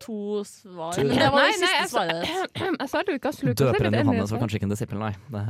to 0.00 0.44
svar. 0.46 0.94
Men 0.96 1.10
det 1.10 1.26
var 1.32 1.42
Nei, 1.42 1.50
det 1.50 1.60
nei, 1.60 1.66
siste 1.66 1.74
jeg 1.76 1.90
sa, 1.90 2.04
svaret. 2.06 2.54
jeg 2.80 2.88
sa 2.92 3.02
Lukas. 3.08 3.42
Lukas 3.42 3.66
er 3.66 3.74
Døperen 3.74 3.98
Johannes 3.98 4.32
var 4.32 4.42
kanskje 4.44 4.60
ikke 4.60 4.68
en 4.70 4.74
disippel, 4.76 5.02
nei. 5.02 5.12
Det, 5.34 5.42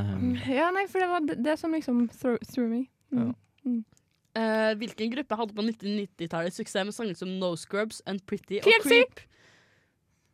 Ja, 0.57 0.71
nei, 0.75 0.87
for 0.91 1.05
det 1.05 1.09
var 1.13 1.29
det, 1.29 1.39
det 1.45 1.57
som 1.61 1.77
liksom 1.77 2.03
threw, 2.17 2.41
threw 2.49 2.67
me. 2.71 2.83
Mm. 3.15 3.35
Eh, 3.67 4.73
hvilken 4.79 5.11
gruppe 5.11 5.37
hadde 5.37 5.55
på 5.57 5.63
1990-tallet 5.67 6.55
suksess 6.55 6.85
med 6.87 6.95
sanger 6.95 7.15
som 7.19 7.29
No 7.41 7.55
Scrubs, 7.59 7.99
Unpretty 8.07 8.61
og. 8.61 8.69
Creep? 8.85 9.21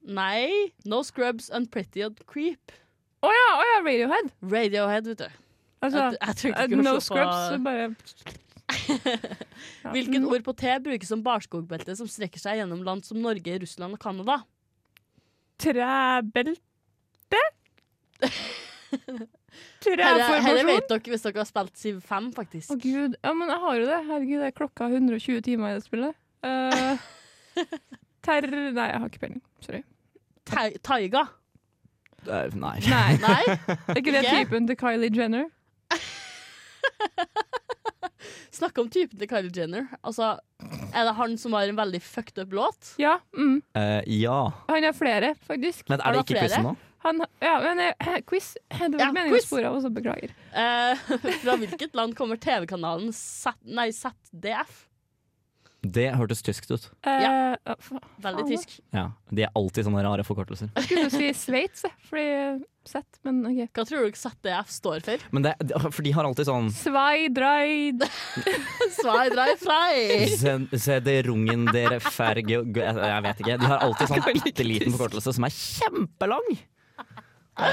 Nei. 0.07 0.51
No 0.87 1.03
Scrubs, 1.03 1.49
Unpretty 1.51 2.05
og 2.07 2.19
Creep. 2.31 2.73
Å 3.25 3.31
ja, 3.33 3.47
oh 3.57 3.65
ja, 3.73 3.79
Radiohead. 3.87 4.29
Radiohead, 4.53 5.09
vet 5.09 5.19
du. 5.25 5.29
Altså, 5.83 6.05
Jeg- 6.21 6.53
jeg 6.71 6.79
no 6.85 6.99
scrubs, 7.01 7.57
bare. 7.65 7.95
Hvilket 9.95 10.25
ord 10.27 10.43
på 10.45 10.53
T 10.59 10.79
brukes 10.85 11.09
som 11.09 11.23
barskogbelte 11.23 11.97
som 11.97 12.09
strekker 12.11 12.39
seg 12.43 12.59
gjennom 12.61 12.83
land 12.85 13.05
som 13.07 13.19
Norge, 13.23 13.59
Russland 13.63 13.95
og 13.95 14.01
Canada? 14.03 14.41
Trebelte? 19.85 20.27
Herre, 20.27 20.43
herre 20.45 20.65
vet 20.69 20.89
dere 20.91 21.13
hvis 21.13 21.25
dere 21.27 21.41
har 21.43 21.49
spilt 21.49 21.81
Siv 21.81 21.99
5, 22.07 22.31
faktisk. 22.37 22.71
Å 22.73 22.79
gud, 22.81 23.17
ja, 23.23 23.33
men 23.37 23.53
jeg 23.53 23.63
har 23.65 23.81
jo 23.81 23.89
det. 23.89 23.99
Herregud, 24.11 24.39
det 24.43 24.51
er 24.51 24.57
klokka 24.57 24.89
120 24.93 25.43
timer 25.47 25.75
i 25.75 25.81
det 25.81 25.87
spillet. 25.89 26.17
Uh, 26.47 26.95
ter... 28.23 28.45
Nei, 28.53 28.85
jeg 28.91 29.01
har 29.01 29.09
ikke 29.09 29.23
peiling. 29.23 29.41
Sorry. 29.65 29.81
Tai- 30.47 30.77
Taiga. 30.85 31.23
Eh, 32.27 32.55
Nei. 32.55 32.77
Nei. 32.87 33.17
Nei? 33.23 33.41
Er 33.89 33.99
ikke 33.99 34.13
det 34.15 34.25
typen 34.29 34.69
til 34.69 34.77
Kylie 34.79 35.11
Jenner? 35.15 35.49
Snakke 38.55 38.83
om 38.83 38.91
typen 38.93 39.21
til 39.21 39.31
Kylie 39.31 39.53
Jenner. 39.55 39.87
Altså, 40.03 40.35
er 40.93 41.09
det 41.09 41.15
han 41.19 41.37
som 41.41 41.57
har 41.57 41.69
en 41.71 41.79
veldig 41.79 42.01
fucked 42.05 42.41
up 42.43 42.55
låt? 42.57 42.95
Ja. 43.03 43.19
Mm. 43.37 43.61
Uh, 43.77 44.01
ja. 44.11 44.41
Han 44.71 44.89
har 44.89 44.97
flere, 44.97 45.35
faktisk. 45.47 45.89
Men 45.93 46.01
er 46.03 46.17
det 46.17 46.27
ikke 46.27 46.47
quizen 46.47 46.71
nå? 46.71 46.77
Han, 47.07 47.23
ja, 47.45 47.55
men 47.63 47.79
eh, 47.85 48.19
quiz. 48.27 48.57
Det 48.73 48.89
var 48.97 49.05
Ja, 49.05 49.13
meningen 49.15 49.39
å 49.39 49.45
spore 49.45 49.69
av, 49.69 49.77
også 49.79 49.93
beklager. 49.95 50.33
Uh, 50.51 50.99
fra 51.45 51.55
hvilket 51.61 51.95
land 51.95 52.17
kommer 52.19 52.41
TV-kanalen 52.43 53.13
ZDF? 53.15 54.87
Det 55.93 56.09
hørtes 56.17 56.43
tyskt 56.43 56.71
ut. 56.73 56.87
Eh, 57.07 57.21
Ja. 57.23 57.31
ja, 57.67 57.75
Veldig 58.23 58.45
faen, 58.45 58.49
tysk. 58.51 58.79
Ja, 58.95 59.05
De 59.31 59.43
er 59.47 59.51
alltid 59.55 59.85
sånne 59.87 60.03
rare 60.07 60.25
forkortelser. 60.27 60.71
Jeg 60.77 60.85
skulle 60.89 61.05
jo 61.07 61.11
si 61.13 61.29
Sveits, 61.37 61.85
fordi 62.09 62.65
sett, 62.87 63.19
men 63.27 63.41
OK. 63.49 63.71
Hva 63.75 63.85
tror 63.89 64.05
du 64.07 64.15
ZDF 64.19 64.69
står 64.71 65.01
for? 65.07 65.19
Men 65.35 65.43
det, 65.49 65.55
for 65.91 66.03
de 66.07 66.13
har 66.15 66.25
alltid 66.29 66.47
sånn 66.47 66.69
Sveidreid. 66.75 68.05
Svei, 68.95 69.27
drei, 69.35 69.49
frei. 69.59 70.29
Se, 70.39 70.55
se 70.79 71.01
det 71.03 71.17
rungen 71.27 71.67
dere 71.75 71.99
ferge 72.01 72.61
Jeg 72.63 73.23
vet 73.27 73.43
ikke. 73.43 73.59
De 73.59 73.67
har 73.73 73.83
alltid 73.87 74.13
sånn 74.15 74.25
bitte 74.45 74.67
liten 74.67 74.95
forkortelse 74.95 75.35
som 75.39 75.49
er 75.49 75.55
kjempelang. 75.57 76.49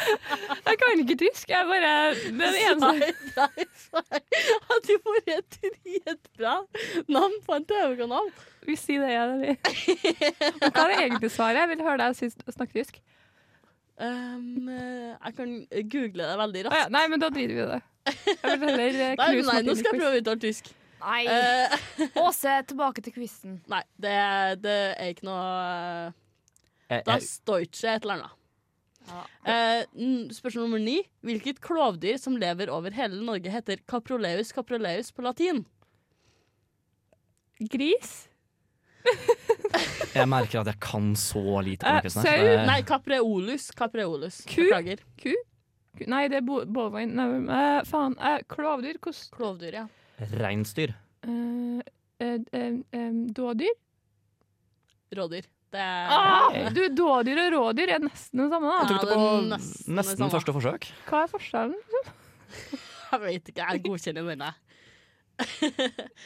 Jeg 0.00 0.78
kan 0.80 1.02
ikke 1.02 1.16
tysk. 1.20 1.50
Jeg 1.50 1.66
bare 1.68 1.92
Den 2.14 2.40
eneste 2.40 2.80
Nei, 2.80 3.66
nei. 3.94 4.22
Hadde 4.70 4.94
jo 4.94 5.00
vært 5.06 5.30
et 5.36 5.60
dritbra 5.84 6.56
navn 7.08 7.36
på 7.46 7.58
en 7.58 7.68
TV-kanal. 7.68 8.32
Vi 8.66 8.76
sier 8.78 9.04
det, 9.04 9.12
ja. 9.14 9.26
det 9.30 9.54
er- 9.54 10.70
hva 10.70 10.84
er 10.84 10.92
det 10.92 10.98
egentlig 11.04 11.30
svaret? 11.32 11.62
Jeg 11.62 11.72
vil 11.72 11.86
høre 11.86 12.10
deg 12.10 12.54
snakke 12.54 12.76
tysk. 12.76 13.00
Um, 14.00 14.68
eh, 14.68 15.12
jeg 15.12 15.34
kan 15.36 15.50
google 15.92 16.24
det 16.24 16.36
veldig 16.40 16.60
Å 16.70 16.76
ja, 16.78 16.84
nei, 16.88 17.02
men 17.12 17.20
da 17.20 17.28
driter 17.28 17.52
vi 17.52 17.60
i 17.60 17.68
det. 17.68 17.80
Jeg 18.08 18.60
vil 18.62 18.70
heller 18.70 19.00
eh, 19.04 19.16
Nei, 19.20 19.26
nei, 19.44 19.56
nå 19.66 19.74
skal 19.76 19.90
jeg 19.90 19.98
prøve 19.98 20.12
å 20.14 20.20
uttale 20.22 20.40
tysk. 20.40 20.70
Nei. 21.00 21.20
Uh, 21.28 22.06
Åse, 22.24 22.54
tilbake 22.70 23.04
til 23.04 23.12
quizen. 23.16 23.58
nei, 23.68 23.82
det, 24.00 24.16
det 24.64 24.78
er 24.96 25.12
ikke 25.12 25.28
noe 25.28 25.44
uh, 26.08 27.00
Das 27.04 27.34
ikke 27.44 27.92
et 27.92 28.08
eller 28.08 28.16
annet. 28.22 28.39
Eh, 29.44 29.84
spørsmål 30.36 30.66
nummer 30.66 30.82
ni. 30.82 30.98
Hvilket 31.26 31.60
klovdyr 31.64 32.18
som 32.20 32.36
lever 32.38 32.70
over 32.70 32.94
hele 32.94 33.22
Norge, 33.24 33.50
heter 33.50 33.80
caproleus 33.90 34.52
caproleus 34.54 35.10
på 35.12 35.24
latin? 35.24 35.64
Gris? 37.70 38.28
jeg 40.16 40.26
merker 40.28 40.60
at 40.60 40.70
jeg 40.72 40.80
kan 40.84 41.12
så 41.18 41.42
lite 41.64 41.88
om 41.88 41.98
Eh, 42.00 42.08
sau? 42.12 42.22
her. 42.24 42.66
Nei, 42.68 42.80
capreolus. 42.86 43.70
Capreolus. 43.76 44.42
Ku? 44.48 44.62
Beklager. 44.68 45.02
Ku? 45.20 45.34
Ku- 45.98 46.06
Nei, 46.08 46.26
det 46.28 46.40
er 46.40 46.46
bo 46.46 46.60
bovine. 46.64 47.12
Nei, 47.16 47.28
eh, 47.56 47.80
faen. 47.88 48.14
Uh, 48.20 48.38
klovdyr? 48.48 49.00
Hvordan 49.00 49.30
Klovdyr, 49.36 49.72
ja. 49.80 49.86
Reinsdyr. 50.40 50.92
Uh, 51.26 51.80
eh, 52.20 52.38
eh, 52.52 52.76
eh, 52.92 53.10
Dådyr? 53.36 53.74
Rådyr. 55.16 55.48
Det 55.70 55.78
er 55.78 56.10
Ah, 56.10 56.70
du, 56.74 56.80
dådyr 56.98 57.38
og 57.44 57.52
rådyr 57.54 57.92
er 57.94 58.02
nesten 58.02 58.40
det 58.42 58.48
samme, 58.50 58.66
da. 58.72 58.78
Jeg 58.80 58.88
Tok 58.90 59.00
det 59.04 59.08
det 59.08 59.14
på 59.14 59.20
det 59.20 59.44
nesten 59.52 59.86
det 59.86 59.96
nesten 60.00 60.18
samme. 60.24 60.32
første 60.34 60.54
forsøk. 60.56 60.88
Hva 61.06 61.20
er 61.22 61.30
forskjellen? 61.30 61.78
Jeg 63.10 63.20
vet 63.24 63.48
ikke. 63.52 63.68
Jeg 63.70 63.82
godkjenner 63.86 64.30
denne. 64.34 64.52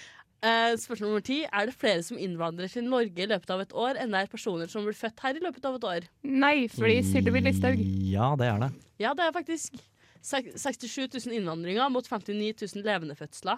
Eh, 0.44 0.74
spørsmål 0.76 1.08
nummer 1.08 1.22
ti. 1.24 1.38
Er 1.48 1.70
det 1.70 1.72
flere 1.72 2.02
som 2.04 2.18
innvandrer 2.20 2.68
til 2.68 2.84
Norge 2.84 3.16
i 3.16 3.28
løpet 3.30 3.48
av 3.54 3.62
et 3.62 3.70
år, 3.72 3.96
enn 3.96 4.12
det 4.12 4.18
er 4.20 4.26
personer 4.28 4.68
som 4.68 4.84
blir 4.84 4.92
født 4.92 5.22
her 5.24 5.38
i 5.38 5.40
løpet 5.40 5.64
av 5.64 5.78
et 5.78 5.86
år? 5.88 6.08
Nei, 6.28 6.66
fordi 6.68 6.98
Sylvi 7.08 7.40
Listhaug. 7.46 7.80
Ja, 8.10 8.26
det 8.36 8.50
er 8.50 8.58
det. 8.60 8.68
Ja, 9.00 9.14
det 9.16 9.24
er 9.24 9.32
faktisk 9.32 9.78
67 10.20 10.98
000 11.30 11.38
innvandringer 11.38 11.88
mot 11.88 12.04
59 12.04 12.60
000 12.76 12.84
levende 12.84 13.16
fødsler. 13.16 13.56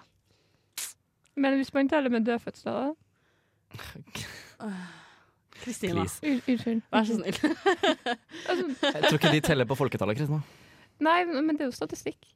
Men 1.35 1.59
hvis 1.59 1.75
man 1.75 1.91
teller 1.91 2.15
med 2.15 2.23
dødfødsler, 2.31 2.95
da? 2.95 4.71
Kristina, 5.63 6.05
Unnskyld. 6.05 6.83
vær 6.93 7.05
så 7.09 7.17
snill. 7.19 7.39
Jeg 8.87 9.03
tror 9.09 9.19
ikke 9.19 9.33
de 9.35 9.41
teller 9.45 9.69
på 9.69 9.77
folketallet, 9.79 10.17
Kristina. 10.19 10.43
nei, 11.01 11.19
men 11.29 11.55
det 11.57 11.67
er 11.67 11.71
jo 11.71 11.77
statistikk. 11.77 12.29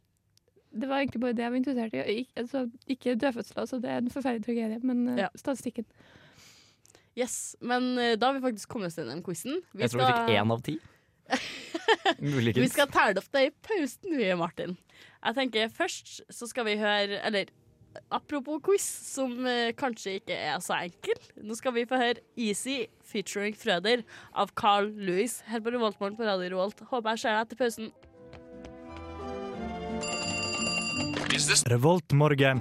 Det 0.70 0.87
var 0.87 1.00
egentlig 1.02 1.20
bare 1.24 1.35
det 1.35 1.42
jeg 1.42 1.50
var 1.50 1.59
interessert 1.59 1.94
i. 1.98 2.18
Ik 2.20 2.28
altså, 2.38 2.61
ikke 2.87 3.16
dødfødsler, 3.18 3.64
så 3.66 3.78
det 3.83 3.90
er 3.90 3.96
en 4.04 4.11
forferdelig 4.14 4.44
tragedie, 4.46 4.78
men 4.87 5.00
eh, 5.09 5.24
Ja. 5.24 5.28
statistikken. 5.35 5.85
Yes, 7.18 7.56
Men 7.61 7.98
eh, 7.98 8.14
da 8.16 8.26
har 8.30 8.37
vi 8.38 8.40
faktisk 8.44 8.68
kommet 8.70 8.87
oss 8.92 8.94
den 8.94 9.22
quizen. 9.26 9.59
Jeg 9.74 9.90
tror 9.90 10.04
vi 10.04 10.12
fikk 10.12 10.38
én 10.38 10.52
av 10.54 10.62
ti. 10.62 10.76
Vi 12.20 12.68
skal 12.68 12.88
telle 12.90 13.20
opp 13.20 13.28
det 13.33 13.42
i 13.46 13.50
pausen, 13.62 14.16
vi, 14.18 14.26
Martin. 14.38 14.76
Jeg 15.24 15.35
tenker 15.37 15.68
Først 15.74 16.20
så 16.33 16.46
skal 16.50 16.64
vi 16.66 16.74
høre 16.80 17.20
Eller 17.26 17.50
apropos 18.11 18.61
quiz, 18.64 18.85
som 18.85 19.33
eh, 19.46 19.72
kanskje 19.79 20.18
ikke 20.20 20.37
er 20.37 20.61
så 20.62 20.76
enkel. 20.79 21.18
Nå 21.42 21.57
skal 21.59 21.74
vi 21.76 21.87
få 21.88 21.98
høre 22.00 22.22
Easy 22.38 22.85
featuring 23.07 23.57
Frøder 23.59 24.05
av 24.33 24.53
Carl 24.59 24.90
Louis 24.94 25.40
her 25.50 25.62
på 25.64 25.74
Revoltmorgen 25.74 26.18
på 26.18 26.26
Radio 26.29 26.53
Revolt. 26.55 26.85
Håper 26.90 27.16
jeg 27.16 27.24
ser 27.24 27.37
deg 27.37 27.48
etter 27.48 27.61
pausen. 27.61 27.92
Revoltmorgen. 31.70 32.61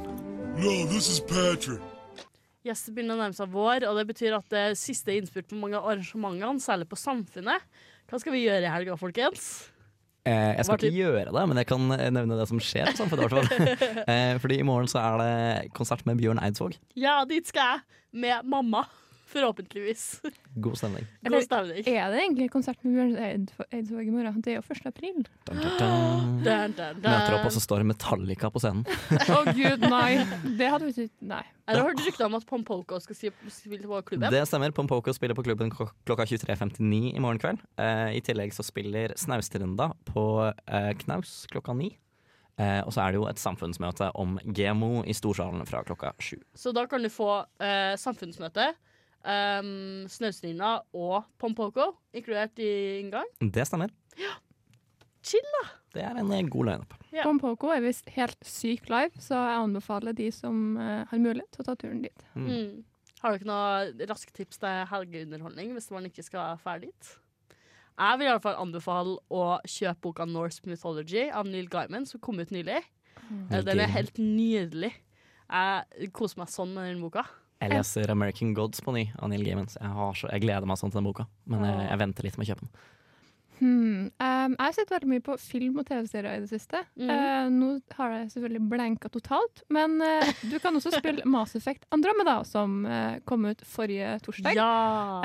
Yes, 2.68 2.84
det 2.86 2.94
begynner 2.96 3.16
å 3.16 3.22
nærme 3.22 3.36
seg 3.38 3.52
vår, 3.54 3.86
og 3.88 3.98
det 3.98 4.06
betyr 4.10 4.36
at 4.36 4.48
det 4.52 4.62
er 4.62 4.80
siste 4.80 5.16
innspurt 5.16 5.48
på 5.50 5.60
mange 5.60 5.80
av 5.80 5.88
arrangementene, 5.94 6.60
særlig 6.64 6.90
på 6.92 7.00
Samfunnet. 7.00 7.64
Hva 8.10 8.20
skal 8.20 8.36
vi 8.36 8.44
gjøre 8.44 8.68
i 8.68 8.74
helga, 8.74 8.98
folkens? 9.00 9.70
Eh, 10.30 10.54
jeg 10.60 10.68
skal 10.68 10.84
ikke 10.86 11.00
gjøre 11.00 11.34
det, 11.34 11.44
men 11.50 11.60
jeg 11.62 11.70
kan 11.70 11.96
eh, 11.96 12.08
nevne 12.14 12.38
det 12.38 12.48
som 12.50 12.62
skjer. 12.62 12.92
på 12.92 13.02
Samfunnet, 13.02 13.26
hvert 13.26 13.50
fall. 13.50 13.86
eh, 14.14 14.36
fordi 14.42 14.60
i 14.62 14.68
morgen 14.68 14.90
så 14.92 15.02
er 15.02 15.22
det 15.24 15.72
konsert 15.78 16.06
med 16.10 16.20
Bjørn 16.22 16.42
Eidsvåg. 16.44 16.78
Ja, 17.00 17.22
dit 17.30 17.50
skal 17.50 17.74
jeg. 17.74 17.86
Med 18.26 18.50
mamma. 18.50 18.86
Forhåpentligvis. 19.30 20.04
God 20.58 20.78
stemning. 20.80 21.06
God 21.28 21.44
stemning. 21.46 21.84
Er 21.88 22.10
det 22.14 22.22
egentlig 22.24 22.48
konsert 22.54 22.80
med 22.84 22.96
Bjørn 22.96 23.12
Eid- 23.22 23.52
Eidsvåg 23.70 24.08
i 24.10 24.14
morgen? 24.14 24.40
Det 24.42 24.56
er 24.56 24.58
jo 24.58 24.64
1. 24.74 24.88
april. 24.90 25.20
Dun. 25.50 26.74
Møter 27.04 27.36
opp, 27.38 27.46
og 27.46 27.54
så 27.54 27.62
står 27.62 27.84
Metallica 27.88 28.50
på 28.54 28.62
scenen. 28.64 28.84
Å 29.30 29.44
gud, 29.60 29.86
nei. 29.86 30.24
Det 30.58 30.70
hadde 30.74 30.90
vi 30.90 30.96
ikke 30.96 31.30
Nei. 31.30 31.44
Jeg 31.70 31.78
har 31.78 31.86
hørt 31.86 32.02
rykter 32.02 32.26
om 32.26 32.34
at 32.40 32.46
Pompoko 32.50 32.98
skal 33.04 33.18
spille 33.20 33.86
på 33.86 34.00
klubben. 34.08 34.32
Det 34.34 34.42
stemmer. 34.50 34.74
Pompoko 34.74 35.14
spiller 35.14 35.38
på 35.38 35.44
klubben 35.46 35.70
klok- 35.70 35.94
klokka 36.10 36.26
23.59 36.26 37.12
i 37.14 37.22
morgen 37.22 37.38
kveld. 37.44 37.62
Eh, 37.78 38.16
I 38.18 38.22
tillegg 38.26 38.56
så 38.58 38.66
spiller 38.66 39.14
Snaustrenda 39.22 39.92
på 40.10 40.24
eh, 40.50 40.92
Knaus 41.04 41.44
klokka 41.54 41.76
ni. 41.78 41.92
Eh, 42.60 42.82
og 42.82 42.90
så 42.92 43.06
er 43.06 43.14
det 43.14 43.22
jo 43.22 43.28
et 43.30 43.40
samfunnsmøte 43.40 44.10
om 44.20 44.34
GMO 44.44 45.04
i 45.08 45.14
Storsalen 45.16 45.62
fra 45.70 45.84
klokka 45.88 46.16
sju. 46.18 46.40
Så 46.58 46.74
da 46.76 46.88
kan 46.90 47.06
du 47.06 47.12
få 47.14 47.30
eh, 47.62 47.94
samfunnsmøte, 48.02 48.72
um, 49.24 50.06
Snausrinda 50.12 50.80
og 50.96 51.26
Pompoko 51.42 51.92
inkludert 52.16 52.60
i 52.62 53.00
inngang. 53.00 53.28
Det 53.40 53.66
stemmer. 53.68 53.94
Chill, 55.26 55.46
da! 55.60 55.66
Det 55.94 56.04
er 56.06 56.20
en 56.22 56.32
eh, 56.32 56.46
god 56.48 56.70
lineup. 56.70 56.94
Ja. 57.12 57.26
Pompoko 57.26 57.72
er 57.74 57.82
visst 57.84 58.10
helt 58.16 58.38
syk 58.46 58.90
live, 58.92 59.12
så 59.22 59.36
jeg 59.36 59.64
anbefaler 59.64 60.16
de 60.16 60.30
som 60.34 60.78
eh, 60.80 61.02
har 61.10 61.22
mulighet 61.22 61.50
til 61.56 61.64
å 61.64 61.68
ta 61.68 61.76
turen 61.80 62.04
dit. 62.06 62.28
Mm. 62.36 62.46
Mm. 62.50 63.10
Har 63.20 63.34
du 63.34 63.40
ikke 63.40 63.50
noe 63.50 64.08
raskt 64.08 64.36
tips 64.38 64.62
til 64.62 64.86
helgeunderholdning 64.94 65.74
hvis 65.76 65.90
man 65.92 66.08
ikke 66.08 66.24
skal 66.24 66.60
ferdig 66.62 66.94
dit? 66.94 67.10
Jeg 68.00 68.20
vil 68.20 68.30
i 68.30 68.32
alle 68.32 68.44
fall 68.44 68.62
anbefale 68.62 69.18
å 69.28 69.44
kjøpe 69.68 70.06
boka 70.06 70.28
Norse 70.30 70.64
Mythology 70.64 71.26
av 71.36 71.50
Neil 71.50 71.68
Gaiman, 71.72 72.08
som 72.08 72.22
kom 72.24 72.40
ut 72.40 72.54
nylig. 72.56 72.80
Mm. 73.28 73.50
Den 73.68 73.84
er 73.84 73.92
helt 73.92 74.22
nydelig. 74.22 74.94
Jeg 75.50 76.12
koser 76.16 76.40
meg 76.40 76.54
sånn 76.54 76.72
med 76.78 76.88
den 76.88 77.04
boka. 77.04 77.26
Jeg 77.60 77.74
leser 77.74 78.12
American 78.14 78.54
Gods 78.56 78.80
på 78.84 78.94
ny 78.96 79.10
av 79.20 79.32
Neil 79.32 79.44
Gaiman. 79.44 79.68
Jeg, 79.74 79.92
har 79.98 80.16
så, 80.16 80.30
jeg 80.32 80.46
gleder 80.46 80.68
meg 80.70 80.80
sånn 80.80 80.94
til 80.94 81.02
den 81.02 81.10
boka, 81.10 81.28
men 81.52 81.66
jeg, 81.68 81.90
jeg 81.90 82.02
venter 82.06 82.28
litt 82.28 82.40
med 82.40 82.48
å 82.48 82.52
kjøpe 82.54 82.68
den. 82.68 82.88
Hmm. 83.60 84.08
Um, 84.24 84.54
jeg 84.54 84.62
har 84.64 84.76
sett 84.78 84.92
veldig 84.94 85.10
mye 85.12 85.24
på 85.24 85.36
film 85.42 85.82
og 85.82 85.88
TV-serier 85.90 86.38
i 86.38 86.44
det 86.46 86.52
siste. 86.52 86.80
Mm. 86.96 87.10
Uh, 87.12 87.50
nå 87.52 87.72
har 87.98 88.14
jeg 88.16 88.30
selvfølgelig 88.36 88.62
blenka 88.72 89.12
totalt, 89.12 89.64
men 89.76 89.98
uh, 90.00 90.32
du 90.48 90.56
kan 90.64 90.80
også 90.80 90.94
spille 90.96 91.28
Mass 91.34 91.58
Effect 91.60 91.84
Andromeda, 91.96 92.38
som 92.48 92.80
uh, 92.88 93.20
kom 93.28 93.50
ut 93.50 93.66
forrige 93.68 94.16
torsdag. 94.24 94.56
Ja! 94.56 94.70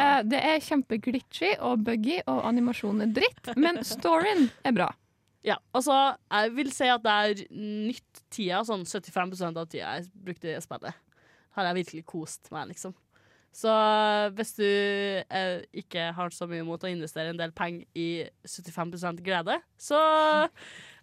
Eh, 0.02 0.18
det 0.26 0.42
er 0.42 0.66
kjempeglitchy 0.66 1.54
og 1.62 1.86
buggy, 1.86 2.18
og 2.26 2.42
animasjonen 2.50 3.06
er 3.06 3.14
dritt, 3.20 3.54
men 3.54 3.82
storyen 3.86 4.48
er 4.66 4.76
bra. 4.76 4.90
Ja, 5.44 5.58
altså, 5.76 5.92
jeg 6.32 6.52
vil 6.56 6.70
si 6.72 6.86
at 6.88 7.02
det 7.04 7.12
er 7.12 7.40
nytt 7.52 8.20
tida, 8.32 8.62
sånn 8.64 8.86
75% 8.88 9.58
av 9.60 9.66
tida 9.68 9.90
jeg 9.98 10.06
brukte 10.24 10.54
i 10.54 10.62
spillet. 10.64 10.96
Har 11.54 11.70
jeg 11.70 11.80
virkelig 11.82 12.04
kost 12.10 12.50
meg, 12.54 12.72
liksom. 12.72 12.94
Så 13.54 13.70
hvis 14.34 14.50
du 14.58 14.66
eh, 14.66 15.60
ikke 15.78 16.08
har 16.16 16.32
så 16.34 16.46
mye 16.50 16.64
mot 16.66 16.82
å 16.82 16.90
investere 16.90 17.30
en 17.30 17.38
del 17.38 17.52
penger 17.54 17.86
i 17.94 18.24
75% 18.42 19.20
glede, 19.22 19.60
så 19.78 20.00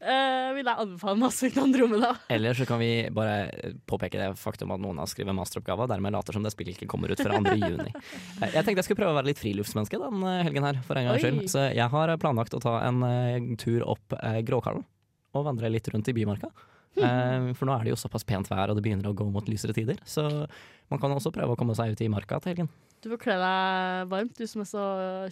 eh, 0.04 0.50
vil 0.58 0.68
jeg 0.68 0.84
anbefale 0.84 1.16
Mass 1.22 1.40
Effect 1.40 1.62
Andromeda. 1.64 2.10
Eller 2.28 2.58
så 2.58 2.68
kan 2.68 2.82
vi 2.84 3.08
bare 3.16 3.72
påpeke 3.88 4.20
det 4.20 4.34
faktum 4.42 4.74
at 4.76 4.84
noen 4.84 5.00
har 5.00 5.08
skrevet 5.08 5.38
masteroppgave, 5.38 5.88
og 5.88 5.94
dermed 5.94 6.12
later 6.18 6.36
som 6.36 6.44
det 6.44 6.52
spillet 6.52 6.76
ikke 6.76 6.90
kommer 6.92 7.14
ut 7.14 7.24
før 7.24 7.38
2. 7.40 7.56
juni. 7.56 7.96
Eh, 8.42 8.50
Jeg 8.56 8.66
tenkte 8.66 8.82
jeg 8.82 8.88
skulle 8.88 9.00
prøve 9.00 9.14
å 9.14 9.20
være 9.20 9.30
litt 9.30 9.40
friluftsmenneske 9.40 10.00
den 10.02 10.24
eh, 10.28 10.42
helgen 10.48 10.66
her, 10.66 10.80
for 10.84 11.00
en 11.00 11.08
gangs 11.08 11.24
skyld. 11.24 11.42
Så 11.52 11.70
jeg 11.72 11.88
har 11.94 12.12
planlagt 12.20 12.56
å 12.58 12.62
ta 12.64 12.80
en 12.88 13.04
uh, 13.06 13.56
tur 13.62 13.86
opp 13.94 14.16
uh, 14.18 14.40
Gråkallen 14.46 14.84
og 15.38 15.46
vandre 15.48 15.70
litt 15.72 15.88
rundt 15.94 16.10
i 16.12 16.16
Bymarka. 16.16 16.50
Eh, 16.98 17.52
For 17.58 17.68
nå 17.70 17.76
er 17.78 17.88
det 17.88 17.94
jo 17.94 18.00
såpass 18.02 18.26
pent 18.28 18.50
vær, 18.52 18.72
og 18.72 18.76
det 18.80 18.84
begynner 18.86 19.12
å 19.12 19.16
gå 19.16 19.28
mot 19.32 19.48
lysere 19.48 19.76
tider. 19.78 20.02
Så 20.06 20.26
man 20.92 21.00
kan 21.00 21.14
også 21.16 21.32
prøve 21.36 21.56
å 21.56 21.60
komme 21.60 21.76
seg 21.78 21.94
ut 21.94 22.02
i 22.04 22.10
marka 22.12 22.42
til 22.44 22.54
helgen. 22.54 22.72
Du 23.02 23.10
får 23.14 23.22
kle 23.24 23.38
deg 23.42 24.12
varmt, 24.12 24.36
du 24.38 24.46
som 24.50 24.62
er 24.66 24.70
så 24.70 24.84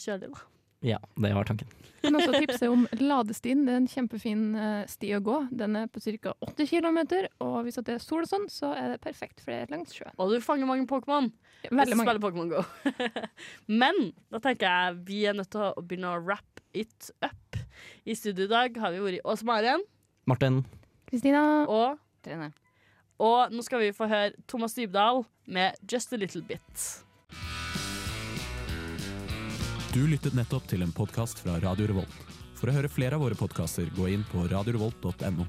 kjølig, 0.01 0.31
da. 0.31 0.47
Ja, 0.79 0.95
det 1.19 1.33
var 1.35 1.43
tanken. 1.43 1.67
Kan 1.99 2.15
også 2.15 2.37
tipse 2.39 2.69
om 2.71 2.85
Ladestien. 3.03 3.65
Det 3.67 3.73
er 3.73 3.79
en 3.81 3.89
kjempefin 3.91 4.43
eh, 4.55 4.85
sti 4.87 5.09
å 5.17 5.19
gå. 5.19 5.35
Den 5.51 5.75
er 5.75 5.89
på 5.91 5.99
ca. 5.99 6.31
8 6.47 6.67
km, 6.69 6.99
og 7.43 7.57
hvis 7.67 7.81
det 7.83 7.97
er 7.97 7.99
sol 7.99 8.23
og 8.23 8.29
sånn, 8.31 8.45
så 8.47 8.71
er 8.79 8.93
det 8.93 9.01
perfekt 9.03 9.43
for 9.43 9.51
det 9.51 9.65
er 9.65 9.73
langs 9.75 9.91
sjøen. 9.97 10.15
Og 10.15 10.31
du 10.31 10.37
fanger 10.39 10.69
mange 10.69 10.87
Pokémon. 10.87 11.27
Veldig 11.67 11.97
mange. 11.99 12.07
spiller 12.07 12.23
Pokémon 12.23 12.53
Go. 12.53 12.63
Men 13.81 14.13
da 14.31 14.39
tenker 14.39 14.69
jeg 14.71 15.01
vi 15.11 15.19
er 15.27 15.35
nødt 15.35 15.51
til 15.51 15.67
å 15.67 15.83
begynne 15.83 16.13
å 16.15 16.23
wrap 16.23 16.63
it 16.71 17.11
up. 17.27 17.59
I 18.07 18.15
studio 18.15 18.47
i 18.47 18.53
dag 18.55 18.79
har 18.79 18.95
vi 18.95 19.03
vært 19.03 19.27
Åse 19.27 19.43
Maren 19.47 19.83
Martin, 20.29 20.61
Kristina. 21.09 21.65
og 21.67 21.99
Trine. 22.23 22.51
Og 23.19 23.51
nå 23.51 23.63
skal 23.65 23.83
vi 23.83 23.93
få 23.95 24.07
høre 24.07 24.31
Thomas 24.47 24.77
Dybdahl 24.77 25.25
med 25.49 25.75
Just 25.89 26.13
a 26.13 26.19
Little 26.19 26.43
Bit. 26.45 26.83
Du 29.89 30.03
lyttet 30.05 30.35
nettopp 30.37 30.67
til 30.69 30.85
en 30.85 30.93
podkast 30.95 31.41
fra 31.43 31.57
Radio 31.63 31.89
Revolt. 31.89 32.19
For 32.59 32.69
å 32.69 32.75
høre 32.75 32.91
flere 32.91 33.17
av 33.17 33.23
våre 33.23 33.37
podkaster, 33.39 33.89
gå 33.95 34.11
inn 34.13 34.23
på 34.29 34.45
radiorevolt.no. 34.51 35.47